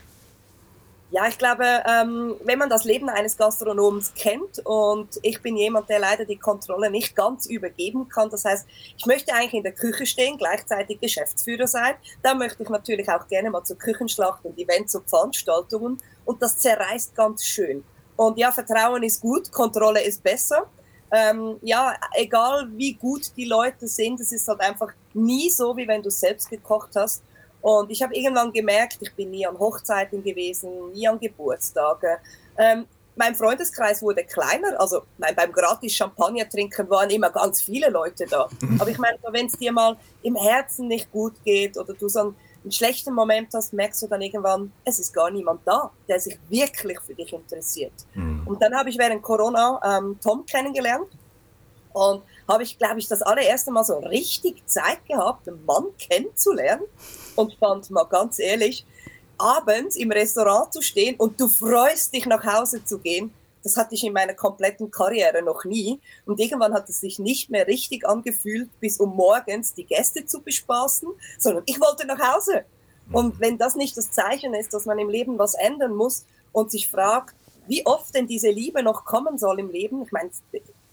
Ja, 1.12 1.28
ich 1.28 1.36
glaube, 1.36 1.66
ähm, 1.86 2.36
wenn 2.42 2.58
man 2.58 2.70
das 2.70 2.84
Leben 2.84 3.10
eines 3.10 3.36
Gastronoms 3.36 4.14
kennt 4.14 4.64
und 4.64 5.08
ich 5.20 5.42
bin 5.42 5.58
jemand, 5.58 5.90
der 5.90 5.98
leider 5.98 6.24
die 6.24 6.38
Kontrolle 6.38 6.90
nicht 6.90 7.14
ganz 7.14 7.44
übergeben 7.44 8.08
kann, 8.08 8.30
das 8.30 8.46
heißt, 8.46 8.66
ich 8.96 9.04
möchte 9.04 9.34
eigentlich 9.34 9.52
in 9.52 9.62
der 9.62 9.74
Küche 9.74 10.06
stehen, 10.06 10.38
gleichzeitig 10.38 11.00
Geschäftsführer 11.00 11.66
sein, 11.66 11.96
dann 12.22 12.38
möchte 12.38 12.62
ich 12.62 12.70
natürlich 12.70 13.10
auch 13.10 13.28
gerne 13.28 13.50
mal 13.50 13.62
zur 13.62 13.76
Küchenschlacht 13.76 14.42
und 14.46 14.58
Events 14.58 14.94
und 14.94 15.06
Veranstaltungen 15.06 15.98
und 16.24 16.40
das 16.40 16.58
zerreißt 16.60 17.14
ganz 17.14 17.44
schön. 17.44 17.84
Und 18.16 18.38
ja, 18.38 18.50
Vertrauen 18.50 19.02
ist 19.02 19.20
gut, 19.20 19.52
Kontrolle 19.52 20.02
ist 20.02 20.22
besser. 20.22 20.66
Ähm, 21.10 21.58
ja, 21.60 21.94
egal 22.14 22.70
wie 22.74 22.94
gut 22.94 23.36
die 23.36 23.44
Leute 23.44 23.86
sind, 23.86 24.18
es 24.18 24.32
ist 24.32 24.48
halt 24.48 24.62
einfach 24.62 24.88
nie 25.12 25.50
so, 25.50 25.76
wie 25.76 25.86
wenn 25.86 26.02
du 26.02 26.08
selbst 26.08 26.48
gekocht 26.48 26.92
hast. 26.96 27.22
Und 27.62 27.90
ich 27.90 28.02
habe 28.02 28.14
irgendwann 28.14 28.52
gemerkt, 28.52 28.98
ich 29.00 29.14
bin 29.14 29.30
nie 29.30 29.46
an 29.46 29.58
Hochzeiten 29.58 30.22
gewesen, 30.22 30.90
nie 30.92 31.06
an 31.06 31.18
Geburtstagen. 31.18 32.18
Ähm, 32.58 32.86
mein 33.14 33.34
Freundeskreis 33.34 34.02
wurde 34.02 34.24
kleiner, 34.24 34.80
also 34.80 35.02
mein, 35.18 35.34
beim 35.34 35.52
gratis 35.52 35.94
Champagner 35.94 36.48
trinken 36.48 36.88
waren 36.90 37.10
immer 37.10 37.30
ganz 37.30 37.60
viele 37.60 37.88
Leute 37.88 38.26
da. 38.26 38.48
Aber 38.78 38.90
ich 38.90 38.98
meine, 38.98 39.18
wenn 39.30 39.46
es 39.46 39.52
dir 39.52 39.70
mal 39.72 39.96
im 40.22 40.34
Herzen 40.34 40.88
nicht 40.88 41.10
gut 41.12 41.34
geht 41.44 41.78
oder 41.78 41.94
du 41.94 42.08
so 42.08 42.20
einen, 42.20 42.36
einen 42.62 42.72
schlechten 42.72 43.14
Moment 43.14 43.48
hast, 43.54 43.72
merkst 43.72 44.02
du 44.02 44.06
dann 44.08 44.22
irgendwann, 44.22 44.72
es 44.84 44.98
ist 44.98 45.12
gar 45.12 45.30
niemand 45.30 45.60
da, 45.64 45.90
der 46.08 46.18
sich 46.18 46.38
wirklich 46.48 46.98
für 47.00 47.14
dich 47.14 47.32
interessiert. 47.32 47.92
Und 48.46 48.62
dann 48.62 48.74
habe 48.74 48.88
ich 48.88 48.98
während 48.98 49.22
Corona 49.22 49.80
ähm, 49.84 50.18
Tom 50.22 50.46
kennengelernt 50.46 51.06
und 51.92 52.22
habe 52.48 52.62
ich, 52.62 52.78
glaube 52.78 52.98
ich, 52.98 53.08
das 53.08 53.22
allererste 53.22 53.70
Mal 53.70 53.84
so 53.84 53.98
richtig 53.98 54.66
Zeit 54.66 55.04
gehabt, 55.06 55.48
einen 55.48 55.64
Mann 55.64 55.86
kennenzulernen 55.98 56.84
und 57.36 57.54
fand 57.54 57.90
mal 57.90 58.04
ganz 58.04 58.38
ehrlich, 58.38 58.84
abends 59.38 59.96
im 59.96 60.12
Restaurant 60.12 60.72
zu 60.72 60.82
stehen 60.82 61.16
und 61.16 61.40
du 61.40 61.48
freust 61.48 62.14
dich 62.14 62.26
nach 62.26 62.44
Hause 62.44 62.84
zu 62.84 62.98
gehen, 62.98 63.32
das 63.62 63.76
hatte 63.76 63.94
ich 63.94 64.04
in 64.04 64.12
meiner 64.12 64.34
kompletten 64.34 64.90
Karriere 64.90 65.42
noch 65.42 65.64
nie. 65.64 66.00
Und 66.26 66.40
irgendwann 66.40 66.74
hat 66.74 66.88
es 66.88 67.00
sich 67.00 67.18
nicht 67.18 67.50
mehr 67.50 67.66
richtig 67.66 68.06
angefühlt, 68.06 68.68
bis 68.80 68.98
um 68.98 69.14
morgens 69.14 69.74
die 69.74 69.84
Gäste 69.84 70.26
zu 70.26 70.40
bespaßen, 70.40 71.08
sondern 71.38 71.62
ich 71.66 71.80
wollte 71.80 72.06
nach 72.06 72.18
Hause. 72.34 72.64
Und 73.12 73.40
wenn 73.40 73.58
das 73.58 73.76
nicht 73.76 73.96
das 73.96 74.10
Zeichen 74.10 74.54
ist, 74.54 74.74
dass 74.74 74.84
man 74.84 74.98
im 74.98 75.08
Leben 75.08 75.38
was 75.38 75.54
ändern 75.54 75.94
muss 75.94 76.24
und 76.52 76.70
sich 76.70 76.88
fragt, 76.88 77.34
wie 77.68 77.86
oft 77.86 78.14
denn 78.14 78.26
diese 78.26 78.50
Liebe 78.50 78.82
noch 78.82 79.04
kommen 79.04 79.38
soll 79.38 79.60
im 79.60 79.70
Leben, 79.70 80.02
ich 80.02 80.12
meine, 80.12 80.30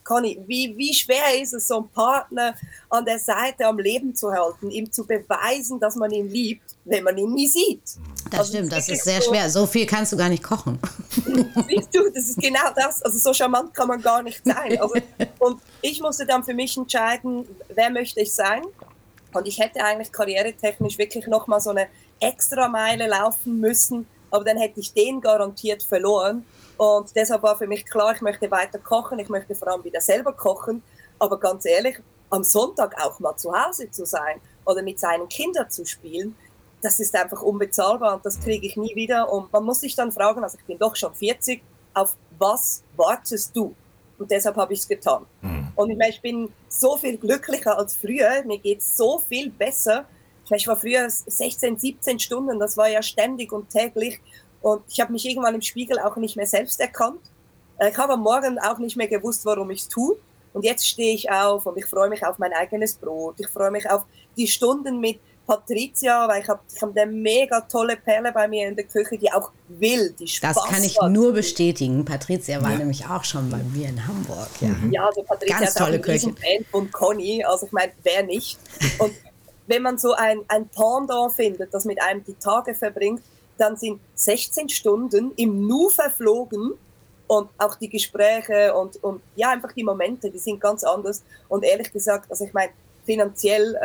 Conny, 0.10 0.41
wie, 0.47 0.76
wie 0.76 0.91
schwer 0.91 1.39
ist 1.39 1.53
es, 1.53 1.68
so 1.68 1.78
einen 1.78 1.89
Partner 1.89 2.55
an 2.89 3.05
der 3.05 3.20
Seite 3.20 3.68
am 3.68 3.78
Leben 3.78 4.16
zu 4.16 4.32
halten, 4.32 4.72
ihm 4.72 4.91
zu 4.91 5.05
beweisen, 5.05 5.80
dass 5.80 5.95
man 5.95 6.10
ihn 6.10 6.28
liebt, 6.28 6.64
wenn 6.86 7.03
man 7.03 7.16
ihn 7.16 7.32
nie 7.32 7.47
sieht? 7.47 7.84
Das 8.32 8.39
also 8.39 8.53
stimmt, 8.53 8.72
das 8.72 8.89
ist 8.89 9.03
sehr 9.03 9.22
so, 9.22 9.30
schwer. 9.30 9.47
So 9.51 9.68
viel 9.68 9.86
kannst 9.86 10.12
du 10.12 10.18
gar 10.18 10.30
nicht 10.30 10.41
kochen. 10.41 10.80
Siehst 11.68 11.93
du, 11.93 12.10
das 12.10 12.26
ist 12.26 12.39
genau 12.41 12.72
das. 12.76 13.03
Also 13.03 13.20
so 13.20 13.34
charmant 13.36 13.72
kann 13.76 13.88
man 13.88 14.01
gar 14.01 14.24
nicht 14.24 14.41
sein. 14.43 14.82
Also, 14.82 14.95
und 15.39 15.62
ich 15.84 16.01
musste 16.01 16.26
dann 16.26 16.43
für 16.43 16.55
mich 16.55 16.76
entscheiden, 16.76 17.45
wer 17.76 17.91
möchte 17.91 18.22
ich 18.22 18.34
sein. 18.34 18.64
Und 19.36 19.47
ich 19.47 19.60
hätte 19.60 19.84
eigentlich 19.84 20.12
karrieretechnisch 20.12 20.97
wirklich 20.97 21.28
nochmal 21.28 21.62
so 21.62 21.70
eine 21.70 21.88
extra 22.20 22.68
Meile 22.68 23.07
laufen 23.07 23.60
müssen, 23.60 24.07
aber 24.32 24.43
dann 24.43 24.57
hätte 24.57 24.80
ich 24.80 24.91
den 24.91 25.22
garantiert 25.22 25.84
verloren. 25.84 26.43
Und 26.80 27.13
deshalb 27.13 27.43
war 27.43 27.57
für 27.57 27.67
mich 27.67 27.86
klar, 27.86 28.15
ich 28.15 28.21
möchte 28.21 28.49
weiter 28.49 28.80
kochen, 28.80 29.19
ich 29.19 29.27
möchte 29.27 29.53
vor 29.53 29.67
allem 29.67 29.84
wieder 29.84 29.99
selber 29.99 30.32
kochen. 30.32 30.82
Aber 31.19 31.38
ganz 31.38 31.65
ehrlich, 31.65 31.99
am 32.30 32.41
Sonntag 32.41 32.95
auch 33.03 33.19
mal 33.19 33.36
zu 33.36 33.51
Hause 33.51 33.91
zu 33.91 34.05
sein 34.05 34.39
oder 34.63 34.82
mit 34.82 34.97
seinen 34.97 35.27
Kindern 35.27 35.69
zu 35.69 35.86
spielen, 35.86 36.38
das 36.82 37.01
ist 37.01 37.13
einfach 37.17 37.41
unbezahlbar 37.41 38.15
und 38.15 38.25
das 38.25 38.39
kriege 38.39 38.65
ich 38.65 38.77
nie 38.77 38.95
wieder. 38.95 39.30
Und 39.30 39.51
man 39.51 39.65
muss 39.65 39.82
sich 39.82 39.93
dann 39.93 40.13
fragen, 40.13 40.41
also 40.41 40.57
ich 40.57 40.63
bin 40.63 40.80
doch 40.80 40.95
schon 40.95 41.13
40, 41.13 41.61
auf 41.95 42.15
was 42.38 42.82
wartest 42.95 43.53
du? 43.57 43.75
Und 44.17 44.32
deshalb 44.32 44.55
habe 44.55 44.71
ich 44.71 44.80
es 44.80 44.88
getan. 44.88 45.25
Mhm. 45.41 45.67
Und 45.75 45.89
ich, 45.89 45.97
meine, 45.97 46.11
ich 46.11 46.21
bin 46.21 46.49
so 46.69 46.95
viel 46.95 47.17
glücklicher 47.17 47.77
als 47.77 47.97
früher, 47.97 48.41
mir 48.45 48.57
geht 48.57 48.80
es 48.80 48.95
so 48.95 49.19
viel 49.19 49.49
besser. 49.49 50.05
Ich 50.49 50.65
war 50.65 50.77
früher 50.77 51.09
16, 51.09 51.77
17 51.77 52.19
Stunden, 52.19 52.57
das 52.57 52.77
war 52.77 52.88
ja 52.88 53.01
ständig 53.01 53.51
und 53.51 53.69
täglich. 53.69 54.21
Und 54.62 54.84
ich 54.89 54.99
habe 54.99 55.12
mich 55.12 55.26
irgendwann 55.26 55.55
im 55.55 55.62
Spiegel 55.62 55.99
auch 55.99 56.16
nicht 56.18 56.36
mehr 56.36 56.47
selbst 56.47 56.80
erkannt. 56.80 57.22
Äh, 57.78 57.89
ich 57.89 57.97
habe 57.97 58.14
am 58.14 58.22
Morgen 58.22 58.60
auch 58.60 58.78
nicht 58.78 58.97
mehr 58.97 59.07
gewusst, 59.07 59.45
warum 59.45 59.70
ich 59.72 59.82
es 59.82 59.88
tue. 59.88 60.16
Und 60.53 60.64
jetzt 60.64 60.88
stehe 60.88 61.14
ich 61.14 61.30
auf 61.32 61.66
und 61.66 61.78
ich 61.78 61.86
freue 61.86 62.10
mich 62.10 62.26
auf 62.26 62.39
mein 62.39 62.53
eigenes 62.53 62.95
Brot. 62.95 63.36
Ich 63.38 63.47
freue 63.47 63.72
mich 63.72 63.89
auf 63.89 64.03
die 64.36 64.47
Stunden 64.47 64.99
mit 64.99 65.20
Patricia, 65.49 66.28
weil 66.28 66.43
ich 66.43 66.47
habe 66.47 66.60
ich 66.72 66.82
hab 66.82 66.95
eine 66.95 67.12
mega 67.12 67.62
tolle 67.62 67.97
Perle 67.97 68.32
bei 68.32 68.47
mir 68.47 68.68
in 68.68 68.76
der 68.76 68.86
Küche, 68.86 69.18
die 69.18 69.32
auch 69.32 69.51
will, 69.68 70.14
die 70.20 70.28
Spaß 70.28 70.55
Das 70.55 70.66
kann 70.66 70.84
ich 70.84 70.99
hat. 70.99 71.12
nur 71.12 71.34
bestätigen. 71.34 72.05
Patricia 72.05 72.62
war 72.62 72.72
ja. 72.72 72.78
nämlich 72.78 73.05
auch 73.05 73.24
schon 73.24 73.49
bei 73.49 73.57
mir 73.57 73.89
in 73.89 74.07
Hamburg. 74.07 74.49
Ja, 74.62 74.70
mhm. 74.70 74.91
ja 74.91 75.05
also 75.07 75.24
Patricia 75.24 75.57
Ganz 75.57 75.70
ist 75.70 75.78
tolle 75.78 75.99
auch 75.99 76.07
ein 76.07 76.20
Fan 76.20 76.66
von 76.70 76.91
Conny. 76.91 77.43
Also 77.43 77.66
ich 77.66 77.72
meine, 77.72 77.91
wer 78.03 78.24
nicht? 78.24 78.60
Und 78.99 79.12
wenn 79.68 79.82
man 79.82 79.97
so 79.97 80.14
ein, 80.14 80.41
ein 80.47 80.68
Pendant 80.70 81.34
findet, 81.34 81.74
das 81.74 81.86
mit 81.86 81.99
einem 81.99 82.24
die 82.24 82.36
Tage 82.36 82.76
verbringt, 82.76 83.22
dann 83.60 83.78
sind 83.78 83.99
16 84.16 84.70
Stunden 84.70 85.32
im 85.36 85.68
Nu 85.68 85.89
verflogen 85.89 86.74
und 87.28 87.49
auch 87.57 87.76
die 87.76 87.89
Gespräche 87.89 88.74
und, 88.74 89.01
und 89.03 89.22
ja, 89.36 89.51
einfach 89.51 89.72
die 89.74 89.84
Momente, 89.84 90.32
die 90.32 90.39
sind 90.39 90.60
ganz 90.60 90.84
anders. 90.84 91.24
Und 91.47 91.64
ehrlich 91.64 91.91
gesagt, 91.91 92.30
also 92.32 92.45
ich 92.45 92.53
meine, 92.53 92.72
finanziell 93.05 93.76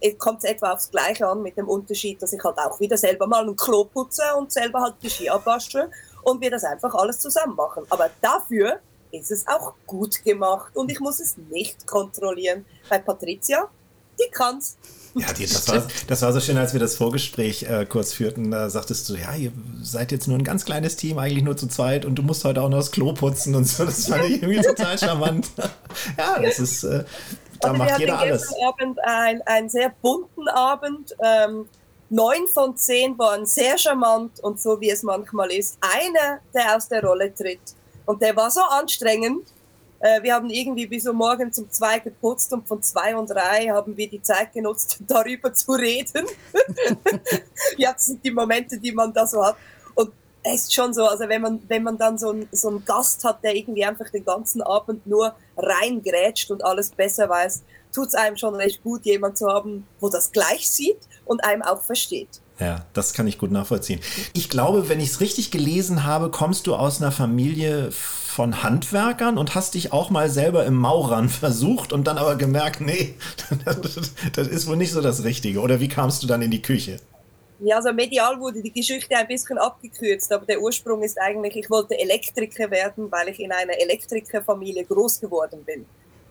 äh, 0.00 0.12
kommt 0.14 0.44
es 0.44 0.50
etwa 0.50 0.72
aufs 0.72 0.90
Gleiche 0.90 1.26
an 1.26 1.42
mit 1.42 1.56
dem 1.56 1.68
Unterschied, 1.68 2.20
dass 2.20 2.32
ich 2.32 2.42
halt 2.44 2.58
auch 2.58 2.78
wieder 2.80 2.96
selber 2.96 3.26
mal 3.26 3.46
ein 3.48 3.56
Klo 3.56 3.84
putze 3.84 4.22
und 4.36 4.52
selber 4.52 4.82
halt 4.82 4.94
die 5.02 5.10
Ski 5.10 5.30
abwasche 5.30 5.90
und 6.22 6.40
wir 6.40 6.50
das 6.50 6.64
einfach 6.64 6.94
alles 6.94 7.20
zusammen 7.20 7.56
machen. 7.56 7.84
Aber 7.88 8.10
dafür 8.20 8.80
ist 9.12 9.30
es 9.30 9.46
auch 9.46 9.74
gut 9.86 10.22
gemacht 10.24 10.76
und 10.76 10.90
ich 10.90 11.00
muss 11.00 11.20
es 11.20 11.36
nicht 11.36 11.86
kontrollieren. 11.86 12.64
Bei 12.88 12.98
Patricia, 12.98 13.68
die 14.18 14.30
kann's. 14.30 14.76
Ja, 15.16 15.32
die, 15.32 15.44
das, 15.44 15.68
war, 15.68 15.86
das 16.08 16.22
war 16.22 16.32
so 16.32 16.40
schön, 16.40 16.56
als 16.56 16.72
wir 16.72 16.80
das 16.80 16.96
Vorgespräch 16.96 17.62
äh, 17.64 17.86
kurz 17.88 18.12
führten. 18.12 18.50
Da 18.50 18.68
sagtest 18.68 19.08
du, 19.08 19.14
ja, 19.14 19.32
ihr 19.34 19.52
seid 19.80 20.10
jetzt 20.10 20.26
nur 20.26 20.36
ein 20.36 20.42
ganz 20.42 20.64
kleines 20.64 20.96
Team, 20.96 21.18
eigentlich 21.18 21.44
nur 21.44 21.56
zu 21.56 21.68
zweit 21.68 22.04
und 22.04 22.16
du 22.16 22.22
musst 22.22 22.44
heute 22.44 22.62
auch 22.62 22.68
noch 22.68 22.78
das 22.78 22.90
Klo 22.90 23.12
putzen 23.12 23.54
und 23.54 23.64
so. 23.64 23.84
Das 23.84 24.08
fand 24.08 24.24
ich 24.24 24.42
irgendwie 24.42 24.60
total 24.60 24.98
charmant. 24.98 25.50
ja, 26.18 26.40
das 26.40 26.58
ist, 26.58 26.82
äh, 26.82 27.04
da 27.60 27.68
also 27.68 27.78
macht 27.78 27.98
jeder 28.00 28.18
alles. 28.18 28.50
Wir 28.50 28.66
hatten 28.66 28.98
Abend 28.98 29.46
einen 29.46 29.68
sehr 29.68 29.92
bunten 30.02 30.48
Abend. 30.48 31.14
Ähm, 31.22 31.66
neun 32.10 32.48
von 32.48 32.76
zehn 32.76 33.16
waren 33.16 33.46
sehr 33.46 33.78
charmant 33.78 34.40
und 34.40 34.60
so 34.60 34.80
wie 34.80 34.90
es 34.90 35.02
manchmal 35.04 35.52
ist, 35.52 35.78
einer, 35.80 36.40
der 36.52 36.76
aus 36.76 36.88
der 36.88 37.04
Rolle 37.04 37.32
tritt. 37.32 37.60
Und 38.04 38.20
der 38.20 38.34
war 38.36 38.50
so 38.50 38.60
anstrengend, 38.60 39.48
äh, 40.00 40.22
wir 40.22 40.34
haben 40.34 40.50
irgendwie 40.50 40.86
bis 40.86 41.06
um 41.06 41.16
morgen 41.16 41.52
zum 41.52 41.70
zwei 41.70 41.98
geputzt 41.98 42.52
und 42.52 42.66
von 42.66 42.82
zwei 42.82 43.16
und 43.16 43.30
drei 43.30 43.68
haben 43.68 43.96
wir 43.96 44.08
die 44.08 44.22
Zeit 44.22 44.52
genutzt, 44.52 44.98
darüber 45.06 45.52
zu 45.54 45.72
reden. 45.72 46.26
ja, 47.78 47.92
das 47.92 48.06
sind 48.06 48.24
die 48.24 48.30
Momente, 48.30 48.78
die 48.78 48.92
man 48.92 49.12
da 49.12 49.26
so 49.26 49.44
hat. 49.44 49.56
Und 49.94 50.12
es 50.42 50.64
ist 50.64 50.74
schon 50.74 50.92
so, 50.92 51.06
also 51.06 51.28
wenn 51.28 51.42
man, 51.42 51.62
wenn 51.68 51.82
man 51.82 51.96
dann 51.96 52.18
so, 52.18 52.30
ein, 52.30 52.48
so 52.52 52.68
einen 52.68 52.84
Gast 52.84 53.24
hat, 53.24 53.42
der 53.42 53.56
irgendwie 53.56 53.84
einfach 53.84 54.10
den 54.10 54.24
ganzen 54.24 54.62
Abend 54.62 55.06
nur 55.06 55.34
reingrätscht 55.56 56.50
und 56.50 56.64
alles 56.64 56.90
besser 56.90 57.28
weiß, 57.28 57.62
tut 57.94 58.08
es 58.08 58.14
einem 58.14 58.36
schon 58.36 58.54
recht 58.54 58.82
gut, 58.82 59.04
jemand 59.06 59.38
zu 59.38 59.46
haben, 59.46 59.86
wo 60.00 60.08
das 60.08 60.32
gleich 60.32 60.68
sieht 60.68 60.98
und 61.24 61.44
einem 61.44 61.62
auch 61.62 61.80
versteht. 61.80 62.40
Ja, 62.60 62.84
das 62.92 63.14
kann 63.14 63.26
ich 63.26 63.38
gut 63.38 63.50
nachvollziehen. 63.50 64.00
Ich 64.32 64.48
glaube, 64.48 64.88
wenn 64.88 65.00
ich 65.00 65.10
es 65.10 65.20
richtig 65.20 65.50
gelesen 65.50 66.04
habe, 66.04 66.30
kommst 66.30 66.66
du 66.66 66.74
aus 66.74 67.00
einer 67.00 67.10
Familie 67.10 67.90
von 68.34 68.64
Handwerkern 68.64 69.38
und 69.38 69.54
hast 69.54 69.74
dich 69.74 69.92
auch 69.92 70.10
mal 70.10 70.28
selber 70.28 70.66
im 70.66 70.74
Maurern 70.74 71.28
versucht 71.44 71.92
und 71.92 72.08
dann 72.08 72.18
aber 72.18 72.34
gemerkt, 72.34 72.80
nee, 72.80 73.14
das 74.34 74.48
ist 74.48 74.66
wohl 74.66 74.76
nicht 74.76 74.92
so 74.92 75.00
das 75.00 75.22
Richtige. 75.22 75.60
Oder 75.60 75.78
wie 75.78 75.88
kamst 75.88 76.22
du 76.22 76.26
dann 76.26 76.42
in 76.42 76.50
die 76.50 76.60
Küche? 76.60 76.96
Ja, 77.60 77.76
also 77.76 77.92
medial 77.92 78.40
wurde 78.40 78.60
die 78.60 78.72
Geschichte 78.72 79.16
ein 79.16 79.28
bisschen 79.28 79.56
abgekürzt, 79.56 80.32
aber 80.32 80.44
der 80.44 80.60
Ursprung 80.60 81.02
ist 81.04 81.16
eigentlich, 81.20 81.56
ich 81.56 81.70
wollte 81.70 81.96
Elektriker 81.96 82.68
werden, 82.72 83.10
weil 83.12 83.28
ich 83.28 83.38
in 83.38 83.52
einer 83.52 83.78
Elektrikerfamilie 83.78 84.84
groß 84.84 85.20
geworden 85.20 85.62
bin. 85.64 85.86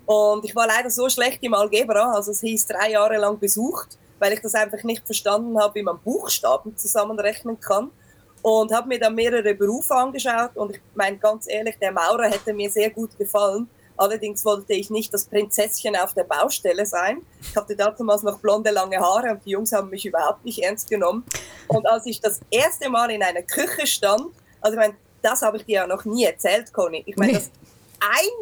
Und 0.05 0.43
ich 0.43 0.53
war 0.53 0.67
leider 0.67 0.89
so 0.89 1.07
schlecht 1.07 1.41
im 1.41 1.53
Algebra, 1.53 2.11
also 2.11 2.31
es 2.31 2.41
hieß 2.41 2.67
drei 2.67 2.91
Jahre 2.91 3.17
lang 3.17 3.39
besucht, 3.39 3.97
weil 4.19 4.33
ich 4.33 4.41
das 4.41 4.53
einfach 4.53 4.83
nicht 4.83 5.05
verstanden 5.05 5.57
habe, 5.57 5.75
wie 5.75 5.83
man 5.83 5.97
Buchstaben 6.03 6.75
zusammenrechnen 6.75 7.57
kann 7.61 7.91
und 8.43 8.73
habe 8.73 8.89
mir 8.89 8.99
dann 8.99 9.15
mehrere 9.15 9.55
Berufe 9.55 9.95
angeschaut 9.95 10.51
und 10.55 10.75
ich 10.75 10.81
meine 10.93 11.17
ganz 11.17 11.47
ehrlich, 11.47 11.77
der 11.81 11.93
Maurer 11.93 12.25
hätte 12.25 12.53
mir 12.53 12.69
sehr 12.69 12.91
gut 12.91 13.17
gefallen. 13.17 13.67
Allerdings 13.95 14.43
wollte 14.43 14.73
ich 14.73 14.89
nicht 14.89 15.13
das 15.13 15.25
Prinzesschen 15.25 15.95
auf 15.95 16.13
der 16.13 16.25
Baustelle 16.25 16.85
sein. 16.85 17.21
Ich 17.41 17.55
hatte 17.55 17.75
damals 17.75 18.23
noch 18.23 18.39
blonde, 18.39 18.71
lange 18.71 18.99
Haare 18.99 19.31
und 19.31 19.45
die 19.45 19.51
Jungs 19.51 19.71
haben 19.71 19.89
mich 19.89 20.05
überhaupt 20.05 20.43
nicht 20.43 20.61
ernst 20.61 20.89
genommen. 20.89 21.23
Und 21.67 21.87
als 21.87 22.05
ich 22.05 22.19
das 22.19 22.41
erste 22.49 22.89
Mal 22.89 23.11
in 23.11 23.23
einer 23.23 23.43
Küche 23.43 23.87
stand, 23.87 24.25
also 24.59 24.77
ich 24.77 24.79
meine, 24.79 24.95
das 25.21 25.41
habe 25.41 25.57
ich 25.57 25.65
dir 25.65 25.75
ja 25.75 25.87
noch 25.87 26.03
nie 26.03 26.25
erzählt, 26.25 26.73
Conny. 26.73 27.03
Ich 27.05 27.15
meine, 27.15 27.33
das 27.33 27.49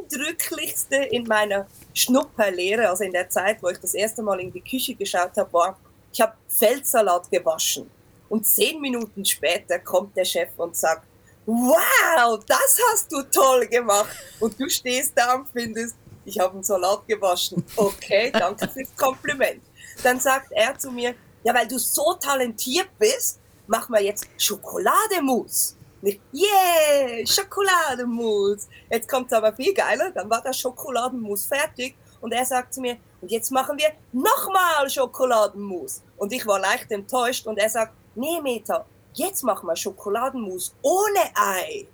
eindrücklichste 0.10 0.95
in 0.95 1.28
meiner 1.28 1.68
Schnupperlehre, 1.93 2.89
also 2.89 3.04
in 3.04 3.12
der 3.12 3.30
Zeit, 3.30 3.62
wo 3.62 3.70
ich 3.70 3.78
das 3.78 3.93
erste 3.93 4.24
Mal 4.24 4.39
in 4.39 4.52
die 4.52 4.62
Küche 4.62 4.95
geschaut 4.95 5.38
habe, 5.38 5.54
war, 5.54 5.78
ich 6.12 6.22
habe 6.22 6.34
Feldsalat 6.47 7.30
gewaschen. 7.30 7.89
Und 8.32 8.48
zehn 8.48 8.80
Minuten 8.80 9.26
später 9.26 9.78
kommt 9.80 10.16
der 10.16 10.24
Chef 10.24 10.52
und 10.56 10.74
sagt, 10.74 11.06
wow, 11.46 12.40
das 12.48 12.80
hast 12.90 13.12
du 13.12 13.24
toll 13.24 13.68
gemacht. 13.68 14.16
Und 14.40 14.58
du 14.58 14.70
stehst 14.70 15.12
da 15.18 15.36
und 15.36 15.50
findest, 15.50 15.98
ich 16.24 16.40
habe 16.40 16.54
einen 16.54 16.64
Salat 16.64 17.06
gewaschen. 17.06 17.62
Okay, 17.76 18.32
danke 18.32 18.70
fürs 18.70 18.96
Kompliment. 18.96 19.62
Dann 20.02 20.18
sagt 20.18 20.50
er 20.52 20.80
zu 20.80 20.92
mir, 20.92 21.14
ja, 21.44 21.54
weil 21.54 21.68
du 21.68 21.78
so 21.78 22.14
talentiert 22.22 22.88
bist, 22.98 23.42
machen 23.68 23.94
wir 23.94 24.02
jetzt 24.02 24.26
Schokolademus. 24.38 25.76
Nicht, 26.02 26.22
yeah, 26.34 27.28
Schokolademus. 27.28 28.70
Jetzt 28.90 29.10
kommt 29.10 29.28
es 29.30 29.34
aber 29.34 29.52
viel 29.52 29.74
geiler, 29.74 30.10
dann 30.12 30.30
war 30.30 30.42
der 30.42 30.54
Schokoladenmus 30.54 31.48
fertig 31.48 31.96
und 32.22 32.32
er 32.32 32.46
sagt 32.46 32.76
zu 32.76 32.80
mir, 32.80 32.96
und 33.20 33.30
jetzt 33.30 33.52
machen 33.52 33.78
wir 33.78 33.92
nochmal 34.14 34.90
Schokoladenmus. 34.90 36.02
Und 36.16 36.32
ich 36.32 36.48
war 36.48 36.60
leicht 36.60 36.90
enttäuscht 36.92 37.46
und 37.46 37.58
er 37.58 37.70
sagt, 37.70 37.94
nee, 38.16 38.41
Meta, 38.41 38.86
jetzt 39.14 39.43
machen 39.43 39.68
wir 39.68 39.76
Schokoladenmus 39.76 40.74
ohne 40.82 41.20
Ei. 41.36 41.88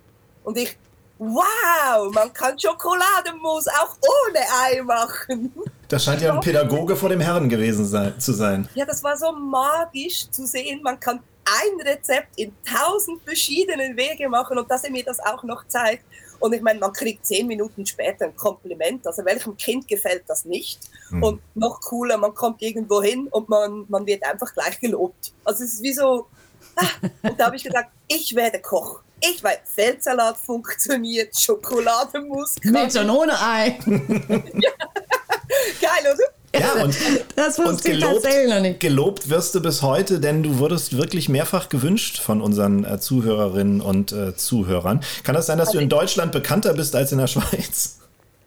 Und 0.44 0.56
ich, 0.58 0.76
wow, 1.18 2.12
man 2.12 2.32
kann 2.32 2.58
Schokoladenmus 2.58 3.66
auch 3.68 3.96
ohne 3.96 4.40
Ei 4.62 4.82
machen. 4.82 5.52
Das 5.88 6.04
scheint 6.04 6.20
ja 6.20 6.34
ein 6.34 6.40
Pädagoge 6.40 6.94
vor 6.96 7.08
dem 7.08 7.20
Herrn 7.20 7.48
gewesen 7.48 7.86
sein, 7.86 8.18
zu 8.20 8.32
sein. 8.32 8.68
Ja, 8.74 8.84
das 8.84 9.02
war 9.02 9.16
so 9.16 9.32
magisch 9.32 10.30
zu 10.30 10.46
sehen. 10.46 10.82
Man 10.82 11.00
kann 11.00 11.20
ein 11.44 11.86
Rezept 11.86 12.38
in 12.38 12.52
tausend 12.64 13.22
verschiedenen 13.22 13.96
Wege 13.96 14.28
machen 14.28 14.58
und 14.58 14.70
dass 14.70 14.84
er 14.84 14.90
mir 14.90 15.04
das 15.04 15.18
auch 15.20 15.42
noch 15.44 15.66
zeigt. 15.66 16.04
Und 16.40 16.52
ich 16.52 16.62
meine, 16.62 16.78
man 16.78 16.92
kriegt 16.92 17.26
zehn 17.26 17.46
Minuten 17.46 17.84
später 17.86 18.26
ein 18.26 18.36
Kompliment. 18.36 19.06
Also 19.06 19.24
welchem 19.24 19.56
Kind 19.56 19.88
gefällt 19.88 20.24
das 20.28 20.44
nicht? 20.44 20.80
Mhm. 21.10 21.22
Und 21.22 21.40
noch 21.54 21.80
cooler, 21.80 22.16
man 22.16 22.34
kommt 22.34 22.62
irgendwo 22.62 23.02
hin 23.02 23.28
und 23.28 23.48
man, 23.48 23.86
man 23.88 24.06
wird 24.06 24.24
einfach 24.24 24.52
gleich 24.54 24.78
gelobt. 24.78 25.32
Also 25.44 25.64
es 25.64 25.74
ist 25.74 25.82
wie 25.82 25.92
so, 25.92 26.26
Ah, 26.76 27.08
und 27.22 27.38
da 27.38 27.46
habe 27.46 27.56
ich 27.56 27.64
gesagt, 27.64 27.90
ich 28.06 28.34
werde 28.34 28.60
Koch. 28.60 29.00
Ich 29.20 29.42
weiß, 29.42 29.58
Feldsalat 29.64 30.36
funktioniert, 30.36 31.38
Schokolademus. 31.38 32.54
Mit 32.62 32.94
und 32.96 33.10
ohne 33.10 33.40
Ei. 33.40 33.78
ja. 33.86 34.70
Geil, 35.80 36.14
oder? 36.14 36.37
Ja, 36.54 36.82
und, 36.82 36.96
das 37.36 37.58
und 37.58 37.82
gelobt, 37.82 38.80
gelobt 38.80 39.28
wirst 39.28 39.54
du 39.54 39.60
bis 39.60 39.82
heute, 39.82 40.18
denn 40.18 40.42
du 40.42 40.58
wurdest 40.58 40.96
wirklich 40.96 41.28
mehrfach 41.28 41.68
gewünscht 41.68 42.20
von 42.20 42.40
unseren 42.40 42.84
äh, 42.84 42.98
Zuhörerinnen 42.98 43.80
und 43.80 44.12
äh, 44.12 44.34
Zuhörern. 44.34 45.00
Kann 45.24 45.34
das 45.34 45.46
sein, 45.46 45.58
dass 45.58 45.68
also 45.68 45.78
du 45.78 45.82
in 45.82 45.90
Deutschland 45.90 46.32
bekannter 46.32 46.72
bist 46.72 46.96
als 46.96 47.12
in 47.12 47.18
der 47.18 47.26
Schweiz? 47.28 47.98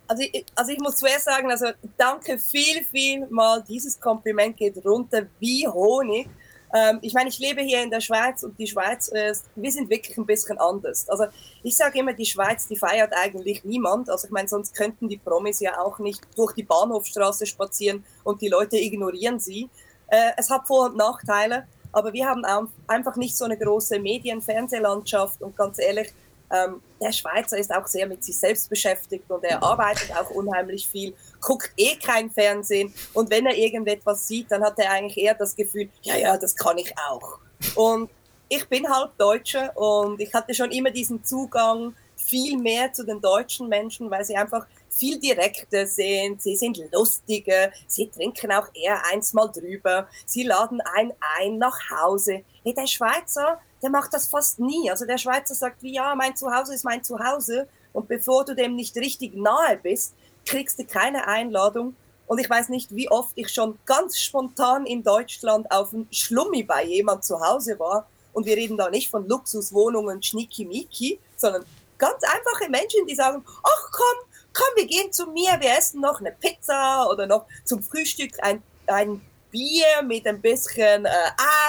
Also 0.08 0.24
ich, 0.24 0.46
also 0.56 0.72
ich 0.72 0.80
muss 0.80 0.98
zuerst 0.98 1.26
sagen, 1.26 1.50
also 1.52 1.68
danke 1.98 2.38
viel, 2.38 2.84
viel 2.92 3.28
mal. 3.30 3.64
Dieses 3.68 4.00
Kompliment 4.00 4.58
geht 4.58 4.84
runter 4.84 5.28
wie 5.40 5.68
Honig. 5.68 6.28
Ähm, 6.74 7.00
ich 7.02 7.14
meine, 7.14 7.30
ich 7.30 7.40
lebe 7.40 7.62
hier 7.62 7.84
in 7.84 7.92
der 7.92 8.02
Schweiz 8.02 8.44
und 8.44 8.58
die 8.58 8.68
Schweiz, 8.68 9.10
äh, 9.10 9.34
wir 9.56 9.72
sind 9.72 9.90
wirklich 9.90 10.18
ein 10.18 10.26
bisschen 10.26 10.58
anders. 10.58 11.08
Also 11.10 11.26
ich 11.64 11.76
sage 11.76 12.00
immer, 12.00 12.14
die 12.14 12.26
Schweiz, 12.26 12.68
die 12.68 12.78
feiert 12.78 13.14
eigentlich 13.14 13.64
niemand. 13.64 14.10
Also 14.10 14.28
ich 14.28 14.32
meine, 14.32 14.48
sonst 14.48 14.76
könnten 14.76 15.10
die 15.10 15.18
Promis 15.18 15.60
ja 15.60 15.80
auch 15.80 16.00
nicht 16.00 16.22
durch 16.36 16.54
die 16.54 16.64
Bahnhofstraße 16.64 17.46
spazieren 17.46 18.04
und 18.24 18.42
die 18.42 18.48
Leute 18.48 18.78
ignorieren 18.78 19.40
sie. 19.40 19.70
Äh, 20.08 20.32
es 20.38 20.50
hat 20.50 20.68
Vor- 20.68 20.88
und 20.88 20.98
Nachteile, 20.98 21.68
aber 21.92 22.14
wir 22.14 22.26
haben 22.26 22.46
einfach 22.88 23.18
nicht 23.18 23.36
so 23.36 23.46
eine 23.46 23.58
große 23.58 24.00
Medien-Fernsehlandschaft 24.00 25.42
und 25.42 25.58
ganz 25.58 25.78
ehrlich, 25.78 26.14
ähm, 26.52 26.82
der 27.00 27.12
Schweizer 27.12 27.58
ist 27.58 27.74
auch 27.74 27.88
sehr 27.88 28.08
mit 28.08 28.24
sich 28.24 28.38
selbst 28.38 28.70
beschäftigt 28.70 29.30
und 29.30 29.44
er 29.44 29.62
arbeitet 29.64 30.12
auch 30.16 30.30
unheimlich 30.30 30.88
viel, 30.88 31.14
guckt 31.40 31.72
eh 31.78 31.96
kein 31.96 32.30
Fernsehen 32.30 32.94
und 33.14 33.30
wenn 33.30 33.46
er 33.46 33.58
irgendetwas 33.58 34.28
sieht, 34.28 34.52
dann 34.52 34.64
hat 34.64 34.78
er 34.80 34.92
eigentlich 34.92 35.18
eher 35.18 35.34
das 35.34 35.56
Gefühl, 35.56 35.90
ja, 36.02 36.16
ja, 36.16 36.38
das 36.38 36.56
kann 36.56 36.78
ich 36.78 36.94
auch. 37.10 37.40
Und 37.76 38.10
ich 38.50 38.68
bin 38.68 38.88
halb 38.90 39.18
Deutsche 39.18 39.72
und 39.76 40.20
ich 40.20 40.34
hatte 40.34 40.54
schon 40.54 40.72
immer 40.72 40.92
diesen 40.92 41.24
Zugang 41.24 41.96
viel 42.18 42.58
mehr 42.58 42.92
zu 42.94 43.06
den 43.06 43.22
deutschen 43.22 43.68
Menschen, 43.68 44.10
weil 44.12 44.24
sie 44.26 44.36
einfach 44.36 44.66
viel 44.90 45.20
direkter 45.20 45.88
sind, 45.88 46.42
sie 46.42 46.56
sind 46.56 46.80
lustiger, 46.92 47.72
sie 47.88 48.10
trinken 48.10 48.52
auch 48.52 48.68
eher 48.74 49.02
eins 49.12 49.34
mal 49.34 49.48
drüber, 49.48 50.08
sie 50.26 50.44
laden 50.44 50.82
ein 50.82 51.14
ein 51.38 51.58
nach 51.58 51.80
Hause. 51.90 52.44
Hey, 52.64 52.74
der 52.74 52.88
Schweizer, 52.88 53.60
der 53.82 53.90
macht 53.90 54.14
das 54.14 54.28
fast 54.28 54.60
nie. 54.60 54.90
Also 54.90 55.06
der 55.06 55.18
Schweizer 55.18 55.56
sagt 55.56 55.82
wie, 55.84 55.94
ja, 55.94 56.14
mein 56.16 56.36
Zuhause 56.36 56.74
ist 56.74 56.84
mein 56.84 57.04
Zuhause 57.04 57.68
und 57.94 58.08
bevor 58.08 58.46
du 58.46 58.56
dem 58.56 58.76
nicht 58.76 58.96
richtig 58.96 59.36
nahe 59.36 59.78
bist, 59.78 60.14
kriegst 60.46 60.80
du 60.80 60.86
keine 60.86 61.28
Einladung. 61.28 61.96
Und 62.28 62.40
ich 62.40 62.50
weiß 62.50 62.70
nicht, 62.70 62.96
wie 62.96 63.10
oft 63.10 63.34
ich 63.36 63.50
schon 63.50 63.78
ganz 63.86 64.18
spontan 64.20 64.86
in 64.86 65.04
Deutschland 65.04 65.70
auf 65.70 65.94
einem 65.94 66.08
Schlummi 66.12 66.64
bei 66.64 66.86
jemand 66.86 67.26
zu 67.26 67.42
Hause 67.42 67.78
war. 67.78 68.08
Und 68.34 68.46
wir 68.46 68.56
reden 68.56 68.78
da 68.78 68.90
nicht 68.90 69.10
von 69.10 69.28
Luxuswohnungen, 69.28 70.24
Schnickimiki, 70.24 71.20
sondern 71.36 71.66
ganz 71.98 72.24
einfache 72.24 72.70
Menschen, 72.70 73.06
die 73.06 73.16
sagen, 73.16 73.44
ach 73.46 73.92
komm, 73.92 74.30
komm, 74.54 74.68
wir 74.76 74.86
gehen 74.86 75.12
zu 75.12 75.28
mir, 75.28 75.60
wir 75.60 75.78
essen 75.78 76.00
noch 76.00 76.22
eine 76.22 76.32
Pizza 76.32 77.08
oder 77.10 77.28
noch 77.28 77.46
zum 77.66 77.84
Frühstück 77.84 78.32
ein, 78.42 78.64
ein 78.88 79.22
Bier 79.52 80.02
mit 80.06 80.26
ein 80.26 80.42
bisschen 80.42 81.06
äh, 81.06 81.10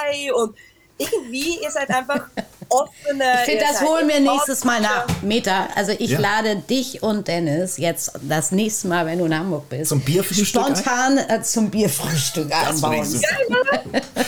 Ei 0.05 0.33
und 0.33 0.55
irgendwie, 1.03 1.59
ihr 1.61 1.71
seid 1.71 1.89
einfach 1.89 2.27
offene. 2.69 3.23
Ich 3.39 3.45
finde, 3.45 3.65
das 3.69 3.81
holen 3.81 4.07
wir 4.07 4.19
nächstes 4.19 4.63
Mal 4.63 4.81
nach. 4.81 5.07
Meta, 5.21 5.67
also 5.75 5.91
ich 5.91 6.11
ja. 6.11 6.19
lade 6.19 6.57
dich 6.57 7.03
und 7.03 7.27
Dennis 7.27 7.77
jetzt 7.77 8.13
das 8.21 8.51
nächste 8.51 8.87
Mal, 8.87 9.05
wenn 9.05 9.19
du 9.19 9.25
in 9.25 9.37
Hamburg 9.37 9.69
bist. 9.69 9.89
Zum 9.89 10.01
Bierfrühstück? 10.01 10.47
Spontan 10.47 11.17
äh, 11.17 11.41
zum 11.41 11.69
Bierfrühstück 11.69 12.51
einbauen. 12.51 13.03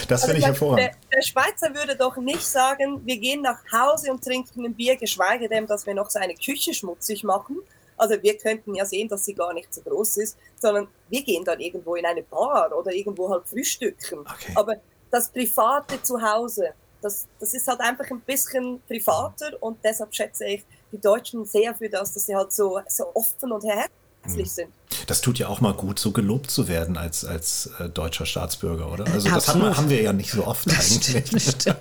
Das 0.08 0.26
finde 0.26 0.40
ich 0.40 0.46
also 0.46 0.54
hervorragend. 0.54 0.92
Der, 1.12 1.18
der, 1.18 1.22
Schweizer 1.24 1.74
würde 1.74 1.96
doch 1.96 2.18
nicht 2.18 2.46
sagen, 2.46 3.02
wir 3.06 3.18
gehen 3.18 3.42
nach 3.42 3.58
Hause 3.72 4.12
und 4.12 4.24
trinken 4.24 4.64
ein 4.64 4.74
Bier, 4.74 4.96
geschweige 4.98 5.50
denn, 5.50 5.66
dass 5.66 5.86
wir 5.88 5.96
noch 5.96 6.10
seine 6.12 6.36
Küche 6.36 6.74
schmutzig 6.74 7.24
machen. 7.24 7.58
Also 7.98 8.22
wir 8.22 8.38
könnten 8.38 8.76
ja 8.76 8.86
sehen, 8.86 9.08
dass 9.08 9.26
sie 9.26 9.34
gar 9.34 9.54
nicht 9.54 9.74
so 9.74 9.82
groß 9.82 10.18
ist, 10.18 10.38
sondern 10.60 10.88
wir 11.10 11.24
gehen 11.24 11.44
dann 11.44 11.60
irgendwo 11.60 11.96
in 11.96 12.06
eine 12.06 12.24
Bar 12.24 12.72
oder 12.78 12.92
irgendwo 12.92 13.30
halt 13.30 13.48
frühstücken. 13.48 14.20
Okay. 14.20 14.52
Aber 14.56 14.76
das 15.12 15.30
private 15.30 16.02
Zuhause, 16.02 16.74
das, 17.02 17.28
das 17.40 17.54
ist 17.54 17.68
halt 17.68 17.82
einfach 17.82 18.10
ein 18.10 18.22
bisschen 18.22 18.82
privater 18.88 19.52
und 19.62 19.78
deshalb 19.84 20.14
schätze 20.14 20.46
ich 20.46 20.66
die 20.92 21.00
Deutschen 21.00 21.46
sehr 21.46 21.76
für 21.76 21.90
das, 21.90 22.14
dass 22.14 22.26
sie 22.26 22.36
halt 22.36 22.52
so, 22.52 22.80
so 22.88 23.12
offen 23.14 23.52
und 23.52 23.64
herzlich 23.64 24.48
mhm. 24.48 24.52
sind. 24.52 24.74
Das 25.08 25.22
tut 25.22 25.38
ja 25.38 25.48
auch 25.48 25.62
mal 25.62 25.74
gut, 25.74 26.00
so 26.00 26.12
gelobt 26.12 26.50
zu 26.50 26.68
werden 26.68 26.98
als, 26.98 27.26
als 27.26 27.70
äh, 27.80 27.90
deutscher 27.90 28.26
Staatsbürger, 28.26 28.92
oder? 28.92 29.06
Also 29.06 29.30
das 29.30 29.48
haben 29.50 29.62
wir, 29.62 29.78
haben 29.78 29.90
wir, 29.90 30.02
ja 30.02 30.14
nicht 30.14 30.32
so 30.32 30.48
oft 30.48 30.68
eigentlich. 30.70 31.16
ich 31.16 31.66
kann 31.66 31.78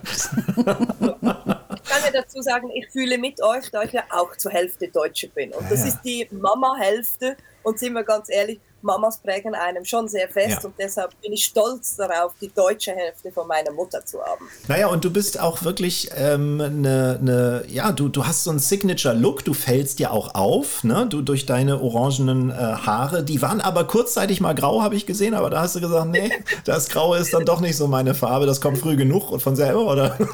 ja 2.05 2.11
dazu 2.13 2.43
sagen, 2.43 2.71
ich 2.75 2.91
fühle 2.91 3.17
mit 3.19 3.43
euch, 3.43 3.71
da 3.71 3.83
ich 3.83 3.93
ja 3.93 4.03
auch 4.11 4.37
zur 4.37 4.53
Hälfte 4.53 4.89
Deutsche 4.89 5.29
bin. 5.29 5.53
Und 5.53 5.71
das 5.71 5.81
ja. 5.81 5.87
ist 5.87 6.03
die 6.03 6.29
Mama-Hälfte. 6.33 7.37
Und 7.63 7.79
sind 7.79 7.95
wir 7.95 8.05
ganz 8.05 8.29
ehrlich, 8.29 8.61
Mamas 8.85 9.19
prägen 9.19 9.55
einem 9.55 9.85
schon 9.85 10.09
sehr 10.09 10.29
fest 10.29 10.59
ja. 10.63 10.69
und 10.69 10.75
deshalb 10.79 11.21
bin 11.23 11.33
ich 11.33 11.47
stolz 11.47 11.97
darauf, 11.97 12.33
die 12.41 12.53
deutsche 12.53 12.93
Hälfte 12.93 13.33
von 13.33 13.49
meiner 13.49 13.73
Mutter 13.73 14.05
zu 14.05 14.23
haben. 14.23 14.49
Naja, 14.69 14.89
und 14.89 15.05
du 15.05 15.11
bist 15.11 15.41
auch 15.41 15.65
wirklich 15.65 16.11
ähm, 16.17 16.61
eine, 16.61 17.19
ne, 17.21 17.65
ja, 17.69 17.93
du, 17.93 18.09
du 18.09 18.27
hast 18.27 18.45
so 18.45 18.51
einen 18.51 18.59
Signature-Look, 18.59 19.45
du 19.45 19.55
fällst 19.55 19.99
ja 20.01 20.11
auch 20.11 20.35
auf, 20.35 20.85
ne? 20.85 21.07
Du 21.09 21.23
durch 21.23 21.47
deine 21.47 21.81
orangenen 21.81 22.51
äh, 22.51 22.55
Haare, 22.55 23.25
die 23.25 23.41
waren 23.43 23.61
aber 23.61 23.85
kurzzeitig 23.87 24.41
mal 24.41 24.55
grau, 24.55 24.83
habe 24.83 24.95
ich 24.95 25.07
gesehen, 25.07 25.35
aber 25.35 25.51
da 25.51 25.63
hast 25.63 25.75
du 25.77 25.81
gesagt, 25.81 26.11
nee, 26.11 26.31
das 26.65 26.89
Graue 26.89 27.19
ist 27.19 27.33
dann 27.33 27.45
doch 27.45 27.61
nicht 27.61 27.77
so 27.77 27.87
meine 27.87 28.15
Farbe, 28.15 28.47
das 28.47 28.61
kommt 28.61 28.79
früh 28.79 28.97
genug 28.97 29.31
und 29.33 29.41
von 29.41 29.57
selber, 29.57 29.87
oder? 29.87 30.19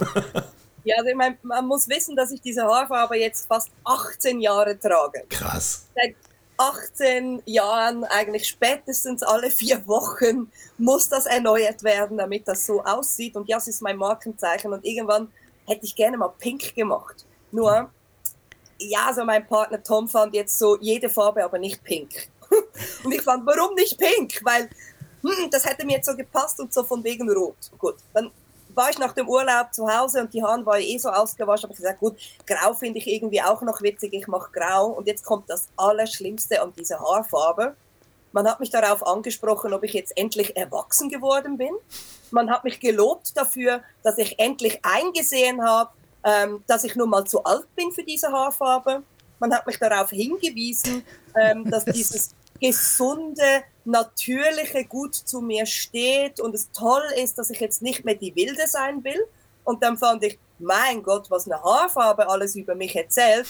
Ja, 0.83 0.97
also 0.97 1.11
ich 1.11 1.15
mein, 1.15 1.37
man 1.43 1.67
muss 1.67 1.89
wissen, 1.89 2.17
dass 2.17 2.31
ich 2.31 2.41
diese 2.41 2.63
Haarfarbe 2.63 3.19
jetzt 3.19 3.47
fast 3.47 3.71
18 3.85 4.41
Jahre 4.41 4.79
trage. 4.79 5.25
Krass. 5.29 5.87
Seit 5.95 6.15
18 6.61 7.43
Jahren, 7.47 8.05
eigentlich 8.05 8.47
spätestens 8.47 9.23
alle 9.23 9.51
vier 9.51 9.87
Wochen, 9.87 10.53
muss 10.77 11.09
das 11.09 11.25
erneuert 11.25 11.83
werden, 11.83 12.19
damit 12.19 12.47
das 12.47 12.67
so 12.67 12.83
aussieht. 12.85 13.35
Und 13.35 13.49
ja, 13.49 13.57
es 13.57 13.67
ist 13.67 13.81
mein 13.81 13.97
Markenzeichen. 13.97 14.71
Und 14.71 14.85
irgendwann 14.85 15.33
hätte 15.67 15.87
ich 15.87 15.97
gerne 15.97 16.19
mal 16.19 16.29
pink 16.39 16.75
gemacht. 16.75 17.25
Nur, 17.51 17.91
ja, 18.79 19.11
so 19.15 19.25
mein 19.25 19.47
Partner 19.47 19.83
Tom 19.83 20.07
fand 20.07 20.35
jetzt 20.35 20.59
so 20.59 20.77
jede 20.79 21.09
Farbe, 21.09 21.43
aber 21.43 21.59
nicht 21.59 21.83
pink. 21.83 22.29
und 23.05 23.13
ich 23.13 23.23
fand, 23.23 23.47
warum 23.47 23.75
nicht 23.75 23.99
pink? 23.99 24.41
Weil 24.45 24.69
hm, 25.23 25.51
das 25.51 25.65
hätte 25.65 25.87
mir 25.87 25.97
jetzt 25.97 26.07
so 26.07 26.15
gepasst 26.15 26.61
und 26.61 26.75
so 26.75 26.85
von 26.85 27.03
wegen 27.03 27.31
rot. 27.31 27.57
Gut, 27.79 27.97
dann 28.13 28.31
war 28.75 28.91
ich 28.91 28.99
nach 28.99 29.13
dem 29.13 29.29
Urlaub 29.29 29.73
zu 29.73 29.89
Hause 29.89 30.21
und 30.21 30.33
die 30.33 30.43
Haare 30.43 30.65
war 30.67 30.79
eh 30.79 30.99
so 30.99 31.09
ausgewaschen, 31.09 31.65
habe 31.65 31.73
ich 31.73 31.79
gesagt, 31.79 32.01
gut, 32.01 32.17
grau 32.47 32.75
finde 32.75 32.99
ich 32.99 33.07
irgendwie 33.07 33.43
auch 33.43 33.63
noch 33.63 33.83
witzig, 33.83 34.13
ich 34.13 34.27
mache 34.27 34.51
grau. 34.53 34.89
Und 34.89 35.07
jetzt 35.07 35.25
kommt 35.25 35.49
das 35.49 35.69
Allerschlimmste 35.77 36.61
an 36.61 36.73
dieser 36.77 37.01
Haarfarbe. 37.01 37.77
Man 38.33 38.49
hat 38.49 38.61
mich 38.61 38.71
darauf 38.71 39.07
angesprochen, 39.07 39.73
ob 39.73 39.83
ich 39.83 39.93
jetzt 39.93 40.17
endlich 40.17 40.57
erwachsen 40.57 41.09
geworden 41.09 41.59
bin. 41.59 41.73
Man 42.31 42.51
hat 42.51 42.65
mich 42.65 42.79
gelobt 42.79 43.37
dafür, 43.37 43.83
dass 44.03 44.19
ich 44.19 44.39
endlich 44.39 44.79
eingesehen 44.83 45.63
habe, 45.63 45.91
ähm, 46.23 46.63
dass 46.67 46.85
ich 46.85 46.95
nun 46.95 47.11
mal 47.11 47.25
zu 47.25 47.43
alt 47.45 47.67
bin 47.75 47.91
für 47.93 48.05
diese 48.05 48.31
Haarfarbe. 48.31 49.03
Man 49.41 49.53
hat 49.55 49.67
mich 49.67 49.79
darauf 49.79 50.11
hingewiesen, 50.11 51.03
ähm, 51.35 51.69
dass 51.69 51.85
dieses 51.87 52.35
gesunde, 52.61 53.65
natürliche 53.85 54.85
gut 54.85 55.15
zu 55.15 55.41
mir 55.41 55.67
steht 55.67 56.41
und 56.41 56.55
es 56.55 56.71
toll 56.73 57.03
ist, 57.17 57.39
dass 57.39 57.51
ich 57.51 57.61
jetzt 57.61 57.83
nicht 57.83 58.05
mehr 58.05 58.15
die 58.15 58.35
Wilde 58.37 58.67
sein 58.67 59.03
will. 59.05 59.25
Und 59.65 59.83
dann 59.83 59.97
fand 59.97 60.25
ich, 60.25 60.39
mein 60.59 61.03
Gott, 61.03 61.31
was 61.31 61.47
eine 61.47 61.63
Haarfarbe 61.63 62.29
alles 62.29 62.55
über 62.57 62.75
mich 62.75 62.95
erzählt. 62.95 63.47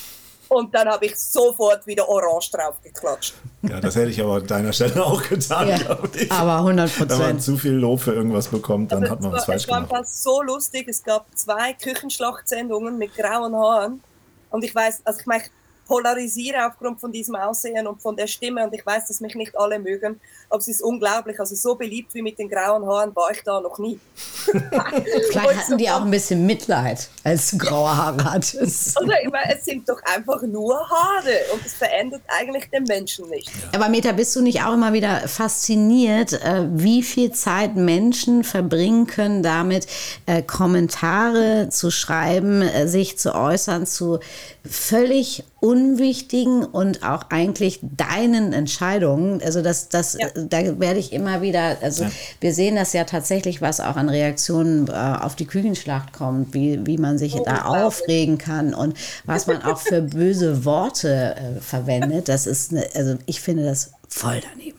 Und 0.48 0.74
dann 0.74 0.88
habe 0.88 1.06
ich 1.06 1.16
sofort 1.16 1.86
wieder 1.86 2.08
Orange 2.08 2.50
draufgeklatscht. 2.50 3.34
Ja, 3.62 3.80
das 3.80 3.94
hätte 3.94 4.10
ich 4.10 4.20
aber 4.20 4.34
an 4.34 4.46
deiner 4.48 4.72
Stelle 4.72 5.04
auch 5.04 5.22
getan, 5.22 5.68
ja, 5.68 5.78
glaube 5.78 6.10
ich. 6.12 6.32
Aber 6.32 6.56
100 6.56 6.90
Prozent. 6.90 7.10
Wenn 7.10 7.18
man 7.18 7.40
zu 7.40 7.56
viel 7.56 7.72
Lob 7.72 8.00
für 8.00 8.14
irgendwas 8.14 8.48
bekommt, 8.48 8.90
dann 8.90 9.02
also 9.02 9.12
hat 9.12 9.20
man 9.20 9.32
was 9.32 9.44
falsch 9.44 9.66
gemacht. 9.66 9.84
Es 9.84 9.90
war 9.90 9.98
einfach 9.98 10.10
so 10.10 10.42
lustig. 10.42 10.88
Es 10.88 11.04
gab 11.04 11.26
zwei 11.36 11.72
Küchenschlachtsendungen 11.74 12.98
mit 12.98 13.14
grauen 13.14 13.54
Haaren. 13.54 14.02
Und 14.50 14.64
ich 14.64 14.74
weiß, 14.74 15.02
also 15.04 15.20
ich 15.20 15.26
meine, 15.26 15.44
polarisiere 15.90 16.68
aufgrund 16.68 17.00
von 17.00 17.10
diesem 17.10 17.34
Aussehen 17.34 17.84
und 17.88 18.00
von 18.00 18.14
der 18.14 18.28
Stimme 18.28 18.64
und 18.64 18.72
ich 18.72 18.86
weiß, 18.86 19.08
dass 19.08 19.18
mich 19.18 19.34
nicht 19.34 19.58
alle 19.58 19.76
mögen, 19.76 20.20
aber 20.48 20.60
es 20.60 20.68
ist 20.68 20.82
unglaublich. 20.82 21.40
Also 21.40 21.56
so 21.56 21.74
beliebt 21.74 22.14
wie 22.14 22.22
mit 22.22 22.38
den 22.38 22.48
grauen 22.48 22.86
Haaren 22.86 23.14
war 23.16 23.32
ich 23.32 23.42
da 23.42 23.60
noch 23.60 23.76
nie. 23.80 23.98
Vielleicht 24.46 25.56
hatten 25.56 25.78
die 25.78 25.90
auch 25.90 26.02
ein 26.02 26.10
bisschen 26.12 26.46
Mitleid, 26.46 27.08
als 27.24 27.50
du 27.50 27.58
graue 27.58 27.96
Haare 27.96 28.24
hattest. 28.24 28.96
Also 29.00 29.12
ich 29.24 29.30
meine, 29.30 29.56
es 29.56 29.64
sind 29.64 29.88
doch 29.88 30.00
einfach 30.04 30.42
nur 30.42 30.78
Haare 30.88 31.34
und 31.54 31.64
es 31.64 31.74
verändert 31.74 32.22
eigentlich 32.28 32.68
den 32.70 32.84
Menschen 32.84 33.28
nicht. 33.28 33.50
Aber 33.74 33.88
Meta, 33.88 34.12
bist 34.12 34.36
du 34.36 34.42
nicht 34.42 34.62
auch 34.62 34.74
immer 34.74 34.92
wieder 34.92 35.26
fasziniert, 35.26 36.34
äh, 36.34 36.66
wie 36.70 37.02
viel 37.02 37.32
Zeit 37.32 37.76
Menschen 37.76 38.44
verbringen 38.44 39.06
können, 39.06 39.42
damit 39.42 39.86
äh, 40.26 40.42
Kommentare 40.42 41.68
zu 41.70 41.90
schreiben, 41.90 42.62
äh, 42.62 42.86
sich 42.86 43.18
zu 43.18 43.34
äußern 43.34 43.86
zu 43.86 44.20
völlig 44.68 45.44
unwichtigen 45.60 46.64
und 46.64 47.02
auch 47.02 47.24
eigentlich 47.28 47.80
deinen 47.82 48.54
Entscheidungen. 48.54 49.42
Also 49.42 49.60
das, 49.60 49.90
das, 49.90 50.16
ja. 50.18 50.28
da 50.34 50.80
werde 50.80 50.98
ich 50.98 51.12
immer 51.12 51.42
wieder, 51.42 51.76
also 51.82 52.04
ja. 52.04 52.10
wir 52.40 52.54
sehen 52.54 52.76
das 52.76 52.94
ja 52.94 53.04
tatsächlich, 53.04 53.60
was 53.60 53.80
auch 53.80 53.96
an 53.96 54.08
Reaktionen 54.08 54.88
äh, 54.88 54.92
auf 54.92 55.36
die 55.36 55.46
Küchenschlacht 55.46 56.14
kommt, 56.14 56.54
wie, 56.54 56.86
wie 56.86 56.96
man 56.96 57.18
sich 57.18 57.34
oh, 57.34 57.44
da 57.44 57.66
aufregen 57.66 58.38
kann 58.38 58.72
und 58.72 58.96
was 59.24 59.46
man 59.46 59.62
auch 59.62 59.78
für 59.78 60.00
böse 60.00 60.64
Worte 60.64 61.36
äh, 61.36 61.60
verwendet. 61.60 62.28
Das 62.28 62.46
ist, 62.46 62.72
eine, 62.72 62.88
also 62.94 63.16
ich 63.26 63.42
finde 63.42 63.64
das 63.64 63.92
voll 64.08 64.40
daneben. 64.50 64.78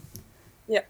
Ja, 0.67 0.81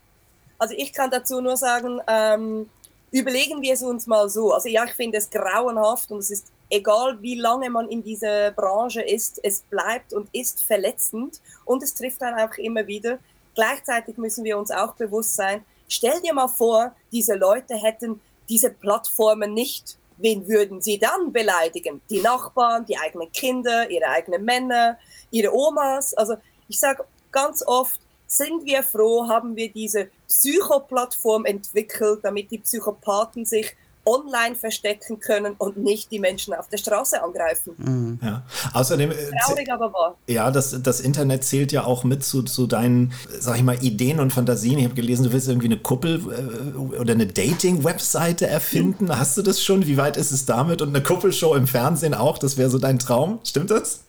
also 0.57 0.73
ich 0.77 0.93
kann 0.93 1.11
dazu 1.11 1.41
nur 1.41 1.57
sagen, 1.57 1.99
ähm, 2.07 2.69
überlegen 3.11 3.61
wir 3.61 3.73
es 3.73 3.83
uns 3.83 4.07
mal 4.07 4.29
so. 4.29 4.53
Also 4.53 4.69
ja, 4.69 4.85
ich 4.85 4.93
finde 4.93 5.17
es 5.17 5.29
grauenhaft 5.29 6.11
und 6.11 6.19
es 6.19 6.31
ist 6.31 6.47
egal 6.71 7.21
wie 7.21 7.35
lange 7.35 7.69
man 7.69 7.89
in 7.89 8.01
dieser 8.01 8.51
Branche 8.51 9.01
ist, 9.01 9.39
es 9.43 9.61
bleibt 9.61 10.13
und 10.13 10.29
ist 10.33 10.63
verletzend 10.63 11.41
und 11.65 11.83
es 11.83 11.93
trifft 11.93 12.21
dann 12.21 12.39
auch 12.39 12.57
immer 12.57 12.87
wieder. 12.87 13.19
Gleichzeitig 13.53 14.17
müssen 14.17 14.43
wir 14.43 14.57
uns 14.57 14.71
auch 14.71 14.95
bewusst 14.95 15.35
sein, 15.35 15.63
stell 15.87 16.19
dir 16.21 16.33
mal 16.33 16.47
vor, 16.47 16.95
diese 17.11 17.35
Leute 17.35 17.75
hätten 17.75 18.21
diese 18.49 18.71
Plattformen 18.71 19.53
nicht. 19.53 19.97
Wen 20.17 20.47
würden 20.47 20.81
sie 20.81 20.97
dann 20.97 21.31
beleidigen? 21.31 22.01
Die 22.09 22.21
Nachbarn, 22.21 22.85
die 22.85 22.97
eigenen 22.97 23.31
Kinder, 23.31 23.89
ihre 23.89 24.07
eigenen 24.07 24.45
Männer, 24.45 24.97
ihre 25.31 25.53
Omas. 25.53 26.13
Also 26.13 26.35
ich 26.67 26.79
sage 26.79 27.03
ganz 27.31 27.65
oft, 27.65 27.99
sind 28.27 28.65
wir 28.65 28.83
froh, 28.83 29.27
haben 29.27 29.55
wir 29.55 29.71
diese 29.71 30.09
Psychoplattform 30.27 31.45
entwickelt, 31.45 32.19
damit 32.23 32.49
die 32.51 32.59
Psychopathen 32.59 33.45
sich 33.45 33.75
online 34.05 34.55
verstecken 34.55 35.19
können 35.19 35.55
und 35.57 35.77
nicht 35.77 36.11
die 36.11 36.19
Menschen 36.19 36.53
auf 36.53 36.67
der 36.69 36.77
Straße 36.77 37.21
angreifen. 37.21 37.75
Mhm. 37.77 38.19
Ja. 38.21 38.43
Außerdem, 38.73 39.11
äh, 39.11 39.15
Traurig, 39.45 39.71
aber 39.71 39.93
wahr. 39.93 40.17
Ja, 40.27 40.51
das, 40.51 40.81
das 40.81 40.99
Internet 40.99 41.43
zählt 41.43 41.71
ja 41.71 41.83
auch 41.83 42.03
mit 42.03 42.23
zu, 42.23 42.43
zu 42.43 42.67
deinen, 42.67 43.13
sag 43.39 43.57
ich 43.57 43.63
mal, 43.63 43.83
Ideen 43.83 44.19
und 44.19 44.31
Fantasien. 44.31 44.79
Ich 44.79 44.85
habe 44.85 44.95
gelesen, 44.95 45.25
du 45.25 45.33
willst 45.33 45.47
irgendwie 45.47 45.67
eine 45.67 45.77
Kuppel 45.77 46.19
äh, 46.19 46.77
oder 46.97 47.13
eine 47.13 47.27
Dating-Webseite 47.27 48.47
erfinden. 48.47 49.05
Mhm. 49.05 49.17
Hast 49.17 49.37
du 49.37 49.41
das 49.41 49.63
schon? 49.63 49.85
Wie 49.85 49.97
weit 49.97 50.17
ist 50.17 50.31
es 50.31 50.45
damit? 50.45 50.81
Und 50.81 50.89
eine 50.89 51.03
Kuppelshow 51.03 51.55
im 51.55 51.67
Fernsehen 51.67 52.13
auch? 52.13 52.37
Das 52.37 52.57
wäre 52.57 52.69
so 52.69 52.79
dein 52.79 52.99
Traum. 52.99 53.39
Stimmt 53.43 53.71
das? 53.71 54.01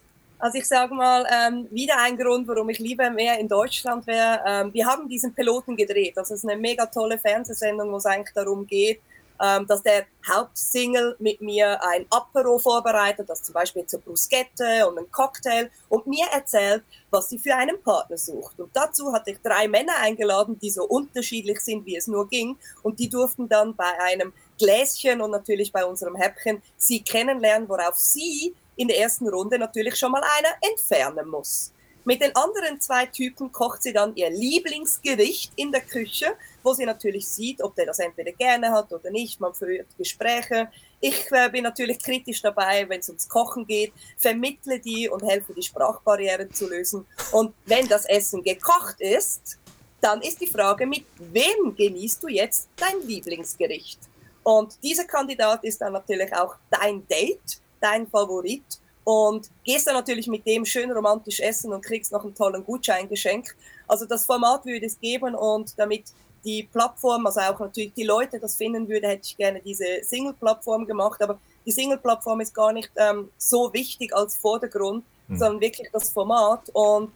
Also 0.43 0.59
ich 0.59 0.67
sage 0.67 0.93
mal, 0.93 1.25
ähm, 1.31 1.69
wieder 1.71 1.95
ein 2.01 2.17
Grund, 2.17 2.49
warum 2.49 2.69
ich 2.69 2.81
lieber 2.81 3.09
mehr 3.11 3.39
in 3.39 3.47
Deutschland 3.47 4.05
wäre. 4.09 4.41
Ähm, 4.45 4.75
wir 4.75 4.87
haben 4.87 5.09
diesen 5.09 5.33
Piloten 5.33 5.77
gedreht. 5.77 6.17
Das 6.17 6.33
ist 6.33 6.45
eine 6.45 6.61
mega 6.61 6.87
tolle 6.87 7.17
Fernsehsendung, 7.17 7.93
wo 7.93 7.99
es 7.99 8.07
eigentlich 8.07 8.35
darum 8.35 8.67
geht, 8.67 9.01
ähm, 9.43 9.67
dass 9.67 9.83
der 9.83 10.07
Hauptsingle 10.31 11.17
mit 11.19 11.41
mir 11.41 11.83
ein 11.83 12.07
Apero 12.11 12.59
vorbereitet, 12.59 13.29
das 13.29 13.43
zum 13.43 13.55
Beispiel 13.55 13.85
zur 13.87 14.01
Bruschette 14.01 14.87
und 14.87 14.97
einen 14.97 15.11
Cocktail 15.11 15.69
und 15.89 16.07
mir 16.07 16.27
erzählt, 16.33 16.85
was 17.11 17.29
sie 17.29 17.39
für 17.39 17.57
einen 17.57 17.83
Partner 17.83 18.17
sucht. 18.17 18.61
Und 18.61 18.71
dazu 18.73 19.13
hatte 19.13 19.33
ich 19.33 19.39
drei 19.43 19.67
Männer 19.67 19.95
eingeladen, 20.01 20.59
die 20.61 20.71
so 20.71 20.85
unterschiedlich 20.85 21.59
sind, 21.61 21.85
wie 21.87 21.97
es 21.97 22.07
nur 22.07 22.29
ging. 22.29 22.57
Und 22.83 23.01
die 23.01 23.09
durften 23.09 23.49
dann 23.49 23.75
bei 23.75 23.99
einem 24.01 24.33
Gläschen 24.59 25.21
und 25.21 25.33
natürlich 25.33 25.73
bei 25.73 25.85
unserem 25.85 26.15
Häppchen 26.15 26.63
sie 26.77 27.03
kennenlernen, 27.03 27.69
worauf 27.69 27.97
sie 27.97 28.55
in 28.77 28.87
der 28.87 29.01
ersten 29.01 29.29
Runde 29.29 29.59
natürlich 29.59 29.97
schon 29.97 30.13
mal 30.13 30.23
einer 30.23 30.55
entfernen 30.71 31.29
muss. 31.29 31.73
Mit 32.05 32.21
den 32.21 32.35
anderen 32.35 32.81
zwei 32.81 33.07
Typen 33.07 33.53
kocht 33.53 33.83
sie 33.83 33.93
dann 33.93 34.17
ihr 34.17 34.31
Lieblingsgericht 34.31 35.53
in 35.57 35.71
der 35.71 35.83
Küche, 35.83 36.35
wo 36.65 36.75
sie 36.75 36.85
natürlich 36.85 37.27
sieht, 37.27 37.63
ob 37.63 37.75
der 37.75 37.87
das 37.87 37.99
entweder 37.99 38.33
gerne 38.33 38.71
hat 38.71 38.93
oder 38.93 39.11
nicht. 39.11 39.41
Man 39.41 39.55
führt 39.55 39.87
Gespräche. 39.99 40.69
Ich 41.01 41.31
äh, 41.31 41.49
bin 41.51 41.65
natürlich 41.65 41.99
kritisch 41.99 42.43
dabei, 42.43 42.89
wenn 42.89 43.01
es 43.01 43.09
ums 43.09 43.29
Kochen 43.29 43.67
geht, 43.67 43.93
vermittle 44.17 44.79
die 44.79 45.09
und 45.09 45.23
helfe, 45.23 45.53
die 45.55 45.63
Sprachbarrieren 45.63 46.53
zu 46.53 46.69
lösen. 46.69 47.07
Und 47.33 47.55
wenn 47.67 47.89
das 47.89 48.05
Essen 48.05 48.43
gekocht 48.43 49.01
ist, 49.01 49.59
dann 50.01 50.21
ist 50.21 50.41
die 50.41 50.49
Frage, 50.49 50.87
mit 50.87 51.05
wem 51.19 51.75
genießt 51.77 52.23
du 52.23 52.29
jetzt 52.29 52.69
dein 52.77 53.07
Lieblingsgericht? 53.07 54.01
Und 54.43 54.77
dieser 54.83 55.05
Kandidat 55.05 55.63
ist 55.65 55.81
dann 55.81 55.93
natürlich 55.93 56.35
auch 56.35 56.57
dein 56.71 57.07
Date, 57.07 57.61
dein 57.81 58.09
Favorit 58.09 58.65
und 59.05 59.51
gehst 59.65 59.87
dann 59.87 59.95
natürlich 59.95 60.27
mit 60.27 60.47
dem 60.47 60.65
schön 60.65 60.91
romantisch 60.91 61.41
essen 61.41 61.73
und 61.73 61.85
kriegst 61.85 62.13
noch 62.13 62.25
einen 62.25 62.35
tollen 62.35 62.65
Gutschein 62.65 63.09
geschenkt. 63.09 63.55
Also 63.87 64.07
das 64.07 64.25
Format 64.25 64.65
würde 64.65 64.87
es 64.87 64.99
geben 64.99 65.35
und 65.35 65.79
damit 65.79 66.05
die 66.45 66.65
Plattform, 66.65 67.27
also 67.27 67.41
auch 67.41 67.61
natürlich 67.61 67.93
die 67.95 68.05
Leute 68.05 68.39
das 68.41 68.57
finden 68.57 68.89
würde, 68.89 69.09
hätte 69.09 69.23
ich 69.25 69.37
gerne 69.37 69.61
diese 69.61 70.03
Single-Plattform 70.03 70.87
gemacht. 70.87 71.23
Aber 71.23 71.39
die 71.65 71.73
Single-Plattform 71.73 72.41
ist 72.41 72.55
gar 72.55 72.73
nicht 72.73 72.91
ähm, 72.97 73.31
so 73.39 73.73
wichtig 73.73 74.15
als 74.15 74.37
Vordergrund, 74.37 75.05
mhm. 75.29 75.39
sondern 75.39 75.61
wirklich 75.61 75.89
das 75.93 76.11
Format. 76.11 76.69
Und 76.73 77.13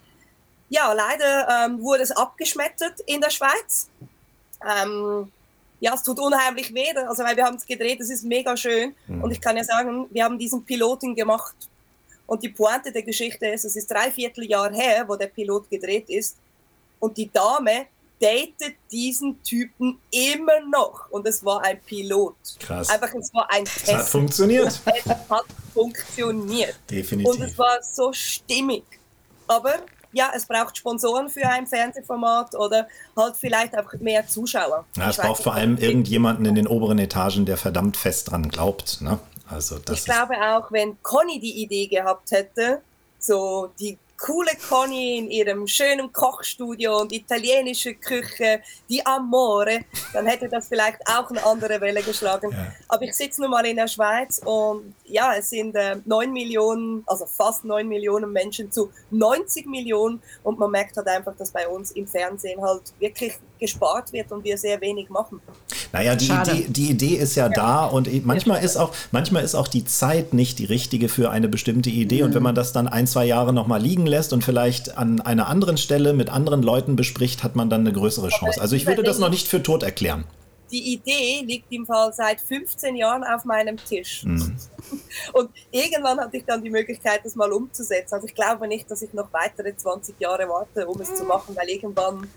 ja, 0.68 0.92
leider 0.92 1.48
ähm, 1.48 1.82
wurde 1.82 2.02
es 2.02 2.12
abgeschmettert 2.12 3.00
in 3.06 3.20
der 3.20 3.30
Schweiz. 3.30 3.88
Ähm, 4.64 5.30
ja, 5.80 5.94
es 5.94 6.02
tut 6.02 6.18
unheimlich 6.18 6.72
weh, 6.72 6.90
also 6.96 7.22
weil 7.22 7.36
wir 7.36 7.44
haben 7.44 7.56
es 7.56 7.66
gedreht, 7.66 8.00
es 8.00 8.10
ist 8.10 8.24
mega 8.24 8.56
schön. 8.56 8.94
Mhm. 9.06 9.22
Und 9.22 9.30
ich 9.30 9.40
kann 9.40 9.56
ja 9.56 9.64
sagen, 9.64 10.06
wir 10.10 10.24
haben 10.24 10.38
diesen 10.38 10.64
Piloten 10.64 11.14
gemacht 11.14 11.54
und 12.26 12.42
die 12.42 12.48
Pointe 12.48 12.90
der 12.92 13.02
Geschichte 13.02 13.46
ist, 13.46 13.64
es 13.64 13.76
ist 13.76 13.90
drei 13.90 14.10
Vierteljahr 14.10 14.72
her, 14.72 15.04
wo 15.06 15.16
der 15.16 15.28
Pilot 15.28 15.70
gedreht 15.70 16.08
ist. 16.08 16.36
Und 16.98 17.16
die 17.16 17.30
Dame 17.30 17.86
datet 18.20 18.76
diesen 18.90 19.42
Typen 19.42 19.98
immer 20.10 20.60
noch. 20.70 21.10
Und 21.10 21.26
es 21.26 21.44
war 21.44 21.62
ein 21.62 21.80
Pilot. 21.80 22.36
Krass. 22.60 22.88
Einfach, 22.88 23.14
es 23.14 23.32
war 23.34 23.50
ein 23.50 23.64
Test. 23.64 23.88
Es 23.88 23.94
hat 23.94 24.08
funktioniert. 24.08 24.66
Es 24.84 25.06
hat 25.28 25.44
funktioniert. 25.72 26.76
Definitiv. 26.90 27.32
Und 27.32 27.40
es 27.42 27.58
war 27.58 27.82
so 27.82 28.12
stimmig. 28.12 28.84
Aber 29.46 29.74
ja, 30.12 30.32
es 30.34 30.46
braucht 30.46 30.76
Sponsoren 30.78 31.28
für 31.28 31.46
ein 31.46 31.66
Fernsehformat 31.66 32.54
oder 32.54 32.88
halt 33.16 33.36
vielleicht 33.36 33.76
auch 33.78 33.92
mehr 34.00 34.26
Zuschauer. 34.26 34.86
Ja, 34.96 35.10
es 35.10 35.18
braucht 35.18 35.42
vor 35.42 35.54
allem 35.54 35.76
irgendjemanden 35.76 36.46
in 36.46 36.54
den 36.54 36.66
oberen 36.66 36.98
Etagen, 36.98 37.44
der 37.44 37.58
verdammt 37.58 37.96
fest 37.96 38.30
dran 38.30 38.48
glaubt. 38.48 39.02
Ne? 39.02 39.18
Also 39.48 39.78
das 39.78 40.00
ich 40.00 40.04
glaube 40.06 40.34
auch, 40.34 40.72
wenn 40.72 40.96
Conny 41.02 41.38
die 41.38 41.62
Idee 41.62 41.86
gehabt 41.86 42.30
hätte, 42.30 42.80
so 43.18 43.70
die 43.78 43.98
coole 44.18 44.52
Conny 44.68 45.18
in 45.18 45.30
ihrem 45.30 45.66
schönen 45.66 46.12
Kochstudio 46.12 47.00
und 47.00 47.12
italienische 47.12 47.94
Küche, 47.94 48.60
die 48.88 49.04
Amore, 49.04 49.80
dann 50.12 50.26
hätte 50.26 50.48
das 50.48 50.68
vielleicht 50.68 50.98
auch 51.06 51.30
eine 51.30 51.44
andere 51.44 51.80
Welle 51.80 52.02
geschlagen. 52.02 52.50
Ja. 52.52 52.72
Aber 52.88 53.02
ich 53.02 53.14
sitze 53.14 53.42
nun 53.42 53.50
mal 53.50 53.66
in 53.66 53.76
der 53.76 53.88
Schweiz 53.88 54.40
und 54.44 54.94
ja, 55.04 55.34
es 55.36 55.50
sind 55.50 55.74
äh, 55.76 55.96
9 56.04 56.32
Millionen, 56.32 57.04
also 57.06 57.26
fast 57.26 57.64
9 57.64 57.86
Millionen 57.86 58.32
Menschen 58.32 58.70
zu 58.70 58.90
90 59.10 59.66
Millionen 59.66 60.22
und 60.42 60.58
man 60.58 60.70
merkt 60.70 60.96
halt 60.96 61.08
einfach, 61.08 61.34
dass 61.36 61.50
bei 61.50 61.68
uns 61.68 61.90
im 61.92 62.06
Fernsehen 62.06 62.60
halt 62.62 62.82
wirklich 62.98 63.34
gespart 63.58 64.12
wird 64.12 64.30
und 64.32 64.44
wir 64.44 64.58
sehr 64.58 64.80
wenig 64.80 65.08
machen. 65.08 65.40
Naja, 65.92 66.14
die, 66.14 66.26
Idee, 66.26 66.66
die 66.68 66.90
Idee 66.90 67.14
ist 67.14 67.36
ja, 67.36 67.46
ja. 67.46 67.52
da 67.52 67.86
und 67.86 68.26
manchmal 68.26 68.62
ist, 68.62 68.76
auch, 68.76 68.92
manchmal 69.12 69.44
ist 69.44 69.54
auch 69.54 69.68
die 69.68 69.84
Zeit 69.84 70.34
nicht 70.34 70.58
die 70.58 70.64
richtige 70.64 71.08
für 71.08 71.30
eine 71.30 71.48
bestimmte 71.48 71.90
Idee. 71.90 72.18
Mhm. 72.18 72.24
Und 72.26 72.34
wenn 72.34 72.42
man 72.42 72.54
das 72.54 72.72
dann 72.72 72.88
ein, 72.88 73.06
zwei 73.06 73.24
Jahre 73.24 73.52
nochmal 73.52 73.80
liegen 73.80 74.05
lässt 74.06 74.32
und 74.32 74.44
vielleicht 74.44 74.96
an 74.96 75.20
einer 75.20 75.48
anderen 75.48 75.76
Stelle 75.76 76.12
mit 76.12 76.30
anderen 76.30 76.62
Leuten 76.62 76.96
bespricht, 76.96 77.42
hat 77.42 77.56
man 77.56 77.70
dann 77.70 77.80
eine 77.80 77.92
größere 77.92 78.28
Chance. 78.28 78.60
Also 78.60 78.76
ich 78.76 78.86
würde 78.86 79.02
das 79.02 79.18
noch 79.18 79.30
nicht 79.30 79.48
für 79.48 79.62
tot 79.62 79.82
erklären. 79.82 80.24
Die 80.70 80.94
Idee 80.94 81.44
liegt 81.44 81.70
im 81.70 81.86
Fall 81.86 82.12
seit 82.12 82.40
15 82.40 82.96
Jahren 82.96 83.22
auf 83.22 83.44
meinem 83.44 83.76
Tisch. 83.76 84.24
Mhm. 84.24 84.56
Und 85.32 85.50
irgendwann 85.70 86.18
hatte 86.18 86.36
ich 86.38 86.44
dann 86.44 86.62
die 86.62 86.70
Möglichkeit, 86.70 87.20
das 87.24 87.36
mal 87.36 87.52
umzusetzen. 87.52 88.14
Also 88.14 88.26
ich 88.26 88.34
glaube 88.34 88.66
nicht, 88.66 88.90
dass 88.90 89.02
ich 89.02 89.12
noch 89.12 89.32
weitere 89.32 89.76
20 89.76 90.18
Jahre 90.18 90.48
warte, 90.48 90.86
um 90.86 91.00
es 91.00 91.10
mhm. 91.10 91.16
zu 91.16 91.24
machen, 91.24 91.54
weil 91.56 91.68
irgendwann 91.68 92.28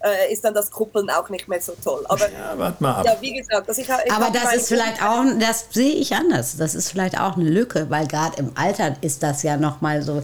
äh, 0.00 0.32
ist 0.32 0.44
dann 0.44 0.54
das 0.54 0.70
Kuppeln 0.70 1.10
auch 1.10 1.28
nicht 1.28 1.48
mehr 1.48 1.60
so 1.60 1.72
toll. 1.82 2.04
Aber 2.08 2.30
ja, 2.30 2.56
warte 2.56 2.82
mal 2.82 2.94
ab. 2.96 3.06
Ja, 3.06 3.16
wie 3.20 3.34
gesagt, 3.34 3.68
also 3.68 3.80
ich, 3.80 3.88
ich 3.88 4.12
aber 4.12 4.30
das 4.30 4.54
ist 4.54 4.68
vielleicht 4.68 5.02
auch, 5.02 5.24
das 5.38 5.66
sehe 5.70 5.94
ich 5.94 6.14
anders. 6.14 6.56
Das 6.56 6.74
ist 6.74 6.90
vielleicht 6.90 7.18
auch 7.18 7.36
eine 7.36 7.48
Lücke, 7.48 7.90
weil 7.90 8.06
gerade 8.06 8.38
im 8.38 8.52
Alter 8.54 8.96
ist 9.00 9.22
das 9.22 9.42
ja 9.42 9.56
noch 9.56 9.80
mal 9.80 10.02
so 10.02 10.22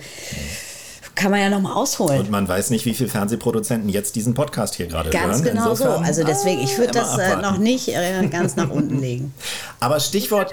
kann 1.15 1.31
man 1.31 1.41
ja 1.41 1.49
noch 1.49 1.61
mal 1.61 1.75
ausholen. 1.75 2.21
Und 2.21 2.31
man 2.31 2.49
weiß 2.49 2.71
nicht, 2.71 2.85
wie 2.85 2.95
viele 2.95 3.09
Fernsehproduzenten 3.09 3.89
jetzt 3.89 4.17
diesen 4.17 4.35
Podcast 4.35 4.75
hier 4.75 4.87
gerade 4.87 5.11
hören. 5.11 5.31
Ganz 5.31 5.43
genau 5.43 5.71
Insofern, 5.71 5.99
so. 5.99 6.05
Also 6.05 6.25
deswegen, 6.25 6.61
ich 6.61 6.77
würde 6.79 6.93
das 6.93 7.17
äh, 7.19 7.37
noch 7.37 7.59
nicht 7.59 7.89
äh, 7.89 8.27
ganz 8.29 8.57
nach 8.57 8.71
unten 8.71 9.01
legen. 9.01 9.35
Aber 9.81 10.01
Stichwort... 10.01 10.53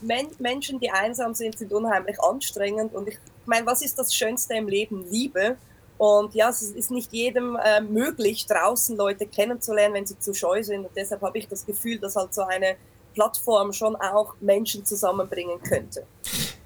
Men 0.00 0.26
Menschen, 0.38 0.80
die 0.80 0.90
einsam 0.90 1.34
sind, 1.34 1.58
sind 1.58 1.72
unheimlich 1.72 2.20
anstrengend. 2.20 2.94
Und 2.94 3.08
ich 3.08 3.18
meine, 3.46 3.66
was 3.66 3.82
ist 3.82 3.98
das 3.98 4.14
Schönste 4.14 4.54
im 4.54 4.68
Leben? 4.68 5.04
Liebe. 5.10 5.56
Und 5.98 6.34
ja, 6.34 6.48
es 6.48 6.62
ist 6.62 6.90
nicht 6.90 7.12
jedem 7.12 7.56
äh, 7.56 7.80
möglich, 7.80 8.46
draußen 8.46 8.96
Leute 8.96 9.26
kennenzulernen, 9.26 9.94
wenn 9.94 10.06
sie 10.06 10.18
zu 10.18 10.34
scheu 10.34 10.62
sind. 10.62 10.86
Und 10.86 10.90
deshalb 10.96 11.22
habe 11.22 11.38
ich 11.38 11.48
das 11.48 11.64
Gefühl, 11.64 11.98
dass 11.98 12.16
halt 12.16 12.34
so 12.34 12.42
eine 12.42 12.74
Plattform 13.12 13.72
schon 13.72 13.96
auch 13.96 14.34
Menschen 14.40 14.84
zusammenbringen 14.84 15.62
könnte. 15.62 16.04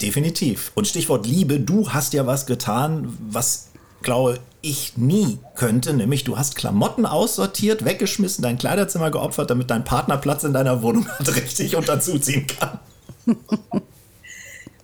Definitiv. 0.01 0.73
Und 0.75 0.87
Stichwort 0.87 1.27
Liebe, 1.27 1.61
du 1.61 1.91
hast 1.91 2.13
ja 2.13 2.27
was 2.27 2.47
getan, 2.47 3.17
was 3.31 3.69
glaube 4.03 4.39
ich 4.63 4.97
nie 4.97 5.39
könnte, 5.55 5.93
nämlich 5.95 6.25
du 6.25 6.37
hast 6.37 6.57
Klamotten 6.57 7.07
aussortiert, 7.07 7.85
weggeschmissen, 7.85 8.43
dein 8.43 8.59
Kleiderzimmer 8.59 9.11
geopfert, 9.11 9.51
damit 9.51 9.71
dein 9.71 9.85
Partner 9.85 10.17
Platz 10.17 10.45
in 10.45 10.53
deiner 10.53 10.83
Wohnung 10.83 11.09
hat, 11.09 11.29
richtig 11.37 11.77
und 11.77 11.89
dazuziehen 11.89 12.47
kann. 12.47 12.79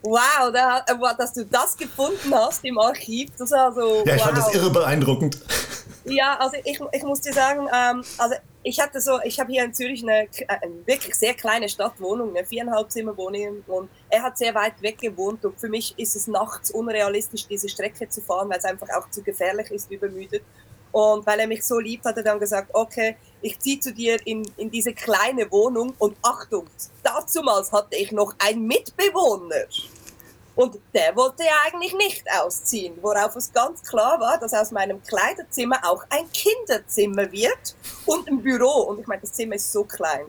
wow, 0.03 0.53
da, 0.53 0.85
dass 1.19 1.33
du 1.35 1.45
das 1.47 1.77
gefunden 1.77 2.33
hast 2.33 2.65
im 2.65 2.79
Archiv, 2.79 3.31
das 3.39 3.51
war 3.51 3.73
so. 3.73 4.03
Ja, 4.07 4.15
ich 4.15 4.21
wow. 4.21 4.27
fand 4.27 4.39
das 4.39 4.55
irre 4.55 4.71
beeindruckend. 4.71 5.39
Ja, 6.05 6.37
also 6.39 6.57
ich, 6.65 6.81
ich 6.93 7.03
muss 7.05 7.21
dir 7.21 7.33
sagen, 7.33 7.69
ähm, 7.73 8.05
also 8.19 8.35
ich 8.65 8.81
hatte 8.81 9.01
so, 9.01 9.21
ich 9.25 9.39
habe 9.39 9.53
hier 9.53 9.65
in 9.65 9.75
Zürich 9.75 10.03
eine, 10.03 10.29
eine, 10.49 10.87
wirklich 10.87 11.15
sehr 11.15 11.35
kleine 11.35 11.69
Stadtwohnung, 11.69 12.37
eine 12.37 12.47
viereinhalb 12.47 12.91
Zimmerwohnung 12.91 13.63
und 13.67 13.89
er 14.11 14.23
hat 14.23 14.39
sehr 14.39 14.55
weit 14.55 14.81
weg 14.83 14.99
gewohnt 14.99 15.45
und 15.45 15.59
für 15.59 15.69
mich 15.69 15.95
ist 15.99 16.17
es 16.17 16.27
nachts 16.27 16.71
unrealistisch, 16.71 17.47
diese 17.47 17.69
Strecke 17.69 18.09
zu 18.09 18.21
fahren, 18.21 18.49
weil 18.51 18.59
es 18.59 18.65
einfach 18.65 18.89
auch 18.97 19.11
zu 19.11 19.23
gefährlich 19.23 19.71
ist, 19.71 19.91
übermüdet. 19.91 20.43
Und 20.93 21.27
weil 21.27 21.41
er 21.41 21.47
mich 21.47 21.65
so 21.65 21.79
liebt, 21.79 22.05
hat 22.05 22.19
er 22.19 22.23
dann 22.23 22.39
gesagt, 22.39 22.69
okay, 22.75 23.17
ich 23.41 23.59
ziehe 23.59 23.81
zu 23.81 23.95
dir 23.95 24.19
in, 24.27 24.43
in 24.59 24.71
diese 24.71 24.93
kleine 24.93 25.51
Wohnung 25.51 25.95
und 25.99 26.17
Achtung, 26.21 26.67
dazumals 27.03 27.73
hatte 27.73 27.97
ich 27.97 28.13
noch 28.13 28.35
einen 28.39 28.67
Mitbewohner. 28.67 29.65
Und 30.55 30.79
der 30.93 31.17
wollte 31.17 31.45
ja 31.45 31.53
eigentlich 31.67 31.95
nicht 31.95 32.25
ausziehen, 32.41 32.99
worauf 33.01 33.35
es 33.37 33.53
ganz 33.53 33.83
klar 33.83 34.21
war, 34.21 34.39
dass 34.39 34.53
aus 34.53 34.71
meinem 34.71 35.03
Kleiderzimmer 35.03 35.81
auch 35.83 36.05
ein 36.11 36.31
Kinderzimmer 36.33 37.31
wird 37.33 37.75
und 38.05 38.29
ein 38.29 38.43
Büro. 38.43 38.83
Und 38.83 39.01
ich 39.01 39.07
meine, 39.07 39.23
das 39.23 39.33
Zimmer 39.33 39.55
ist 39.55 39.73
so 39.73 39.85
klein. 39.85 40.27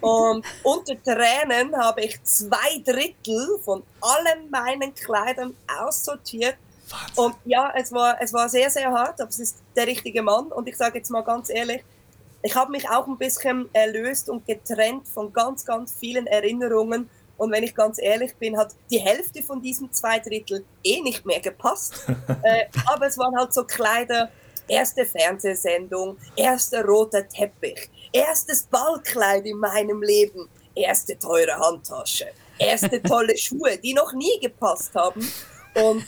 Und 0.00 0.46
unter 0.62 0.94
Tränen 1.02 1.76
habe 1.76 2.02
ich 2.02 2.22
zwei 2.24 2.82
Drittel 2.84 3.58
von 3.62 3.82
allen 4.00 4.50
meinen 4.50 4.94
Kleidern 4.94 5.54
aussortiert. 5.78 6.56
Wahnsinn. 6.88 7.24
Und 7.24 7.36
ja, 7.44 7.72
es 7.76 7.92
war, 7.92 8.16
es 8.20 8.32
war 8.32 8.48
sehr, 8.48 8.70
sehr 8.70 8.90
hart, 8.90 9.20
aber 9.20 9.28
es 9.28 9.40
ist 9.40 9.56
der 9.74 9.86
richtige 9.86 10.22
Mann. 10.22 10.46
Und 10.46 10.68
ich 10.68 10.76
sage 10.76 10.98
jetzt 10.98 11.10
mal 11.10 11.22
ganz 11.22 11.50
ehrlich, 11.50 11.84
ich 12.42 12.54
habe 12.54 12.70
mich 12.70 12.88
auch 12.88 13.06
ein 13.08 13.18
bisschen 13.18 13.68
erlöst 13.72 14.28
und 14.30 14.46
getrennt 14.46 15.08
von 15.08 15.32
ganz, 15.32 15.64
ganz 15.64 15.92
vielen 15.98 16.26
Erinnerungen 16.26 17.10
und 17.36 17.52
wenn 17.52 17.62
ich 17.62 17.74
ganz 17.74 17.98
ehrlich 18.00 18.34
bin, 18.36 18.56
hat 18.56 18.74
die 18.90 18.98
Hälfte 18.98 19.42
von 19.42 19.60
diesem 19.60 19.92
zwei 19.92 20.18
Drittel 20.18 20.64
eh 20.82 21.00
nicht 21.00 21.26
mehr 21.26 21.40
gepasst. 21.40 22.06
äh, 22.42 22.66
aber 22.86 23.06
es 23.06 23.18
waren 23.18 23.36
halt 23.36 23.52
so 23.52 23.64
Kleider, 23.64 24.30
erste 24.68 25.04
Fernsehsendung, 25.04 26.16
erster 26.34 26.84
roter 26.84 27.28
Teppich, 27.28 27.90
erstes 28.12 28.64
Ballkleid 28.64 29.46
in 29.46 29.58
meinem 29.58 30.02
Leben, 30.02 30.48
erste 30.74 31.18
teure 31.18 31.58
Handtasche, 31.58 32.26
erste 32.58 33.02
tolle 33.02 33.36
Schuhe, 33.36 33.76
die 33.78 33.94
noch 33.94 34.12
nie 34.12 34.40
gepasst 34.40 34.94
haben. 34.94 35.30
Und 35.74 36.06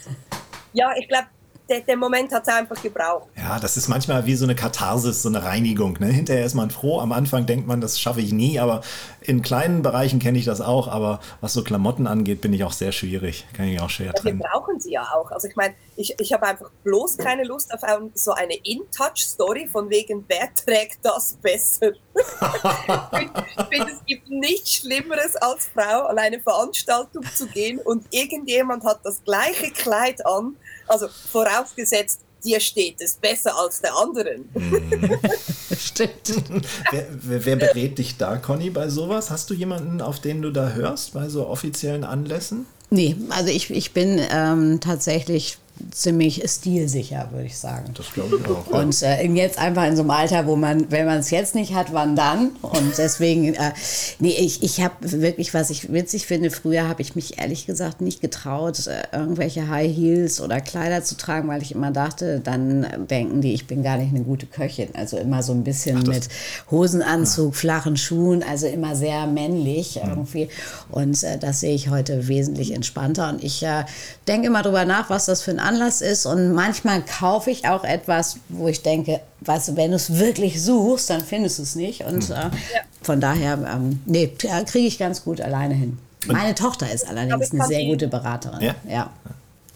ja, 0.72 0.94
ich 0.96 1.08
glaube, 1.08 1.28
der, 1.68 1.80
der, 1.80 1.96
Moment 1.96 2.32
hat 2.32 2.42
es 2.46 2.48
einfach 2.48 2.80
gebraucht. 2.80 3.28
Ja, 3.36 3.58
das 3.58 3.76
ist 3.76 3.88
manchmal 3.88 4.26
wie 4.26 4.34
so 4.34 4.44
eine 4.44 4.54
Katharsis, 4.54 5.22
so 5.22 5.28
eine 5.28 5.42
Reinigung. 5.42 5.96
Ne? 6.00 6.06
Hinterher 6.06 6.44
ist 6.44 6.54
man 6.54 6.70
froh, 6.70 7.00
am 7.00 7.12
Anfang 7.12 7.46
denkt 7.46 7.66
man, 7.66 7.80
das 7.80 8.00
schaffe 8.00 8.20
ich 8.20 8.32
nie, 8.32 8.58
aber 8.58 8.80
in 9.20 9.42
kleinen 9.42 9.82
Bereichen 9.82 10.18
kenne 10.18 10.38
ich 10.38 10.44
das 10.44 10.60
auch, 10.60 10.88
aber 10.88 11.20
was 11.40 11.52
so 11.52 11.62
Klamotten 11.62 12.06
angeht, 12.06 12.40
bin 12.40 12.52
ich 12.52 12.64
auch 12.64 12.72
sehr 12.72 12.92
schwierig. 12.92 13.46
Kann 13.52 13.66
ich 13.66 13.80
auch 13.80 13.90
schwer 13.90 14.14
trennen. 14.14 14.38
Wir 14.38 14.46
brauchen 14.48 14.80
sie 14.80 14.92
ja 14.92 15.02
auch. 15.14 15.30
Also 15.30 15.48
ich 15.48 15.56
meine, 15.56 15.74
ich, 15.96 16.14
ich 16.18 16.32
habe 16.32 16.46
einfach 16.46 16.70
bloß 16.84 17.18
keine 17.18 17.44
Lust 17.44 17.72
auf 17.74 17.80
so 18.14 18.32
eine 18.32 18.54
In-Touch-Story 18.54 19.68
von 19.70 19.90
wegen, 19.90 20.24
wer 20.28 20.48
trägt 20.54 21.04
das 21.04 21.36
besser? 21.42 21.90
ich 22.14 23.76
finde, 23.76 23.92
es 23.92 24.04
gibt 24.06 24.30
nichts 24.30 24.76
Schlimmeres 24.76 25.36
als 25.36 25.66
Frau 25.66 26.06
an 26.06 26.18
eine 26.18 26.40
Veranstaltung 26.40 27.24
zu 27.34 27.46
gehen 27.48 27.78
und 27.78 28.06
irgendjemand 28.10 28.84
hat 28.84 29.00
das 29.04 29.22
gleiche 29.24 29.70
Kleid 29.70 30.24
an 30.24 30.56
also 30.88 31.08
vorausgesetzt, 31.08 32.20
dir 32.44 32.60
steht 32.60 33.00
es 33.00 33.14
besser 33.14 33.56
als 33.56 33.80
der 33.80 33.96
anderen. 33.96 34.48
Mhm. 34.54 35.18
Stimmt. 35.78 36.42
wer, 36.90 37.06
wer, 37.10 37.44
wer, 37.44 37.56
berät 37.56 37.98
dich 37.98 38.16
da, 38.16 38.36
Conny, 38.36 38.70
bei 38.70 38.88
sowas? 38.88 39.30
Hast 39.30 39.50
du 39.50 39.54
jemanden, 39.54 40.00
auf 40.00 40.20
den 40.20 40.42
du 40.42 40.50
da 40.50 40.70
hörst, 40.70 41.14
bei 41.14 41.28
so 41.28 41.46
offiziellen 41.46 42.04
Anlässen? 42.04 42.66
Nee, 42.90 43.16
also 43.30 43.50
ich, 43.50 43.70
ich 43.70 43.92
bin 43.92 44.20
ähm, 44.30 44.80
tatsächlich 44.80 45.58
ziemlich 45.90 46.42
stilsicher, 46.46 47.28
würde 47.32 47.46
ich 47.46 47.58
sagen. 47.58 47.92
Das 47.94 48.12
glaube 48.12 48.38
ich 48.38 48.50
auch. 48.50 48.66
Und 48.66 49.02
äh, 49.02 49.22
jetzt 49.24 49.58
einfach 49.58 49.84
in 49.86 49.96
so 49.96 50.02
einem 50.02 50.10
Alter, 50.10 50.46
wo 50.46 50.56
man, 50.56 50.90
wenn 50.90 51.06
man 51.06 51.18
es 51.18 51.30
jetzt 51.30 51.54
nicht 51.54 51.74
hat, 51.74 51.92
wann 51.92 52.16
dann? 52.16 52.50
Und 52.62 52.96
deswegen, 52.98 53.54
äh, 53.54 53.72
nee, 54.18 54.34
ich, 54.38 54.62
ich 54.62 54.82
habe 54.82 54.94
wirklich, 55.00 55.54
was 55.54 55.70
ich 55.70 55.92
witzig 55.92 56.26
finde, 56.26 56.50
früher 56.50 56.88
habe 56.88 57.02
ich 57.02 57.16
mich 57.16 57.38
ehrlich 57.38 57.66
gesagt 57.66 58.00
nicht 58.00 58.20
getraut, 58.20 58.86
äh, 58.86 59.16
irgendwelche 59.16 59.68
High 59.68 59.94
Heels 59.94 60.40
oder 60.40 60.60
Kleider 60.60 61.02
zu 61.04 61.16
tragen, 61.16 61.48
weil 61.48 61.62
ich 61.62 61.72
immer 61.72 61.90
dachte, 61.90 62.40
dann 62.40 63.06
denken 63.08 63.40
die, 63.40 63.54
ich 63.54 63.66
bin 63.66 63.82
gar 63.82 63.96
nicht 63.96 64.14
eine 64.14 64.24
gute 64.24 64.46
Köchin. 64.46 64.88
Also 64.94 65.16
immer 65.16 65.42
so 65.42 65.52
ein 65.52 65.64
bisschen 65.64 65.98
Ach, 66.02 66.06
mit 66.06 66.28
Hosenanzug, 66.70 67.54
ja. 67.54 67.58
flachen 67.58 67.96
Schuhen, 67.96 68.42
also 68.42 68.66
immer 68.66 68.96
sehr 68.96 69.26
männlich 69.26 69.96
ja. 69.96 70.08
irgendwie. 70.08 70.48
Und 70.90 71.22
äh, 71.22 71.38
das 71.38 71.60
sehe 71.60 71.74
ich 71.74 71.88
heute 71.88 72.28
wesentlich 72.28 72.72
entspannter. 72.72 73.28
Und 73.28 73.42
ich 73.42 73.62
äh, 73.62 73.84
denke 74.26 74.48
immer 74.48 74.62
drüber 74.62 74.84
nach, 74.84 75.10
was 75.10 75.26
das 75.26 75.42
für 75.42 75.50
ein 75.50 75.60
Anlass 75.68 76.00
ist. 76.00 76.26
Und 76.26 76.52
manchmal 76.52 77.02
kaufe 77.02 77.50
ich 77.50 77.68
auch 77.68 77.84
etwas, 77.84 78.38
wo 78.48 78.68
ich 78.68 78.82
denke, 78.82 79.20
weißt 79.40 79.68
du, 79.68 79.76
wenn 79.76 79.90
du 79.90 79.96
es 79.96 80.18
wirklich 80.18 80.62
suchst, 80.62 81.10
dann 81.10 81.20
findest 81.20 81.58
du 81.58 81.62
es 81.62 81.74
nicht. 81.74 82.04
Und 82.04 82.30
äh, 82.30 82.34
ja. 82.34 82.50
von 83.02 83.20
daher, 83.20 83.58
ähm, 83.72 84.00
nee, 84.06 84.28
kriege 84.28 84.86
ich 84.86 84.98
ganz 84.98 85.22
gut 85.22 85.40
alleine 85.40 85.74
hin. 85.74 85.98
Meine 86.26 86.54
Tochter 86.54 86.90
ist 86.90 87.08
allerdings 87.08 87.52
eine 87.52 87.64
sehr 87.64 87.84
gute 87.84 88.08
Beraterin. 88.08 88.60
Ja. 88.60 88.74
ja. 88.88 89.10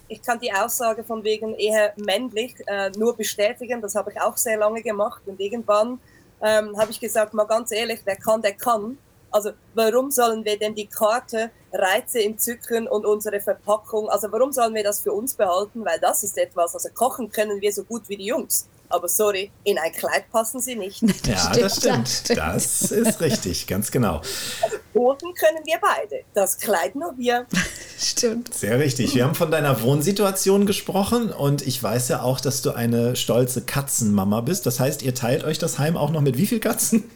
Ich 0.09 0.21
kann 0.23 0.39
die 0.41 0.53
Aussage 0.53 1.05
von 1.05 1.25
wegen 1.25 1.55
eher 1.55 1.93
männlich 1.97 2.55
äh, 2.67 2.91
nur 2.99 3.17
bestätigen. 3.17 3.81
Das 3.81 3.95
habe 3.95 4.13
ich 4.13 4.21
auch 4.21 4.37
sehr 4.37 4.59
lange 4.59 4.83
gemacht. 4.83 5.23
Und 5.27 5.41
irgendwann 5.41 5.99
ähm, 6.43 6.77
habe 6.77 6.91
ich 6.91 7.01
gesagt, 7.01 7.33
mal 7.33 7.45
ganz 7.47 7.73
ehrlich, 7.73 8.01
wer 8.05 8.17
kann, 8.17 8.43
der 8.43 8.53
kann. 8.53 8.99
Also 9.33 9.53
warum 9.75 10.11
sollen 10.11 10.45
wir 10.45 10.59
denn 10.59 10.75
die 10.75 10.87
Karte 10.87 11.51
Reize 11.73 12.23
entzücken 12.23 12.87
und 12.87 13.07
unsere 13.07 13.41
Verpackung, 13.41 14.11
also 14.11 14.31
warum 14.31 14.53
sollen 14.53 14.75
wir 14.75 14.85
das 14.85 15.01
für 15.01 15.13
uns 15.13 15.35
behalten? 15.35 15.85
Weil 15.85 15.99
das 16.01 16.23
ist 16.23 16.37
etwas, 16.37 16.75
also 16.75 16.91
kochen 16.95 17.31
können 17.31 17.61
wir 17.61 17.73
so 17.73 17.83
gut 17.85 18.09
wie 18.09 18.17
die 18.19 18.27
Jungs. 18.27 18.69
Aber 18.91 19.09
sorry, 19.09 19.51
in 19.65 19.79
ein 19.79 19.91
Kleid 19.93 20.31
passen 20.31 20.61
sie 20.61 20.77
nicht. 20.77 21.03
Ja, 21.27 21.51
das 21.55 21.77
stimmt. 21.77 22.37
Das 22.37 22.91
ist 22.91 23.21
richtig, 23.23 23.67
ganz 23.67 23.91
genau. 23.91 24.21
Also 24.63 24.77
kochen 24.93 25.33
können 25.33 25.65
wir 25.65 25.79
beide. 25.81 26.25
Das 26.35 26.59
Kleid 26.59 26.95
nur 26.95 27.17
wir. 27.17 27.47
Stimmt. 27.99 28.53
Sehr 28.53 28.79
richtig. 28.79 29.15
Wir 29.15 29.25
haben 29.25 29.35
von 29.35 29.51
deiner 29.51 29.81
Wohnsituation 29.83 30.67
gesprochen 30.67 31.33
und 31.33 31.67
ich 31.67 31.81
weiß 31.81 32.09
ja 32.09 32.23
auch, 32.23 32.41
dass 32.41 32.61
du 32.61 32.73
eine 32.73 33.17
stolze 33.17 33.63
Katzenmama 33.63 34.41
bist. 34.43 34.67
Das 34.67 34.81
heißt, 34.81 35.03
ihr 35.03 35.15
teilt 35.15 35.45
euch 35.45 35.59
das 35.59 35.79
Heim 35.79 35.97
auch 35.97 36.11
noch 36.11 36.21
mit 36.21 36.37
wie 36.37 36.47
viel 36.47 36.61
Katzen? 36.61 37.09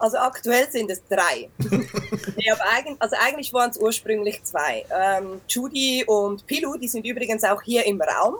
Also 0.00 0.16
aktuell 0.16 0.70
sind 0.70 0.90
es 0.90 1.02
drei. 1.08 1.50
nee, 2.36 2.50
aber 2.50 2.64
eigentlich, 2.72 2.96
also 2.98 3.16
eigentlich 3.20 3.52
waren 3.52 3.68
es 3.68 3.76
ursprünglich 3.76 4.42
zwei. 4.44 4.86
Ähm, 4.90 5.42
Judy 5.46 6.04
und 6.06 6.46
Pilu, 6.46 6.78
die 6.78 6.88
sind 6.88 7.04
übrigens 7.04 7.44
auch 7.44 7.60
hier 7.60 7.84
im 7.84 8.00
Raum. 8.00 8.36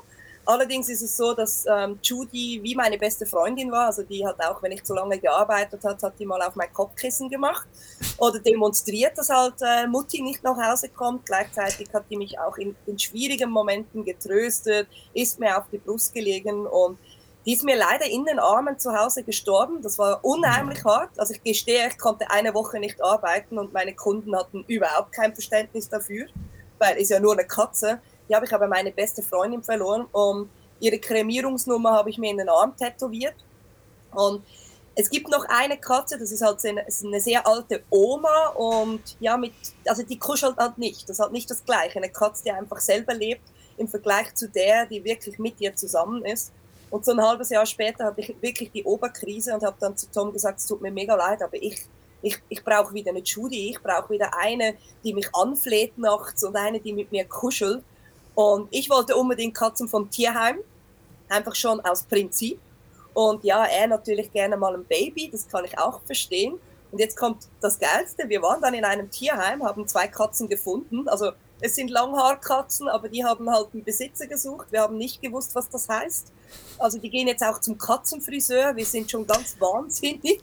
Allerdings 0.47 0.89
ist 0.89 1.03
es 1.03 1.17
so, 1.17 1.35
dass 1.35 1.67
ähm, 1.71 1.99
Judy 2.03 2.61
wie 2.63 2.75
meine 2.75 2.97
beste 2.97 3.27
Freundin 3.27 3.71
war. 3.71 3.87
Also 3.87 4.03
die 4.03 4.27
hat 4.27 4.43
auch, 4.43 4.63
wenn 4.63 4.73
ich 4.73 4.83
zu 4.85 4.95
lange 4.95 5.19
gearbeitet 5.19 5.85
hat, 5.85 6.03
hat 6.03 6.15
die 6.19 6.25
mal 6.25 6.41
auf 6.41 6.57
mein 6.57 6.73
Kopfkissen 6.73 7.29
gemacht 7.29 7.69
oder 8.17 8.39
demonstriert, 8.39 9.19
dass 9.19 9.29
halt 9.29 9.55
äh, 9.61 9.87
Mutti 9.87 10.23
nicht 10.23 10.43
nach 10.43 10.57
Hause 10.57 10.89
kommt. 10.89 11.27
Gleichzeitig 11.27 11.89
hat 11.93 12.05
die 12.11 12.17
mich 12.17 12.39
auch 12.39 12.57
in, 12.57 12.75
in 12.87 12.99
schwierigen 12.99 13.51
Momenten 13.51 14.03
getröstet, 14.03 14.89
ist 15.13 15.39
mir 15.39 15.59
auf 15.59 15.65
die 15.71 15.79
Brust 15.79 16.15
gelegen 16.15 16.67
und 16.67 16.99
die 17.47 17.55
ist 17.55 17.65
mir 17.65 17.77
leider 17.77 18.07
in 18.07 18.25
den 18.25 18.39
Armen 18.39 18.79
zu 18.79 18.95
Hause 18.95 19.23
gestorben. 19.23 19.81
Das 19.83 19.99
war 19.99 20.23
unheimlich 20.25 20.85
hart. 20.85 21.11
Also 21.19 21.33
ich 21.35 21.43
gestehe, 21.43 21.89
ich 21.89 21.99
konnte 21.99 22.31
eine 22.31 22.53
Woche 22.53 22.79
nicht 22.79 23.03
arbeiten 23.03 23.59
und 23.59 23.73
meine 23.73 23.95
Kunden 23.95 24.37
hatten 24.37 24.65
überhaupt 24.69 25.13
kein 25.13 25.33
Verständnis 25.33 25.89
dafür, 25.89 26.27
weil 26.79 26.99
ist 26.99 27.11
ja 27.11 27.19
nur 27.19 27.33
eine 27.33 27.47
Katze. 27.47 28.01
Die 28.29 28.35
habe 28.35 28.45
ich 28.45 28.55
aber 28.55 28.69
meine 28.69 28.93
beste 28.93 29.23
Freundin 29.23 29.63
verloren 29.63 30.07
und 30.13 30.51
ihre 30.81 30.99
Kremierungsnummer 30.99 31.93
habe 31.93 32.11
ich 32.11 32.19
mir 32.19 32.31
in 32.31 32.39
den 32.39 32.49
Arm 32.49 32.77
tätowiert. 32.77 33.35
Und 34.13 34.45
es 34.95 35.09
gibt 35.09 35.31
noch 35.31 35.47
eine 35.49 35.79
Katze, 35.79 36.19
das 36.19 36.33
ist 36.33 36.43
halt 36.43 36.63
eine, 36.67 36.85
eine 37.05 37.21
sehr 37.21 37.47
alte 37.47 37.85
Oma 37.89 38.49
und 38.49 39.17
ja, 39.19 39.37
mit, 39.37 39.53
also 39.87 40.03
die 40.03 40.19
kuschelt 40.19 40.59
halt 40.59 40.77
nicht. 40.77 41.09
Das 41.09 41.17
ist 41.17 41.21
halt 41.21 41.33
nicht 41.33 41.49
das 41.51 41.65
Gleiche. 41.65 41.97
Eine 41.97 42.11
Katze, 42.11 42.45
die 42.45 42.51
einfach 42.51 42.81
selber 42.81 43.15
lebt 43.15 43.43
im 43.79 43.89
Vergleich 43.89 44.35
zu 44.35 44.49
der, 44.49 44.85
die 44.87 45.03
wirklich 45.03 45.39
mit 45.39 45.61
ihr 45.61 45.75
zusammen 45.75 46.25
ist. 46.25 46.53
Und 46.91 47.05
so 47.05 47.13
ein 47.13 47.23
halbes 47.23 47.51
Jahr 47.51 47.65
später 47.67 48.05
hatte 48.05 48.21
ich 48.21 48.35
wirklich 48.41 48.73
die 48.73 48.83
Oberkrise 48.83 49.55
und 49.55 49.63
habe 49.63 49.77
dann 49.79 49.97
zu 49.97 50.11
Tom 50.11 50.33
gesagt, 50.33 50.59
es 50.59 50.67
tut 50.67 50.81
mir 50.81 50.91
mega 50.91 51.15
leid, 51.15 51.41
aber 51.43 51.55
ich, 51.55 51.87
ich, 52.21 52.37
ich 52.49 52.65
brauche 52.65 52.93
wieder 52.93 53.11
eine 53.11 53.21
Judy, 53.21 53.71
ich 53.71 53.81
brauche 53.81 54.11
wieder 54.11 54.31
eine, 54.37 54.75
die 55.05 55.15
mich 55.15 55.33
anfleht 55.33 55.97
nachts 55.97 56.43
und 56.43 56.57
eine, 56.57 56.81
die 56.81 56.93
mit 56.93 57.13
mir 57.13 57.25
kuschelt. 57.25 57.83
Und 58.35 58.69
ich 58.73 58.91
wollte 58.91 59.17
unbedingt 59.17 59.55
Katzen 59.55 59.89
vom 59.89 60.11
Tierheim, 60.11 60.59
einfach 61.29 61.55
schon 61.55 61.81
aus 61.81 62.03
Prinzip. 62.03 62.59
Und 63.15 63.45
ja, 63.45 63.65
er 63.65 63.87
natürlich 63.87 64.33
gerne 64.33 64.57
mal 64.57 64.75
ein 64.75 64.85
Baby, 64.85 65.31
das 65.31 65.47
kann 65.49 65.65
ich 65.65 65.79
auch 65.79 66.01
verstehen. 66.03 66.59
Und 66.91 66.99
jetzt 66.99 67.17
kommt 67.17 67.49
das 67.61 67.79
Geilste, 67.79 68.29
wir 68.29 68.43
waren 68.43 68.61
dann 68.61 68.75
in 68.75 68.85
einem 68.85 69.11
Tierheim, 69.11 69.63
haben 69.63 69.87
zwei 69.87 70.09
Katzen 70.09 70.49
gefunden, 70.49 71.09
also 71.09 71.33
es 71.61 71.75
sind 71.75 71.91
Langhaarkatzen, 71.91 72.89
aber 72.89 73.09
die 73.09 73.25
haben 73.25 73.51
halt 73.51 73.69
einen 73.73 73.85
Besitzer 73.85 74.27
gesucht. 74.27 74.69
Wir 74.71 74.81
haben 74.83 74.97
nicht 74.97 75.21
gewusst, 75.21 75.55
was 75.55 75.69
das 75.69 75.89
heißt. 75.89 76.33
Also 76.79 76.99
die 76.99 77.11
gehen 77.11 77.29
jetzt 77.29 77.43
auch 77.43 77.61
zum 77.61 77.77
Katzenfriseur. 77.77 78.75
Wir 78.75 78.87
sind 78.87 79.11
schon 79.11 79.27
ganz 79.27 79.57
wahnsinnig. 79.59 80.41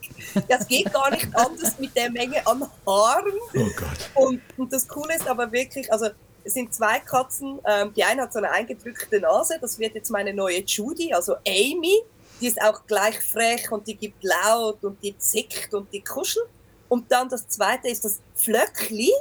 Das 0.47 0.67
geht 0.67 0.93
gar 0.93 1.09
nicht 1.11 1.27
anders 1.33 1.79
mit 1.79 1.95
der 1.95 2.11
Menge 2.11 2.45
an 2.45 2.63
Haaren. 2.85 3.33
Oh 3.55 3.69
Gott. 3.75 4.09
Und, 4.15 4.41
und 4.57 4.71
das 4.71 4.87
Coole 4.87 5.15
ist 5.15 5.27
aber 5.27 5.51
wirklich, 5.51 5.91
also 5.91 6.07
es 6.43 6.53
sind 6.53 6.73
zwei 6.73 6.99
Katzen. 6.99 7.59
Ähm, 7.65 7.93
die 7.95 8.03
eine 8.03 8.23
hat 8.23 8.33
so 8.33 8.39
eine 8.39 8.51
eingedrückte 8.51 9.19
Nase. 9.19 9.57
Das 9.59 9.79
wird 9.79 9.95
jetzt 9.95 10.09
meine 10.09 10.33
neue 10.33 10.59
Judy, 10.59 11.13
also 11.13 11.35
Amy. 11.47 12.01
Die 12.39 12.47
ist 12.47 12.61
auch 12.61 12.85
gleich 12.85 13.19
frech 13.19 13.71
und 13.71 13.87
die 13.87 13.95
gibt 13.95 14.23
laut 14.23 14.83
und 14.83 15.01
die 15.01 15.17
zickt 15.17 15.73
und 15.73 15.91
die 15.91 16.03
kuschelt. 16.03 16.47
Und 16.87 17.11
dann 17.11 17.27
das 17.29 17.47
zweite 17.47 17.89
ist 17.89 18.05
das 18.05 18.19
Flöckli, 18.35 19.11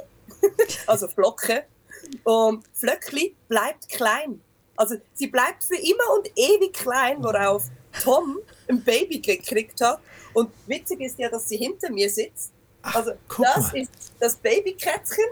also 0.87 1.07
Flocke. 1.07 1.65
Und 2.23 2.63
Flöckli 2.73 3.35
bleibt 3.47 3.89
klein. 3.89 4.41
Also 4.75 4.95
sie 5.13 5.27
bleibt 5.27 5.63
für 5.63 5.75
immer 5.75 6.13
und 6.15 6.29
ewig 6.35 6.73
klein, 6.73 7.23
worauf 7.23 7.63
Tom 8.03 8.39
ein 8.67 8.83
Baby 8.83 9.19
gekriegt 9.19 9.81
hat. 9.81 9.99
Und 10.33 10.51
witzig 10.67 11.01
ist 11.01 11.17
ja, 11.17 11.29
dass 11.29 11.49
sie 11.49 11.57
hinter 11.57 11.91
mir 11.91 12.09
sitzt. 12.09 12.51
Also 12.81 13.13
das 13.41 13.73
ist 13.73 13.91
das 14.19 14.35
Babykätzchen 14.35 15.25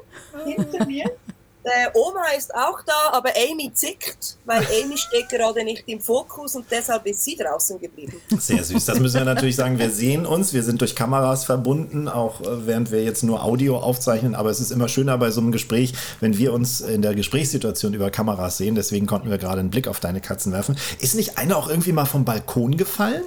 hinter 0.46 0.86
mir. 0.86 1.06
Der 1.66 1.96
Oma 1.96 2.26
ist 2.38 2.54
auch 2.54 2.80
da, 2.86 3.12
aber 3.12 3.32
Amy 3.50 3.74
zickt, 3.74 4.38
weil 4.46 4.60
Amy 4.84 4.96
steht 4.98 5.30
gerade 5.30 5.64
nicht 5.64 5.84
im 5.88 6.00
Fokus 6.00 6.56
und 6.56 6.66
deshalb 6.70 7.08
ist 7.08 7.24
sie 7.24 7.36
draußen 7.36 7.80
geblieben. 7.80 8.22
Sehr 8.38 8.64
süß. 8.64 8.86
Das 8.86 9.00
müssen 9.00 9.18
wir 9.18 9.26
natürlich 9.26 9.56
sagen. 9.56 9.80
Wir 9.80 9.90
sehen 9.90 10.28
uns, 10.28 10.54
wir 10.54 10.62
sind 10.62 10.80
durch 10.82 10.96
Kameras 10.96 11.44
verbunden, 11.44 12.08
auch 12.08 12.42
äh, 12.42 12.68
während 12.68 12.92
wir 12.92 13.04
jetzt 13.04 13.24
nur 13.24 13.44
Audio 13.44 13.80
aufzeichnen. 13.80 14.36
Aber 14.36 14.52
es 14.52 14.60
ist 14.60 14.70
immer 14.70 14.88
schöner 14.88 15.18
bei 15.18 15.32
so 15.32 15.42
einem 15.42 15.52
Gespräch, 15.52 15.94
wenn 16.20 16.38
wir 16.38 16.54
uns 16.54 16.82
in 16.82 17.02
der 17.02 17.16
Gesprächssituation 17.16 17.96
über 17.96 18.12
Kameras 18.12 18.58
sehen. 18.58 18.76
Deswegen 18.76 19.08
konnten 19.08 19.32
wir 19.32 19.40
gerade 19.40 19.60
einen 19.60 19.72
Blick 19.72 19.88
auf 19.88 20.00
deine 20.00 20.22
Katzen 20.22 20.52
werfen. 20.52 20.78
Ist 21.00 21.16
nicht 21.16 21.40
eine 21.40 21.58
auch 21.58 21.68
irgendwie 21.68 21.94
mal 21.94 22.06
vom 22.06 22.26
Balkon 22.26 22.78
gefallen? 22.78 23.24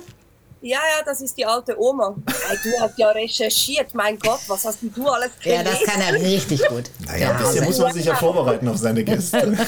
Ja, 0.60 0.78
ja, 0.78 1.04
das 1.04 1.20
ist 1.20 1.38
die 1.38 1.46
alte 1.46 1.80
Oma. 1.80 2.16
Hey, 2.48 2.58
du 2.64 2.80
hast 2.80 2.98
ja 2.98 3.10
recherchiert, 3.10 3.94
mein 3.94 4.18
Gott, 4.18 4.40
was 4.48 4.64
hast 4.64 4.82
denn 4.82 4.92
du 4.92 5.06
alles 5.08 5.30
gelesen? 5.40 5.64
Ja, 5.64 5.70
das 5.70 5.84
kann 5.84 6.00
er 6.00 6.14
richtig 6.14 6.66
gut. 6.66 6.90
Naja, 7.06 7.30
ein 7.30 7.38
bisschen 7.38 7.64
muss 7.64 7.78
man 7.78 7.92
sich 7.92 8.04
ja 8.04 8.16
vorbereiten 8.16 8.66
auf 8.68 8.76
seine 8.76 9.04
Gäste. 9.04 9.56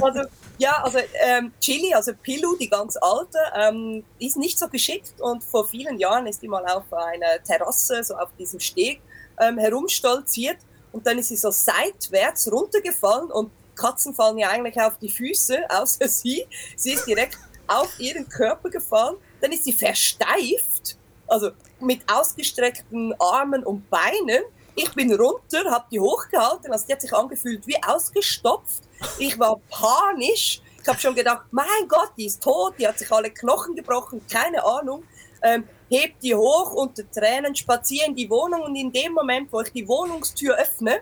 Also, 0.00 0.22
ja, 0.56 0.82
also 0.82 0.98
ähm, 1.26 1.52
Chili, 1.60 1.92
also 1.92 2.12
Pilu, 2.22 2.56
die 2.56 2.70
ganz 2.70 2.96
alte, 2.96 3.38
ähm, 3.54 4.02
ist 4.18 4.38
nicht 4.38 4.58
so 4.58 4.66
geschickt 4.66 5.12
und 5.20 5.44
vor 5.44 5.66
vielen 5.66 5.98
Jahren 5.98 6.26
ist 6.26 6.40
die 6.40 6.48
mal 6.48 6.64
auf 6.64 6.90
einer 6.92 7.42
Terrasse, 7.44 8.02
so 8.02 8.14
auf 8.14 8.30
diesem 8.38 8.60
Steg, 8.60 9.02
ähm, 9.38 9.58
herumstolziert 9.58 10.56
und 10.92 11.06
dann 11.06 11.18
ist 11.18 11.28
sie 11.28 11.36
so 11.36 11.50
seitwärts 11.50 12.50
runtergefallen 12.50 13.30
und 13.30 13.50
Katzen 13.74 14.14
fallen 14.14 14.38
ja 14.38 14.48
eigentlich 14.48 14.80
auf 14.80 14.98
die 14.98 15.10
Füße, 15.10 15.58
außer 15.68 16.08
sie. 16.08 16.46
Sie 16.76 16.92
ist 16.92 17.06
direkt 17.06 17.38
auf 17.66 17.98
ihren 17.98 18.28
Körper 18.28 18.70
gefallen 18.70 19.16
dann 19.40 19.52
ist 19.52 19.64
sie 19.64 19.72
versteift, 19.72 20.96
also 21.26 21.50
mit 21.80 22.02
ausgestreckten 22.10 23.14
Armen 23.18 23.64
und 23.64 23.88
Beinen. 23.90 24.42
Ich 24.74 24.92
bin 24.94 25.12
runter, 25.12 25.70
habe 25.70 25.86
die 25.90 26.00
hochgehalten, 26.00 26.72
also 26.72 26.86
die 26.86 26.92
hat 26.92 27.00
sich 27.00 27.12
angefühlt 27.12 27.66
wie 27.66 27.76
ausgestopft. 27.82 28.82
Ich 29.18 29.38
war 29.38 29.60
panisch. 29.70 30.60
Ich 30.82 30.88
habe 30.88 30.98
schon 30.98 31.14
gedacht, 31.14 31.42
mein 31.50 31.88
Gott, 31.88 32.12
die 32.16 32.26
ist 32.26 32.42
tot, 32.42 32.74
die 32.78 32.86
hat 32.86 32.98
sich 32.98 33.10
alle 33.12 33.30
Knochen 33.30 33.74
gebrochen, 33.74 34.24
keine 34.30 34.64
Ahnung. 34.64 35.04
Ähm, 35.42 35.64
hebt 35.88 36.22
die 36.22 36.34
hoch 36.34 36.72
unter 36.72 37.10
Tränen, 37.10 37.54
spaziere 37.54 38.06
in 38.06 38.14
die 38.14 38.30
Wohnung 38.30 38.62
und 38.62 38.76
in 38.76 38.92
dem 38.92 39.12
Moment, 39.12 39.52
wo 39.52 39.60
ich 39.60 39.72
die 39.72 39.86
Wohnungstür 39.86 40.56
öffne, 40.56 41.00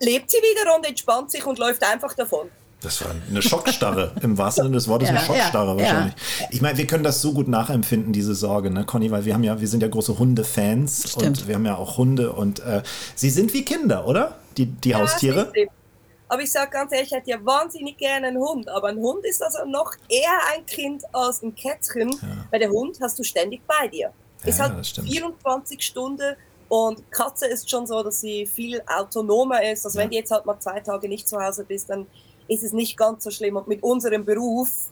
lebt 0.00 0.30
sie 0.30 0.38
wieder 0.38 0.74
und 0.76 0.86
entspannt 0.86 1.30
sich 1.30 1.44
und 1.46 1.58
läuft 1.58 1.82
einfach 1.82 2.14
davon. 2.14 2.50
Das 2.82 3.04
war 3.04 3.10
eine 3.28 3.42
Schockstarre, 3.42 4.12
im 4.22 4.38
wahrsten 4.38 4.64
Sinne 4.64 4.76
des 4.76 4.88
Wortes 4.88 5.08
ja, 5.08 5.14
eine 5.14 5.24
Schockstarre 5.24 5.72
ja, 5.72 5.78
wahrscheinlich. 5.78 6.14
Ja. 6.40 6.46
Ich 6.50 6.60
meine, 6.62 6.78
wir 6.78 6.86
können 6.86 7.04
das 7.04 7.20
so 7.20 7.32
gut 7.32 7.46
nachempfinden, 7.46 8.12
diese 8.12 8.34
Sorge, 8.34 8.70
ne, 8.70 8.84
Conny, 8.84 9.10
weil 9.10 9.24
wir 9.24 9.34
haben 9.34 9.44
ja, 9.44 9.60
wir 9.60 9.68
sind 9.68 9.82
ja 9.82 9.88
große 9.88 10.18
Hundefans 10.18 11.14
und 11.14 11.46
wir 11.46 11.54
haben 11.56 11.66
ja 11.66 11.76
auch 11.76 11.98
Hunde 11.98 12.32
und 12.32 12.60
äh, 12.60 12.82
sie 13.14 13.30
sind 13.30 13.52
wie 13.52 13.64
Kinder, 13.64 14.06
oder? 14.06 14.36
Die, 14.56 14.66
die 14.66 14.94
Haustiere? 14.94 15.52
Aber 16.28 16.42
ich 16.42 16.52
sage 16.52 16.70
ganz 16.70 16.92
ehrlich, 16.92 17.08
ich 17.10 17.16
hätte 17.16 17.30
ja 17.30 17.44
wahnsinnig 17.44 17.98
gerne 17.98 18.28
einen 18.28 18.38
Hund, 18.38 18.68
aber 18.68 18.88
ein 18.88 18.98
Hund 18.98 19.24
ist 19.24 19.42
also 19.42 19.64
noch 19.66 19.94
eher 20.08 20.38
ein 20.54 20.64
Kind 20.64 21.02
als 21.12 21.42
ein 21.42 21.54
Kätzchen, 21.54 22.14
weil 22.50 22.60
der 22.60 22.70
Hund 22.70 22.98
hast 23.00 23.18
du 23.18 23.24
ständig 23.24 23.60
bei 23.66 23.88
dir. 23.88 24.12
Ist 24.44 24.60
halt 24.60 24.86
24 24.86 25.82
Stunden 25.82 26.36
und 26.68 27.10
Katze 27.10 27.46
ist 27.46 27.68
schon 27.68 27.84
so, 27.84 28.00
dass 28.02 28.20
sie 28.20 28.46
viel 28.46 28.80
autonomer 28.86 29.60
ist. 29.70 29.84
Also 29.84 29.98
wenn 29.98 30.08
du 30.08 30.16
jetzt 30.16 30.30
halt 30.30 30.46
mal 30.46 30.58
zwei 30.60 30.78
Tage 30.78 31.08
nicht 31.08 31.28
zu 31.28 31.36
Hause 31.38 31.64
bist, 31.64 31.90
dann 31.90 32.06
ist 32.50 32.62
es 32.62 32.72
nicht 32.72 32.96
ganz 32.96 33.24
so 33.24 33.30
schlimm. 33.30 33.56
Und 33.56 33.68
mit 33.68 33.82
unserem 33.82 34.24
Beruf 34.24 34.90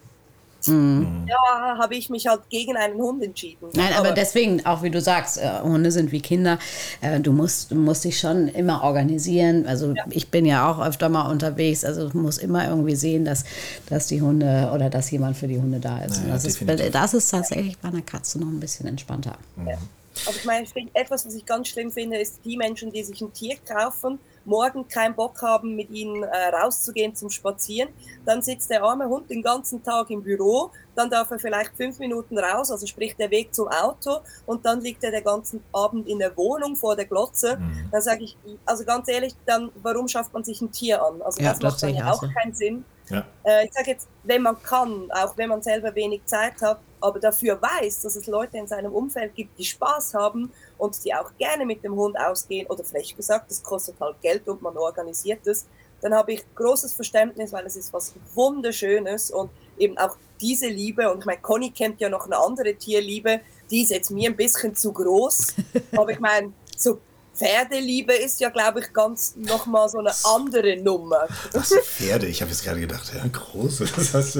Mhm. 0.67 1.27
Ja, 1.29 1.79
habe 1.79 1.95
ich 1.95 2.11
mich 2.11 2.27
halt 2.27 2.41
gegen 2.51 2.77
einen 2.77 2.95
Hund 2.95 3.23
entschieden. 3.23 3.69
Nein, 3.75 3.93
aber, 3.93 4.09
aber 4.09 4.13
deswegen, 4.13 4.65
auch 4.67 4.83
wie 4.83 4.91
du 4.91 5.01
sagst, 5.01 5.39
äh, 5.39 5.61
Hunde 5.63 5.93
sind 5.93 6.11
wie 6.11 6.21
Kinder. 6.21 6.59
Äh, 7.01 7.21
du, 7.21 7.33
musst, 7.33 7.71
du 7.71 7.77
musst 7.77 8.05
dich 8.05 8.19
schon 8.19 8.49
immer 8.49 8.83
organisieren. 8.83 9.67
Also 9.67 9.93
ja. 9.95 10.05
ich 10.11 10.31
bin 10.31 10.45
ja 10.45 10.71
auch 10.71 10.85
öfter 10.85 11.09
mal 11.09 11.31
unterwegs. 11.31 11.85
Also 11.85 12.09
du 12.09 12.19
musst 12.19 12.41
immer 12.43 12.69
irgendwie 12.69 12.97
sehen, 12.97 13.25
dass, 13.25 13.45
dass 13.89 14.09
die 14.09 14.21
Hunde 14.21 14.71
oder 14.75 14.91
dass 14.91 15.11
jemand 15.11 15.37
für 15.37 15.47
die 15.47 15.59
Hunde 15.59 15.79
da 15.79 16.01
ist. 16.01 16.23
Ja, 16.25 16.33
das, 16.33 16.45
ist 16.45 16.61
das 16.93 17.15
ist 17.15 17.31
tatsächlich 17.31 17.79
bei 17.79 17.89
einer 17.89 18.03
Katze 18.03 18.41
noch 18.41 18.49
ein 18.49 18.61
bisschen 18.61 18.89
entspannter. 18.89 19.39
Ja. 19.65 19.79
Aber 20.27 20.37
ich 20.37 20.45
meine, 20.45 20.67
etwas, 20.95 21.25
was 21.25 21.35
ich 21.35 21.47
ganz 21.47 21.69
schlimm 21.69 21.93
finde, 21.93 22.19
ist 22.19 22.41
die 22.45 22.57
Menschen, 22.57 22.91
die 22.91 23.05
sich 23.05 23.21
ein 23.21 23.33
Tier 23.33 23.57
kaufen 23.65 24.19
morgen 24.45 24.89
keinen 24.89 25.15
Bock 25.15 25.41
haben, 25.43 25.77
mit 25.77 25.91
ihnen 25.91 26.23
äh, 26.23 26.49
rauszugehen 26.49 27.15
zum 27.15 27.31
Spazieren, 27.31 27.91
dann 28.25 28.43
sitzt 28.43 28.71
der 28.71 28.83
arme 28.83 29.09
Hund 29.09 29.31
den 29.31 29.43
ganzen 29.43 29.83
Tag 29.83 30.11
im 30.11 30.23
Büro, 30.23 30.71
dann 30.95 31.11
darf 31.11 31.31
er 31.31 31.39
vielleicht 31.39 31.77
fünf 31.77 31.99
Minuten 31.99 32.39
raus, 32.39 32.71
also 32.71 32.87
sprich 32.87 33.15
der 33.17 33.31
Weg 33.31 33.55
zum 33.55 33.69
Auto 33.69 34.19
und 34.47 34.65
dann 34.67 34.81
liegt 34.81 35.05
er 35.05 35.11
den 35.11 35.25
ganzen 35.25 35.63
Abend 35.73 36.09
in 36.09 36.19
der 36.19 36.37
Wohnung 36.37 36.77
vor 36.77 36.97
der 36.97 37.05
Glotze. 37.05 37.57
Mhm. 37.57 37.89
Dann 37.93 38.03
sage 38.03 38.25
ich, 38.25 38.37
also 38.67 38.85
ganz 38.85 39.09
ehrlich, 39.09 39.35
dann 39.47 39.71
warum 39.83 40.09
schafft 40.09 40.33
man 40.33 40.45
sich 40.45 40.61
ein 40.61 40.73
Tier 40.73 41.03
an? 41.03 41.23
Also 41.23 41.43
ja, 41.43 41.53
das, 41.53 41.63
macht 41.63 41.83
dann 41.83 41.95
ja 41.95 42.13
auch 42.13 42.23
keinen 42.35 42.55
Sinn. 42.55 42.85
Ja. 43.11 43.25
Äh, 43.45 43.67
ich 43.67 43.73
sage 43.73 43.93
jetzt, 43.93 44.09
wenn 44.25 44.43
man 44.43 44.61
kann, 44.63 45.11
auch 45.13 45.37
wenn 45.37 45.49
man 45.49 45.63
selber 45.63 45.95
wenig 45.95 46.25
Zeit 46.27 46.61
hat, 46.61 46.81
aber 47.01 47.19
dafür 47.19 47.61
weiß, 47.61 48.03
dass 48.03 48.17
es 48.17 48.27
Leute 48.27 48.59
in 48.59 48.67
seinem 48.67 48.93
Umfeld 48.93 49.35
gibt, 49.35 49.59
die 49.59 49.65
Spaß 49.65 50.15
haben 50.15 50.53
und 50.77 51.05
die 51.05 51.15
auch 51.15 51.31
gerne 51.39 51.65
mit 51.67 51.85
dem 51.85 51.95
Hund 51.95 52.19
ausgehen, 52.19 52.67
oder 52.67 52.85
vielleicht 52.85 53.17
gesagt, 53.17 53.51
das 53.51 53.63
kostet 53.63 54.01
halt 54.01 54.21
Geld 54.21 54.49
und 54.49 54.63
man 54.63 54.77
organisiert 54.77 55.47
es, 55.47 55.67
dann 56.01 56.15
habe 56.15 56.33
ich 56.33 56.45
großes 56.55 56.93
Verständnis, 56.95 57.53
weil 57.53 57.67
es 57.67 57.77
ist 57.77 57.93
was 57.93 58.15
Wunderschönes 58.35 59.31
und 59.31 59.51
eben 59.79 59.99
auch 59.99 60.17
diese 60.41 60.69
Liebe, 60.69 61.11
und 61.11 61.21
ich 61.21 61.25
meine, 61.25 61.41
Conny 61.41 61.71
kennt 61.71 62.01
ja 62.01 62.09
noch 62.09 62.27
eine 62.27 62.39
andere 62.39 62.75
Tierliebe, 62.75 63.41
die 63.71 63.83
ist 63.83 63.91
jetzt 63.91 64.11
mir 64.11 64.31
ein 64.31 64.37
bisschen 64.37 64.75
zu 64.75 64.93
groß, 64.93 65.55
aber 65.97 66.13
ich 66.13 66.21
meine, 66.21 66.53
so 66.77 66.99
Pferdeliebe 67.39 68.13
ist 68.13 68.41
ja, 68.41 68.49
glaube 68.49 68.81
ich, 68.81 68.93
ganz 68.93 69.35
nochmal 69.37 69.89
so 69.89 69.99
eine 69.99 70.11
andere 70.25 70.77
Nummer. 70.77 71.29
Was, 71.53 71.73
Pferde? 71.85 72.27
Ich 72.27 72.41
habe 72.41 72.51
jetzt 72.51 72.65
gerade 72.65 72.81
gedacht, 72.81 73.13
ja, 73.15 73.25
große. 73.31 73.87
Das 73.97 74.15
heißt, 74.15 74.39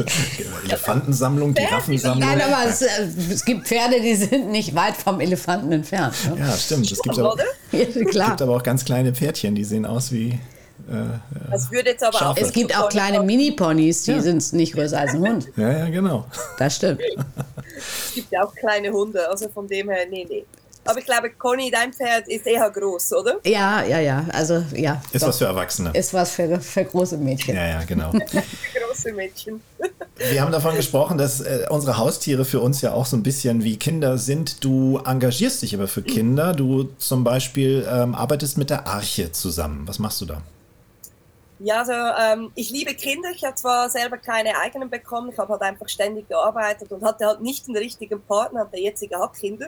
Elefantensammlung, 0.65 1.55
Giraffensammlung. 1.55 2.29
Nein, 2.29 2.41
aber 2.41 2.69
es, 2.69 2.83
äh, 2.83 3.09
es, 3.31 3.45
gibt 3.45 3.69
Pferde, 3.69 4.01
die 4.01 4.15
sind 4.17 4.51
nicht 4.51 4.75
weit 4.75 4.97
vom 4.97 5.21
Elefanten 5.21 5.71
entfernt. 5.71 6.15
Ne? 6.29 6.41
Ja, 6.41 6.53
stimmt. 6.57 6.91
Es 6.91 7.01
gibt, 7.01 7.19
aber, 7.19 7.37
ja, 7.73 7.81
es 7.81 7.95
gibt 7.95 8.43
aber 8.43 8.57
auch 8.57 8.63
ganz 8.63 8.85
kleine 8.85 9.15
Pferdchen, 9.15 9.55
die 9.55 9.65
sehen 9.65 9.87
aus 9.87 10.11
wie. 10.11 10.31
Äh, 10.89 11.51
das 11.51 11.71
würde 11.71 11.91
jetzt 11.91 12.03
aber 12.03 12.31
auch 12.31 12.37
es 12.37 12.53
gibt 12.53 12.77
auch 12.77 12.89
kleine 12.89 13.23
Mini-Ponys, 13.23 14.05
die 14.05 14.13
ja. 14.13 14.23
sind 14.23 14.53
nicht 14.55 14.75
größer 14.75 14.99
als 14.99 15.15
ein 15.15 15.21
Hund. 15.21 15.49
Ja, 15.57 15.71
ja, 15.71 15.89
genau. 15.89 16.27
Das 16.59 16.77
stimmt. 16.77 17.01
es 17.77 18.15
gibt 18.15 18.33
ja 18.33 18.45
auch 18.45 18.55
kleine 18.55 18.91
Hunde, 18.91 19.29
also 19.29 19.49
von 19.49 19.69
dem 19.69 19.89
her, 19.91 20.07
nee, 20.11 20.27
nee. 20.29 20.45
Aber 20.89 20.99
ich 20.99 21.05
glaube, 21.05 21.31
Conny, 21.31 21.71
dein 21.71 21.93
Pferd 21.93 22.29
ist 22.29 22.47
eher 22.47 22.71
groß, 22.71 23.13
oder? 23.13 23.41
Ja, 23.45 23.85
ja, 23.85 24.01
ja. 24.01 24.25
Also, 24.33 24.65
ja. 24.75 25.03
Ist 25.13 25.23
doch. 25.23 25.29
was 25.29 25.39
für 25.39 25.45
Erwachsene. 25.45 25.91
Ist 25.93 26.15
was 26.15 26.31
für, 26.33 26.61
für 26.61 26.85
große 26.85 27.19
Mädchen. 27.19 27.55
Ja, 27.55 27.67
ja, 27.67 27.85
genau. 27.85 28.11
für 28.11 28.21
große 28.81 29.13
Mädchen. 29.13 29.61
Wir 30.17 30.41
haben 30.41 30.51
davon 30.51 30.75
gesprochen, 30.77 31.19
dass 31.19 31.41
äh, 31.41 31.67
unsere 31.69 31.99
Haustiere 31.99 32.45
für 32.45 32.61
uns 32.61 32.81
ja 32.81 32.93
auch 32.93 33.07
so 33.07 33.17
ein 33.17 33.23
bisschen 33.23 33.65
wie 33.65 33.77
Kinder 33.77 34.19
sind. 34.19 34.65
Du 34.65 34.99
engagierst 35.05 35.63
dich 35.63 35.75
aber 35.75 35.89
für 35.89 36.03
Kinder. 36.03 36.55
Du 36.55 36.85
zum 36.99 37.23
Beispiel 37.23 37.87
ähm, 37.91 38.15
arbeitest 38.15 38.57
mit 38.57 38.71
der 38.71 38.87
Arche 38.87 39.31
zusammen. 39.33 39.87
Was 39.87 39.99
machst 39.99 40.21
du 40.23 40.25
da? 40.25 40.43
Ja, 41.61 41.81
also 41.81 41.93
ähm, 41.93 42.53
ich 42.55 42.71
liebe 42.71 42.95
Kinder. 42.95 43.31
Ich 43.35 43.45
habe 43.45 43.57
zwar 43.57 43.91
selber 43.91 44.17
keine 44.17 44.57
eigenen 44.59 44.91
bekommen, 44.91 45.31
ich 45.33 45.39
habe 45.39 45.53
halt 45.53 45.63
einfach 45.63 45.89
ständig 45.89 46.29
gearbeitet 46.29 46.93
und 46.93 47.05
hatte 47.05 47.27
halt 47.27 47.41
nicht 47.41 47.67
den 47.67 47.77
richtigen 47.77 48.21
Partner. 48.23 48.65
Der 48.73 48.81
jetzige 48.81 49.19
hat 49.19 49.35
Kinder. 49.35 49.67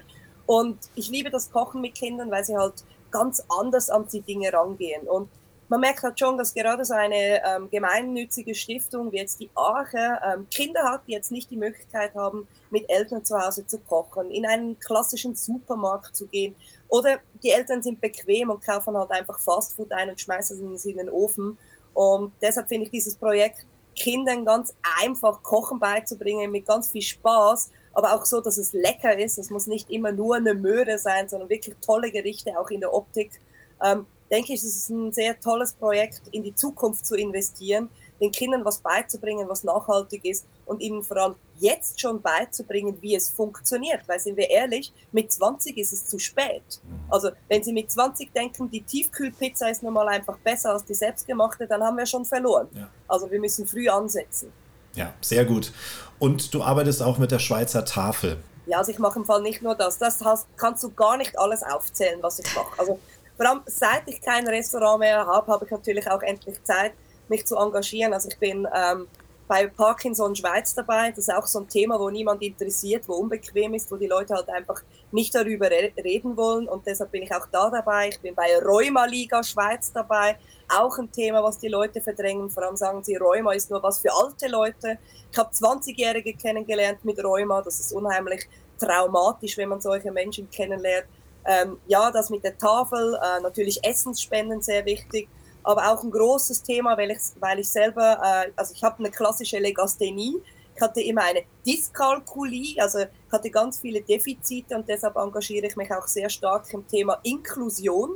Und 0.50 0.90
ich 0.96 1.08
liebe 1.10 1.30
das 1.30 1.52
Kochen 1.52 1.80
mit 1.80 1.94
Kindern, 1.94 2.28
weil 2.32 2.44
sie 2.44 2.56
halt 2.56 2.82
ganz 3.12 3.40
anders 3.48 3.88
an 3.88 4.08
die 4.12 4.20
Dinge 4.20 4.52
rangehen. 4.52 5.06
Und 5.06 5.28
man 5.68 5.78
merkt 5.78 6.02
halt 6.02 6.18
schon, 6.18 6.36
dass 6.36 6.54
gerade 6.54 6.84
so 6.84 6.92
eine 6.92 7.40
ähm, 7.46 7.70
gemeinnützige 7.70 8.56
Stiftung 8.56 9.12
wie 9.12 9.18
jetzt 9.18 9.38
die 9.38 9.48
Arche 9.54 10.18
ähm, 10.26 10.48
Kinder 10.50 10.82
hat, 10.82 11.02
die 11.06 11.12
jetzt 11.12 11.30
nicht 11.30 11.52
die 11.52 11.56
Möglichkeit 11.56 12.16
haben, 12.16 12.48
mit 12.70 12.90
Eltern 12.90 13.24
zu 13.24 13.38
Hause 13.38 13.64
zu 13.64 13.78
kochen, 13.78 14.32
in 14.32 14.44
einen 14.44 14.76
klassischen 14.80 15.36
Supermarkt 15.36 16.16
zu 16.16 16.26
gehen. 16.26 16.56
Oder 16.88 17.20
die 17.44 17.50
Eltern 17.50 17.80
sind 17.80 18.00
bequem 18.00 18.50
und 18.50 18.66
kaufen 18.66 18.96
halt 18.96 19.12
einfach 19.12 19.38
Fastfood 19.38 19.92
ein 19.92 20.10
und 20.10 20.20
schmeißen 20.20 20.74
es 20.74 20.84
in 20.84 20.96
den 20.96 21.10
Ofen. 21.10 21.58
Und 21.94 22.32
deshalb 22.42 22.66
finde 22.66 22.86
ich 22.86 22.90
dieses 22.90 23.14
Projekt, 23.14 23.64
Kindern 23.94 24.44
ganz 24.44 24.74
einfach 25.00 25.44
Kochen 25.44 25.78
beizubringen 25.78 26.50
mit 26.50 26.66
ganz 26.66 26.90
viel 26.90 27.02
Spaß 27.02 27.70
aber 27.92 28.14
auch 28.14 28.24
so, 28.24 28.40
dass 28.40 28.58
es 28.58 28.72
lecker 28.72 29.18
ist. 29.18 29.38
Es 29.38 29.50
muss 29.50 29.66
nicht 29.66 29.90
immer 29.90 30.12
nur 30.12 30.36
eine 30.36 30.54
Möhre 30.54 30.98
sein, 30.98 31.28
sondern 31.28 31.48
wirklich 31.48 31.76
tolle 31.84 32.10
Gerichte, 32.10 32.58
auch 32.58 32.70
in 32.70 32.80
der 32.80 32.94
Optik. 32.94 33.40
Ähm, 33.82 34.06
denke 34.30 34.52
ich, 34.52 34.62
ist 34.62 34.76
es 34.76 34.88
ein 34.88 35.12
sehr 35.12 35.38
tolles 35.40 35.72
Projekt, 35.72 36.22
in 36.30 36.42
die 36.42 36.54
Zukunft 36.54 37.04
zu 37.04 37.16
investieren, 37.16 37.88
den 38.20 38.30
Kindern 38.30 38.64
was 38.64 38.78
beizubringen, 38.78 39.48
was 39.48 39.64
nachhaltig 39.64 40.24
ist 40.24 40.46
und 40.66 40.80
ihnen 40.80 41.02
vor 41.02 41.16
allem 41.16 41.34
jetzt 41.58 42.00
schon 42.00 42.20
beizubringen, 42.20 42.96
wie 43.00 43.16
es 43.16 43.28
funktioniert. 43.28 44.02
Weil 44.06 44.20
sind 44.20 44.36
wir 44.36 44.48
ehrlich, 44.48 44.92
mit 45.10 45.32
20 45.32 45.76
ist 45.78 45.92
es 45.92 46.06
zu 46.06 46.18
spät. 46.18 46.62
Also 47.08 47.30
wenn 47.48 47.62
Sie 47.62 47.72
mit 47.72 47.90
20 47.90 48.32
denken, 48.32 48.70
die 48.70 48.82
Tiefkühlpizza 48.82 49.68
ist 49.68 49.82
nun 49.82 49.94
mal 49.94 50.08
einfach 50.08 50.38
besser 50.38 50.72
als 50.72 50.84
die 50.84 50.94
selbstgemachte, 50.94 51.66
dann 51.66 51.82
haben 51.82 51.96
wir 51.96 52.06
schon 52.06 52.24
verloren. 52.24 52.68
Ja. 52.74 52.88
Also 53.08 53.30
wir 53.30 53.40
müssen 53.40 53.66
früh 53.66 53.88
ansetzen. 53.88 54.52
Ja, 54.94 55.14
sehr 55.20 55.44
gut. 55.44 55.72
Und 56.20 56.54
du 56.54 56.62
arbeitest 56.62 57.02
auch 57.02 57.18
mit 57.18 57.32
der 57.32 57.40
Schweizer 57.40 57.84
Tafel. 57.84 58.36
Ja, 58.66 58.78
also 58.78 58.92
ich 58.92 59.00
mache 59.00 59.18
im 59.18 59.24
Fall 59.24 59.42
nicht 59.42 59.62
nur 59.62 59.74
das. 59.74 59.98
Das 59.98 60.22
hast, 60.24 60.46
kannst 60.56 60.84
du 60.84 60.90
gar 60.90 61.16
nicht 61.16 61.36
alles 61.36 61.64
aufzählen, 61.64 62.22
was 62.22 62.38
ich 62.38 62.54
mache. 62.54 62.78
Also 62.78 63.00
vor 63.36 63.48
allem 63.48 63.62
seit 63.66 64.02
ich 64.06 64.20
kein 64.20 64.46
Restaurant 64.46 65.00
mehr 65.00 65.26
habe, 65.26 65.50
habe 65.50 65.64
ich 65.64 65.70
natürlich 65.70 66.08
auch 66.08 66.22
endlich 66.22 66.62
Zeit, 66.62 66.92
mich 67.28 67.46
zu 67.46 67.56
engagieren. 67.56 68.12
Also 68.12 68.28
ich 68.28 68.38
bin 68.38 68.68
ähm, 68.72 69.08
bei 69.50 69.66
Parkinson 69.66 70.36
Schweiz 70.36 70.76
dabei. 70.76 71.10
Das 71.10 71.26
ist 71.26 71.34
auch 71.34 71.44
so 71.44 71.58
ein 71.58 71.66
Thema, 71.66 71.98
wo 71.98 72.08
niemand 72.08 72.40
interessiert, 72.40 73.08
wo 73.08 73.14
unbequem 73.14 73.74
ist, 73.74 73.90
wo 73.90 73.96
die 73.96 74.06
Leute 74.06 74.32
halt 74.32 74.48
einfach 74.48 74.80
nicht 75.10 75.34
darüber 75.34 75.68
reden 75.68 76.36
wollen. 76.36 76.68
Und 76.68 76.86
deshalb 76.86 77.10
bin 77.10 77.24
ich 77.24 77.34
auch 77.34 77.48
da 77.50 77.68
dabei. 77.68 78.10
Ich 78.10 78.20
bin 78.20 78.32
bei 78.32 78.56
Rheuma 78.64 79.06
Liga 79.06 79.42
Schweiz 79.42 79.92
dabei. 79.92 80.38
Auch 80.68 80.96
ein 80.98 81.10
Thema, 81.10 81.42
was 81.42 81.58
die 81.58 81.66
Leute 81.66 82.00
verdrängen. 82.00 82.48
Vor 82.48 82.62
allem 82.62 82.76
sagen 82.76 83.02
sie, 83.02 83.16
Rheuma 83.16 83.52
ist 83.52 83.72
nur 83.72 83.82
was 83.82 83.98
für 83.98 84.12
alte 84.14 84.46
Leute. 84.46 84.98
Ich 85.32 85.36
habe 85.36 85.50
20-Jährige 85.50 86.34
kennengelernt 86.34 87.04
mit 87.04 87.18
Rheuma. 87.18 87.60
Das 87.60 87.80
ist 87.80 87.92
unheimlich 87.92 88.48
traumatisch, 88.78 89.58
wenn 89.58 89.70
man 89.70 89.80
solche 89.80 90.12
Menschen 90.12 90.48
kennenlernt. 90.48 91.08
Ähm, 91.44 91.76
ja, 91.88 92.12
das 92.12 92.30
mit 92.30 92.44
der 92.44 92.56
Tafel, 92.56 93.18
äh, 93.20 93.40
natürlich 93.40 93.82
Essensspenden 93.82 94.62
sehr 94.62 94.84
wichtig 94.84 95.28
aber 95.62 95.92
auch 95.92 96.02
ein 96.02 96.10
großes 96.10 96.62
Thema, 96.62 96.96
weil 96.96 97.10
ich, 97.10 97.18
weil 97.38 97.58
ich 97.58 97.68
selber, 97.68 98.20
äh, 98.22 98.50
also 98.56 98.74
ich 98.74 98.82
habe 98.82 98.98
eine 98.98 99.10
klassische 99.10 99.58
Legasthenie, 99.58 100.36
ich 100.74 100.82
hatte 100.82 101.00
immer 101.02 101.22
eine 101.22 101.42
Dyskalkulie, 101.66 102.80
also 102.80 103.00
ich 103.00 103.08
hatte 103.32 103.50
ganz 103.50 103.80
viele 103.80 104.00
Defizite 104.00 104.76
und 104.76 104.88
deshalb 104.88 105.16
engagiere 105.16 105.66
ich 105.66 105.76
mich 105.76 105.92
auch 105.92 106.06
sehr 106.06 106.30
stark 106.30 106.72
im 106.72 106.86
Thema 106.86 107.18
Inklusion. 107.22 108.12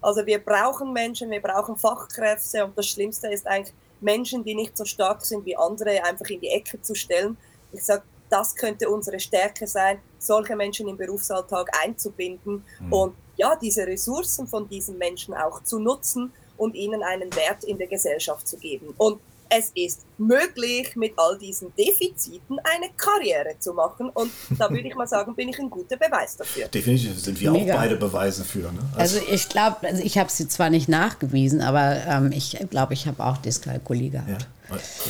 Also 0.00 0.24
wir 0.24 0.38
brauchen 0.38 0.92
Menschen, 0.92 1.30
wir 1.30 1.40
brauchen 1.40 1.76
Fachkräfte 1.76 2.64
und 2.64 2.78
das 2.78 2.86
Schlimmste 2.86 3.28
ist 3.28 3.46
eigentlich 3.46 3.74
Menschen, 4.00 4.44
die 4.44 4.54
nicht 4.54 4.76
so 4.76 4.84
stark 4.84 5.24
sind 5.24 5.44
wie 5.44 5.56
andere, 5.56 6.04
einfach 6.04 6.26
in 6.26 6.40
die 6.40 6.50
Ecke 6.50 6.80
zu 6.80 6.94
stellen. 6.94 7.36
Ich 7.72 7.84
sage, 7.84 8.02
das 8.28 8.54
könnte 8.54 8.88
unsere 8.88 9.18
Stärke 9.18 9.66
sein, 9.66 9.98
solche 10.18 10.56
Menschen 10.56 10.88
im 10.88 10.96
Berufsalltag 10.96 11.70
einzubinden 11.82 12.64
mhm. 12.80 12.92
und 12.92 13.14
ja, 13.36 13.56
diese 13.56 13.86
Ressourcen 13.86 14.46
von 14.46 14.68
diesen 14.68 14.98
Menschen 14.98 15.34
auch 15.34 15.62
zu 15.62 15.78
nutzen 15.78 16.32
und 16.56 16.74
ihnen 16.74 17.02
einen 17.02 17.34
Wert 17.34 17.64
in 17.64 17.78
der 17.78 17.86
Gesellschaft 17.86 18.46
zu 18.46 18.56
geben. 18.58 18.94
Und 18.96 19.20
es 19.48 19.70
ist 19.74 20.04
möglich, 20.18 20.96
mit 20.96 21.12
all 21.16 21.38
diesen 21.38 21.72
Defiziten 21.76 22.58
eine 22.64 22.90
Karriere 22.96 23.58
zu 23.58 23.72
machen. 23.72 24.08
Und 24.10 24.30
da 24.58 24.70
würde 24.70 24.88
ich 24.88 24.94
mal 24.94 25.06
sagen, 25.06 25.34
bin 25.34 25.48
ich 25.48 25.58
ein 25.58 25.70
guter 25.70 25.96
Beweis 25.96 26.36
dafür. 26.36 26.68
Definitiv 26.68 27.18
sind 27.18 27.40
wir 27.40 27.52
Mega. 27.52 27.74
auch 27.74 27.78
beide 27.78 27.96
Beweise 27.96 28.44
für. 28.44 28.72
Ne? 28.72 28.80
Also, 28.96 29.18
also, 29.18 29.32
ich 29.32 29.48
glaube, 29.48 29.76
also 29.82 30.02
ich 30.02 30.18
habe 30.18 30.30
sie 30.30 30.48
zwar 30.48 30.70
nicht 30.70 30.88
nachgewiesen, 30.88 31.60
aber 31.60 31.96
ähm, 32.06 32.32
ich 32.32 32.58
glaube, 32.70 32.94
ich 32.94 33.06
habe 33.06 33.24
auch 33.24 33.38
Dyskalkulie 33.38 34.10
gehabt. 34.10 34.28
Ja. 34.28 34.38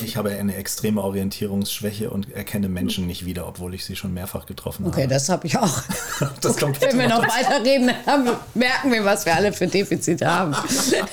Ich 0.03 0.17
habe 0.17 0.31
eine 0.31 0.55
extreme 0.55 1.01
Orientierungsschwäche 1.01 2.09
und 2.09 2.31
erkenne 2.33 2.67
Menschen 2.67 3.07
nicht 3.07 3.25
wieder, 3.25 3.47
obwohl 3.47 3.73
ich 3.73 3.85
sie 3.85 3.95
schon 3.95 4.13
mehrfach 4.13 4.45
getroffen 4.45 4.85
okay, 4.85 4.91
habe. 4.91 5.01
Okay, 5.03 5.13
das 5.13 5.29
habe 5.29 5.47
ich 5.47 5.57
auch. 5.57 5.81
das 6.41 6.57
kommt 6.57 6.81
Wenn 6.81 6.99
wir 6.99 7.07
noch 7.07 7.23
weiterreden, 7.23 7.91
dann 8.05 8.37
merken 8.53 8.91
wir, 8.91 9.05
was 9.05 9.25
wir 9.25 9.33
alle 9.33 9.53
für 9.53 9.67
Defizite 9.67 10.27
haben. 10.27 10.53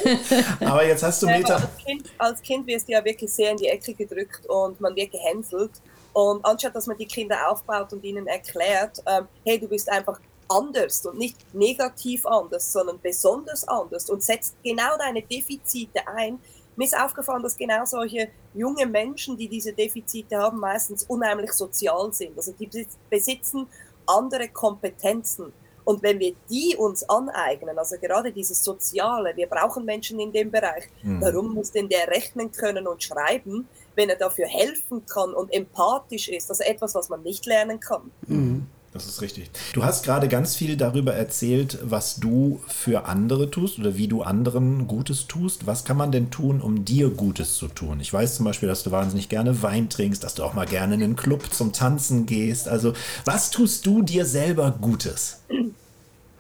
Aber 0.61 0.85
jetzt 0.85 1.05
hast 1.05 1.23
du 1.23 1.27
Meta. 1.27 1.55
Als 1.55 1.85
kind, 1.85 2.05
als 2.19 2.43
kind 2.43 2.67
wirst 2.67 2.89
du 2.89 2.93
ja 2.93 3.05
wirklich 3.05 3.33
sehr 3.33 3.53
in 3.53 3.59
die 3.59 3.69
Ecke 3.69 3.95
gedrückt 3.95 4.45
und 4.47 4.81
man 4.81 4.97
wird 4.97 5.13
gehänselt. 5.13 5.71
Und 6.13 6.45
anstatt 6.45 6.75
dass 6.75 6.87
man 6.87 6.99
die 6.99 7.07
Kinder 7.07 7.49
aufbaut 7.49 7.93
und 7.93 8.05
ihnen 8.05 8.27
erklärt, 8.27 9.03
ähm, 9.07 9.29
hey, 9.45 9.59
du 9.59 9.69
bist 9.69 9.89
einfach 9.89 10.19
anders 10.49 11.07
und 11.07 11.19
nicht 11.19 11.37
negativ 11.55 12.27
anders, 12.27 12.73
sondern 12.73 13.01
besonders 13.01 13.67
anders 13.67 14.11
und 14.11 14.23
setzt 14.23 14.55
genau 14.63 14.97
deine 14.99 15.23
Defizite 15.23 16.07
ein, 16.07 16.39
mir 16.77 16.85
ist 16.85 16.97
aufgefallen, 16.97 17.43
dass 17.43 17.57
genau 17.57 17.85
solche 17.85 18.29
junge 18.55 18.87
Menschen, 18.87 19.37
die 19.37 19.49
diese 19.49 19.73
Defizite 19.73 20.37
haben, 20.39 20.59
meistens 20.59 21.05
unheimlich 21.05 21.53
sozial 21.53 22.13
sind. 22.13 22.37
Also 22.37 22.53
die 22.53 22.87
besitzen 23.11 23.67
andere 24.07 24.49
Kompetenzen. 24.49 25.53
Und 25.85 26.03
wenn 26.03 26.19
wir 26.21 26.35
die 26.49 26.77
uns 26.77 27.03
aneignen, 27.09 27.77
also 27.77 27.97
gerade 28.01 28.31
dieses 28.31 28.63
Soziale, 28.63 29.37
wir 29.37 29.49
brauchen 29.49 29.85
Menschen 29.85 30.21
in 30.21 30.33
dem 30.33 30.51
Bereich, 30.51 30.89
mhm. 31.03 31.21
warum 31.21 31.55
muss 31.55 31.73
denn 31.73 31.89
der 31.89 32.07
rechnen 32.09 32.53
können 32.53 32.87
und 32.87 33.03
schreiben, 33.03 33.69
wenn 33.97 34.09
er 34.09 34.17
dafür 34.17 34.47
helfen 34.47 35.05
kann 35.07 35.35
und 35.35 35.53
empathisch 35.53 36.29
ist, 36.29 36.51
also 36.51 36.63
etwas, 36.63 36.95
was 36.95 37.09
man 37.09 37.23
nicht 37.23 37.47
lernen 37.47 37.81
kann. 37.81 38.11
Mhm. 38.27 38.67
Das 38.93 39.07
ist 39.07 39.23
richtig. 39.23 39.51
Du 39.73 39.85
hast 39.85 40.05
gerade 40.05 40.29
ganz 40.29 40.55
viel 40.55 40.77
darüber 40.77 41.15
erzählt, 41.15 41.79
was 41.83 42.17
du 42.17 42.61
für 42.69 43.07
andere 43.07 43.51
tust 43.51 43.79
oder 43.79 43.97
wie 43.97 44.07
du 44.07 44.23
anderen 44.23 44.87
Gutes 44.87 45.27
tust. 45.27 45.67
Was 45.67 45.85
kann 45.85 45.97
man 45.97 46.13
denn 46.13 46.31
tun, 46.31 46.61
um 46.61 46.85
dir 46.85 47.09
Gutes 47.09 47.57
zu 47.57 47.69
tun? 47.69 48.01
Ich 48.01 48.13
weiß 48.13 48.37
zum 48.37 48.45
Beispiel, 48.45 48.69
dass 48.69 48.83
du 48.83 48.91
wahnsinnig 48.91 49.31
gerne 49.31 49.63
Wein 49.63 49.89
trinkst, 49.89 50.23
dass 50.23 50.35
du 50.35 50.43
auch 50.43 50.53
mal 50.53 50.67
gerne 50.67 50.95
in 50.95 51.01
den 51.01 51.17
Club 51.17 51.55
zum 51.55 51.73
Tanzen 51.73 52.27
gehst. 52.27 52.69
Also, 52.69 52.93
was 53.25 53.51
tust 53.51 53.87
du 53.87 54.03
dir 54.03 54.27
selber 54.27 54.77
Gutes? 54.79 55.41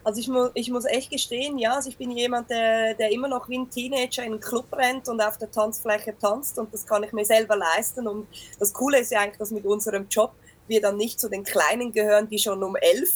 Also 0.04 0.20
ich 0.20 0.26
muss, 0.26 0.50
ich 0.54 0.68
muss 0.68 0.84
echt 0.84 1.10
gestehen, 1.10 1.58
ja, 1.58 1.76
also 1.76 1.88
ich 1.88 1.96
bin 1.96 2.10
jemand, 2.10 2.50
der, 2.50 2.94
der 2.94 3.12
immer 3.12 3.28
noch 3.28 3.48
wie 3.48 3.56
ein 3.56 3.70
Teenager 3.70 4.24
in 4.24 4.32
den 4.32 4.40
Club 4.40 4.66
rennt 4.72 5.08
und 5.08 5.20
auf 5.20 5.38
der 5.38 5.48
Tanzfläche 5.48 6.14
tanzt 6.20 6.58
und 6.58 6.74
das 6.74 6.84
kann 6.84 7.04
ich 7.04 7.12
mir 7.12 7.24
selber 7.24 7.56
leisten. 7.56 8.08
Und 8.08 8.26
das 8.58 8.72
Coole 8.72 8.98
ist 8.98 9.12
ja 9.12 9.20
eigentlich, 9.20 9.38
dass 9.38 9.52
mit 9.52 9.64
unserem 9.64 10.08
Job 10.10 10.32
wir 10.68 10.80
dann 10.80 10.96
nicht 10.96 11.20
zu 11.20 11.28
den 11.28 11.44
Kleinen 11.44 11.92
gehören, 11.92 12.28
die 12.28 12.38
schon 12.38 12.62
um 12.62 12.76
elf 12.76 13.12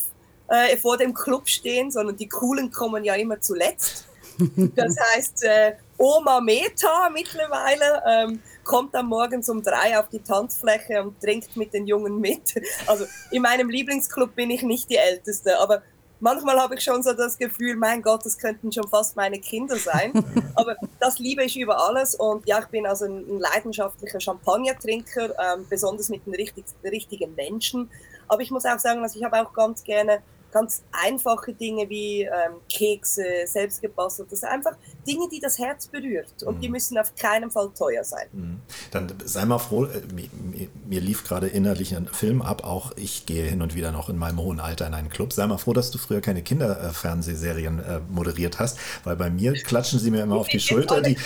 äh, 0.49 0.77
vor 0.77 0.97
dem 0.97 1.15
Club 1.15 1.49
stehen, 1.49 1.91
sondern 1.91 2.17
die 2.17 2.29
Coolen 2.29 2.71
kommen 2.71 3.05
ja 3.05 3.15
immer 3.15 3.41
zuletzt. 3.41 4.07
Das 4.75 4.95
heißt, 5.15 5.45
äh, 5.45 5.77
Oma 5.97 6.43
Meta 6.43 7.09
mittlerweile 7.11 8.03
ähm, 8.07 8.43
kommt 8.65 8.95
dann 8.95 9.07
morgens 9.07 9.49
um 9.49 9.63
drei 9.63 9.99
auf 9.99 10.11
die 10.11 10.19
Tanzfläche 10.19 11.03
und 11.03 11.19
trinkt 11.23 11.57
mit 11.57 11.73
den 11.73 11.87
Jungen 11.87 12.21
mit. 12.21 12.55
Also 12.87 13.07
in 13.31 13.41
meinem 13.41 13.71
Lieblingsclub 13.71 14.35
bin 14.35 14.51
ich 14.51 14.63
nicht 14.63 14.91
die 14.91 14.97
Älteste, 14.97 15.59
aber 15.59 15.83
manchmal 16.21 16.59
habe 16.59 16.75
ich 16.75 16.83
schon 16.83 17.03
so 17.03 17.12
das 17.12 17.39
Gefühl, 17.39 17.77
mein 17.77 18.03
Gott, 18.03 18.25
das 18.25 18.39
könnten 18.39 18.73
schon 18.73 18.89
fast 18.89 19.17
meine 19.17 19.39
Kinder 19.39 19.77
sein. 19.77 20.12
Aber 20.55 20.77
das 21.01 21.19
liebe 21.19 21.45
ich 21.45 21.59
über 21.59 21.79
alles. 21.87 22.14
Und 22.14 22.47
ja, 22.47 22.61
ich 22.61 22.67
bin 22.67 22.87
also 22.87 23.07
ein, 23.07 23.39
leidenschaftlicher 23.39 24.21
Champagnertrinker, 24.21 25.31
ähm, 25.39 25.67
besonders 25.69 26.09
mit 26.09 26.27
den 26.27 26.35
richtig, 26.35 26.64
richtigen 26.85 27.35
Menschen. 27.35 27.91
Aber 28.29 28.43
ich 28.43 28.51
muss 28.51 28.64
auch 28.64 28.79
sagen, 28.79 29.03
also 29.03 29.19
ich 29.19 29.25
habe 29.25 29.41
auch 29.41 29.53
ganz 29.53 29.85
gerne 29.85 30.21
ganz 30.53 30.83
einfache 30.93 31.53
Dinge 31.53 31.89
wie 31.89 32.23
ähm, 32.23 32.61
Kekse, 32.71 33.23
selbstgebastelt. 33.47 34.31
Das 34.33 34.41
sind 34.41 34.49
einfach 34.49 34.73
Dinge, 35.07 35.29
die 35.31 35.41
das 35.41 35.59
Herz 35.59 35.87
berührt 35.87 36.43
und 36.45 36.57
mhm. 36.57 36.61
die 36.61 36.69
müssen 36.69 36.99
auf 36.99 37.15
keinen 37.15 37.51
Fall 37.51 37.71
teuer 37.77 38.05
sein. 38.05 38.27
Mhm. 38.33 38.61
Dann 38.91 39.13
sei 39.25 39.45
mal 39.45 39.59
froh, 39.59 39.85
äh, 39.85 40.01
mir, 40.15 40.29
mir, 40.33 40.69
mir, 40.87 41.01
lief 41.01 41.25
gerade 41.25 41.49
innerlich 41.49 41.95
ein 41.95 42.09
Film 42.09 42.43
ab, 42.43 42.65
auch 42.65 42.93
ich 42.97 43.27
gehe 43.27 43.45
hin 43.45 43.63
und 43.63 43.75
wieder 43.75 43.93
noch 43.93 44.09
in 44.09 44.17
meinem 44.17 44.41
hohen 44.41 44.61
Alter 44.61 44.87
in 44.87 44.95
einen 44.95 45.11
Club. 45.11 45.33
Sei 45.33 45.47
mal 45.47 45.59
froh, 45.59 45.73
dass 45.73 45.91
du 45.91 45.99
früher 45.99 46.21
keine 46.21 46.43
Kinderfernsehserien 46.43 47.79
äh, 47.81 48.01
moderiert 48.09 48.59
hast, 48.59 48.79
weil 49.05 49.17
bei 49.17 49.31
mir 49.31 49.53
klatschen 49.53 49.99
sie 49.99 50.11
mir 50.11 50.23
immer 50.23 50.37
auf 50.37 50.49
die 50.49 50.61
Schulter, 50.61 51.03
die, 51.03 51.19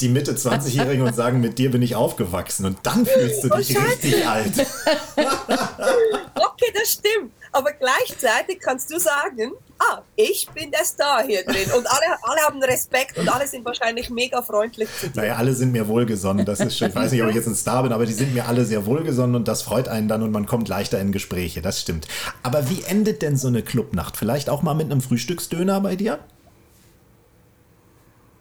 die 0.00 0.08
Mitte 0.08 0.32
20-Jährigen 0.32 1.06
und 1.06 1.14
sagen, 1.14 1.40
mit 1.40 1.58
dir 1.58 1.70
bin 1.70 1.82
ich 1.82 1.94
aufgewachsen 1.94 2.66
und 2.66 2.78
dann 2.84 3.04
fühlst 3.04 3.44
du 3.44 3.52
oh, 3.52 3.56
dich 3.56 3.76
oh, 3.76 3.82
richtig 3.82 4.26
alt. 4.26 4.52
okay, 5.16 6.72
das 6.74 6.92
stimmt 6.92 7.32
aber 7.52 7.72
gleichzeitig 7.72 8.60
kannst 8.60 8.90
du 8.90 8.98
sagen, 8.98 9.52
ah, 9.78 10.02
ich 10.16 10.48
bin 10.54 10.70
der 10.70 10.84
Star 10.84 11.22
hier 11.22 11.44
drin. 11.44 11.70
Und 11.76 11.86
alle, 11.86 12.16
alle 12.22 12.40
haben 12.40 12.62
Respekt 12.62 13.18
und 13.18 13.28
alle 13.28 13.46
sind 13.46 13.64
wahrscheinlich 13.64 14.08
mega 14.08 14.40
freundlich 14.42 14.88
zu 14.98 15.08
dir. 15.10 15.20
Naja, 15.20 15.36
alle 15.36 15.52
sind 15.52 15.72
mir 15.72 15.86
wohlgesonnen. 15.86 16.46
Das 16.46 16.60
ist 16.60 16.78
schön. 16.78 16.88
Ich 16.88 16.94
weiß 16.94 17.12
nicht, 17.12 17.22
ob 17.22 17.28
ich 17.28 17.34
jetzt 17.34 17.46
ein 17.46 17.54
Star 17.54 17.82
bin, 17.82 17.92
aber 17.92 18.06
die 18.06 18.14
sind 18.14 18.32
mir 18.32 18.48
alle 18.48 18.64
sehr 18.64 18.86
wohlgesonnen 18.86 19.36
und 19.36 19.48
das 19.48 19.62
freut 19.62 19.88
einen 19.88 20.08
dann 20.08 20.22
und 20.22 20.32
man 20.32 20.46
kommt 20.46 20.68
leichter 20.68 20.98
in 20.98 21.12
Gespräche. 21.12 21.60
Das 21.60 21.80
stimmt. 21.80 22.08
Aber 22.42 22.70
wie 22.70 22.82
endet 22.84 23.22
denn 23.22 23.36
so 23.36 23.48
eine 23.48 23.62
Clubnacht? 23.62 24.16
Vielleicht 24.16 24.48
auch 24.48 24.62
mal 24.62 24.74
mit 24.74 24.90
einem 24.90 25.02
Frühstücksdöner 25.02 25.80
bei 25.80 25.96
dir? 25.96 26.18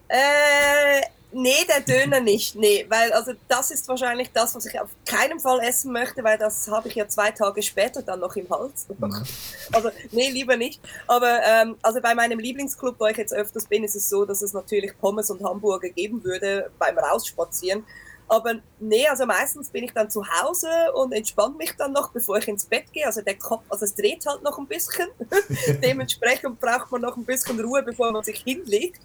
Äh 0.08 1.02
Nee, 1.34 1.66
der 1.68 1.82
Döner 1.82 2.20
nicht. 2.20 2.56
Nee, 2.56 2.86
weil 2.90 3.12
also 3.14 3.34
das 3.48 3.72
ist 3.72 3.88
wahrscheinlich 3.88 4.32
das, 4.34 4.54
was 4.56 4.66
ich 4.66 4.80
auf 4.80 4.90
keinen 5.06 5.40
Fall 5.40 5.60
essen 5.62 5.92
möchte, 5.92 6.24
weil 6.24 6.38
das 6.38 6.68
habe 6.68 6.90
ich 6.90 6.96
ja 6.96 7.08
zwei 7.08 7.32
Tage 7.32 7.62
später 7.62 8.02
dann 8.02 8.20
noch 8.20 8.36
im 8.36 8.50
Hals. 8.50 8.88
Mhm. 8.90 9.24
Also 9.72 9.92
nee, 10.12 10.30
lieber 10.30 10.58
nicht. 10.58 10.82
Aber 11.08 11.42
ähm, 11.44 11.78
also 11.82 12.02
bei 12.02 12.14
meinem 12.16 12.40
Lieblingsclub, 12.40 12.96
wo 13.00 13.06
ich 13.08 13.18
jetzt 13.18 13.34
öfters 13.34 13.66
bin, 13.66 13.84
ist 13.84 13.96
es 13.96 14.10
so, 14.10 14.26
dass 14.26 14.42
es 14.42 14.54
natürlich 14.54 14.98
Pommes 15.00 15.30
und 15.30 15.44
Hamburger 15.44 15.90
geben 15.90 16.24
würde 16.24 16.70
beim 16.78 16.98
Rausspazieren. 16.98 17.86
Aber 18.32 18.54
nee, 18.80 19.06
also 19.10 19.26
meistens 19.26 19.70
bin 19.70 19.84
ich 19.84 19.92
dann 19.92 20.10
zu 20.10 20.24
Hause 20.26 20.70
und 20.94 21.12
entspanne 21.12 21.54
mich 21.56 21.76
dann 21.78 21.92
noch, 21.92 22.14
bevor 22.14 22.38
ich 22.38 22.48
ins 22.48 22.64
Bett 22.64 22.86
gehe. 22.94 23.06
Also 23.06 23.22
der 23.22 23.38
Kopf, 23.38 23.64
also 23.68 23.84
es 23.84 23.94
dreht 23.94 24.26
halt 24.26 24.42
noch 24.42 24.58
ein 24.58 24.68
bisschen. 24.68 25.10
Dementsprechend 25.84 26.58
braucht 26.62 26.90
man 26.94 27.02
noch 27.02 27.18
ein 27.18 27.26
bisschen 27.26 27.60
Ruhe, 27.60 27.84
bevor 27.84 28.10
man 28.14 28.24
sich 28.24 28.40
hinlegt. 28.40 29.02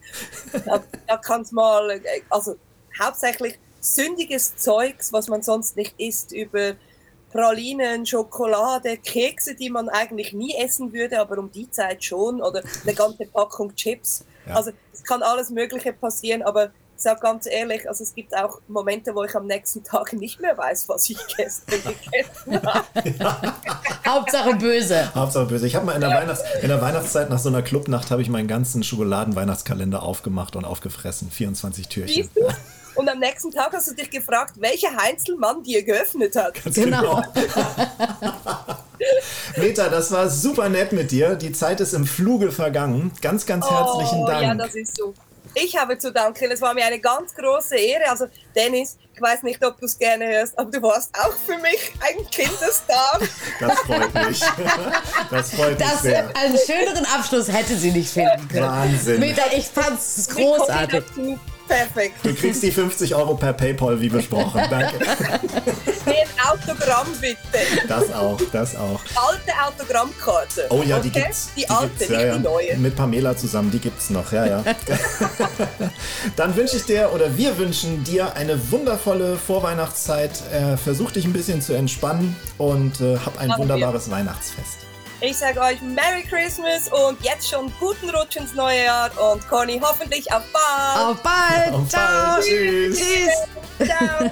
Da, 0.65 0.81
da 1.09 1.17
kann 1.17 1.41
es 1.41 1.51
mal, 1.51 2.01
also 2.31 2.55
hauptsächlich 3.03 3.59
sündiges 3.81 4.57
Zeugs, 4.59 5.13
was 5.13 5.27
man 5.27 5.43
sonst 5.43 5.77
nicht 5.77 5.99
isst, 5.99 6.31
über 6.31 6.77
Pralinen, 7.33 8.07
Schokolade, 8.07 8.97
Kekse, 8.97 9.57
die 9.57 9.71
man 9.71 9.89
eigentlich 9.89 10.35
nie 10.35 10.55
essen 10.55 10.93
würde, 10.93 11.19
aber 11.19 11.39
um 11.39 11.51
die 11.51 11.69
Zeit 11.69 12.05
schon, 12.05 12.41
oder 12.41 12.63
eine 12.85 12.95
ganze 12.95 13.27
Packung 13.27 13.75
Chips. 13.75 14.25
Ja. 14.47 14.55
Also 14.55 14.71
es 14.93 15.03
kann 15.03 15.25
alles 15.25 15.51
Mögliche 15.51 15.93
passieren, 15.93 16.43
aber 16.43 16.71
ich 16.97 17.03
sage 17.03 17.21
ganz 17.21 17.47
ehrlich, 17.47 17.87
also 17.89 18.03
es 18.03 18.15
gibt 18.15 18.35
auch 18.35 18.61
Momente, 18.69 19.15
wo 19.15 19.23
ich 19.25 19.35
am 19.35 19.47
nächsten 19.47 19.85
Tag 19.85 20.15
nicht 20.15 20.41
mehr 20.41 20.57
weiß, 20.57 20.89
was 20.89 21.11
ich 21.11 21.19
gestern 21.37 21.83
gegessen 21.83 22.63
habe. 22.67 22.87
Hauptsache 24.07 24.55
böse. 24.55 25.15
Hauptsache 25.15 25.45
böse. 25.47 25.67
Ich 25.67 25.77
habe 25.77 25.85
mal 25.85 25.93
in 25.93 26.01
der. 26.01 26.09
Weihnachts-, 26.11 26.43
in 26.63 26.69
der 26.69 26.81
Weihnachtszeit 26.81 27.29
nach 27.29 27.39
so 27.39 27.51
einer 27.51 27.61
Clubnacht 27.63 28.11
habe 28.11 28.23
ich 28.23 28.31
meinen 28.31 28.49
ganzen 28.49 28.83
Schokoladen-Weihnachtskalender 28.83 30.03
aufgemacht 30.03 30.57
und 30.57 30.65
aufgefressen. 30.65 31.31
24 31.31 31.89
Türchen. 31.89 32.15
Siehst 32.15 32.31
du? 32.35 32.49
Und 32.95 33.11
am 33.11 33.19
nächsten 33.19 33.51
Tag 33.51 33.75
hast 33.75 33.91
du 33.91 33.95
dich 33.95 34.09
gefragt, 34.09 34.55
welcher 34.59 34.97
Heinzelmann 34.97 35.63
dir 35.63 35.83
geöffnet 35.83 36.35
hat. 36.35 36.65
Ganz 36.65 36.77
genau. 36.77 37.23
Meta, 39.59 39.91
das 39.91 40.11
war 40.11 40.31
super 40.31 40.71
nett 40.71 40.93
mit 40.93 41.11
dir. 41.11 41.35
Die 41.35 41.53
Zeit 41.53 41.81
ist 41.81 41.93
im 41.93 42.07
Fluge 42.07 42.51
vergangen. 42.51 43.13
Ganz, 43.21 43.45
ganz 43.45 43.71
herzlichen 43.71 44.23
oh, 44.23 44.27
Dank. 44.27 44.43
Ja, 44.43 44.55
das 44.55 44.75
ist 44.75 44.97
so. 44.97 45.13
Ich 45.59 45.75
habe 45.75 45.97
zu 45.97 46.13
danken. 46.13 46.51
Es 46.51 46.61
war 46.61 46.75
mir 46.75 46.85
eine 46.85 47.01
ganz 47.01 47.35
große 47.35 47.77
Ehre. 47.77 48.11
Also, 48.11 48.27
Dennis, 48.55 48.99
ich 49.15 49.23
weiß 49.23 49.43
nicht, 49.43 49.65
ob 49.65 49.81
du 49.81 49.87
es 49.87 49.99
gerne 49.99 50.27
hörst, 50.27 50.59
aber 50.59 50.71
du 50.71 50.83
warst 50.83 51.11
auch 51.19 51.33
für 51.33 51.57
mich 51.57 51.93
ein 52.01 52.29
Kinderstar. 52.31 53.19
Das 53.59 53.79
freut 53.81 54.15
mich. 54.15 54.41
Das 55.31 55.55
freut 55.55 55.81
das, 55.81 56.03
mich 56.03 56.13
sehr. 56.13 56.29
Einen 56.37 56.59
schöneren 56.59 57.07
Abschluss 57.07 57.51
hätte 57.51 57.75
sie 57.75 57.91
nicht 57.91 58.11
finden 58.11 58.47
können. 58.49 58.67
Wahnsinn. 58.67 59.19
Meta, 59.19 59.45
ich 59.57 59.67
fand 59.67 59.99
es 59.99 60.29
großartig. 60.29 61.05
Perfekt. 61.69 62.25
Du 62.25 62.35
kriegst 62.35 62.63
die 62.63 62.71
50 62.71 63.15
Euro 63.15 63.35
per 63.35 63.53
PayPal, 63.53 64.01
wie 64.01 64.09
besprochen. 64.09 64.63
Danke. 64.71 64.99
Ein 66.07 66.29
Autogramm 66.49 67.09
bitte. 67.21 67.37
Das 67.89 68.13
auch, 68.13 68.41
das 68.53 68.77
auch. 68.77 69.01
Alte 69.15 69.53
Autogrammkarte. 69.67 70.67
Oh 70.71 70.83
ja, 70.87 70.99
okay? 70.99 71.03
die 71.05 71.21
gibt's. 71.21 71.51
Die, 71.57 71.61
die 71.61 71.69
alte, 71.69 71.89
gibt's, 71.89 72.09
nicht 72.09 72.21
ja, 72.21 72.37
die 72.37 72.43
neue. 72.43 72.77
Mit 72.77 72.97
Pamela 72.97 73.37
zusammen, 73.37 73.71
die 73.71 73.81
gibt's 73.81 74.11
noch, 74.11 74.33
ja, 74.33 74.47
ja. 74.47 74.65
Dann 76.37 76.55
wünsche 76.55 76.77
ich 76.77 76.85
dir 76.85 77.11
oder 77.13 77.37
wir 77.37 77.59
wünschen 77.59 78.05
dir 78.05 78.35
eine 78.35 78.71
wundervolle 78.71 79.37
Vorweihnachtszeit. 79.37 80.43
Äh, 80.53 80.77
versuch 80.77 81.11
dich 81.11 81.25
ein 81.25 81.33
bisschen 81.33 81.61
zu 81.61 81.73
entspannen 81.73 82.37
und 82.59 83.01
äh, 83.01 83.19
hab 83.19 83.39
ein 83.39 83.49
Machen 83.49 83.63
wunderbares 83.63 84.09
wir. 84.09 84.17
Weihnachtsfest. 84.17 84.86
Ich 85.21 85.39
sage 85.39 85.59
euch 85.61 85.81
Merry 85.81 86.23
Christmas 86.29 86.89
und 86.89 87.23
jetzt 87.23 87.49
schon 87.49 87.73
guten 87.81 88.11
Rutsch 88.11 88.37
ins 88.37 88.55
neue 88.55 88.85
Jahr 88.85 89.11
und 89.33 89.49
Conny 89.49 89.81
hoffentlich 89.83 90.31
auf 90.31 90.43
bald. 90.53 91.17
Auf 91.17 91.23
bald. 91.23 91.75
Auf 91.75 91.89
Ciao. 91.89 92.35
Bald. 92.35 92.45
Tschüss. 92.45 92.99
Tschüss. 92.99 93.89
Ciao. 93.89 94.31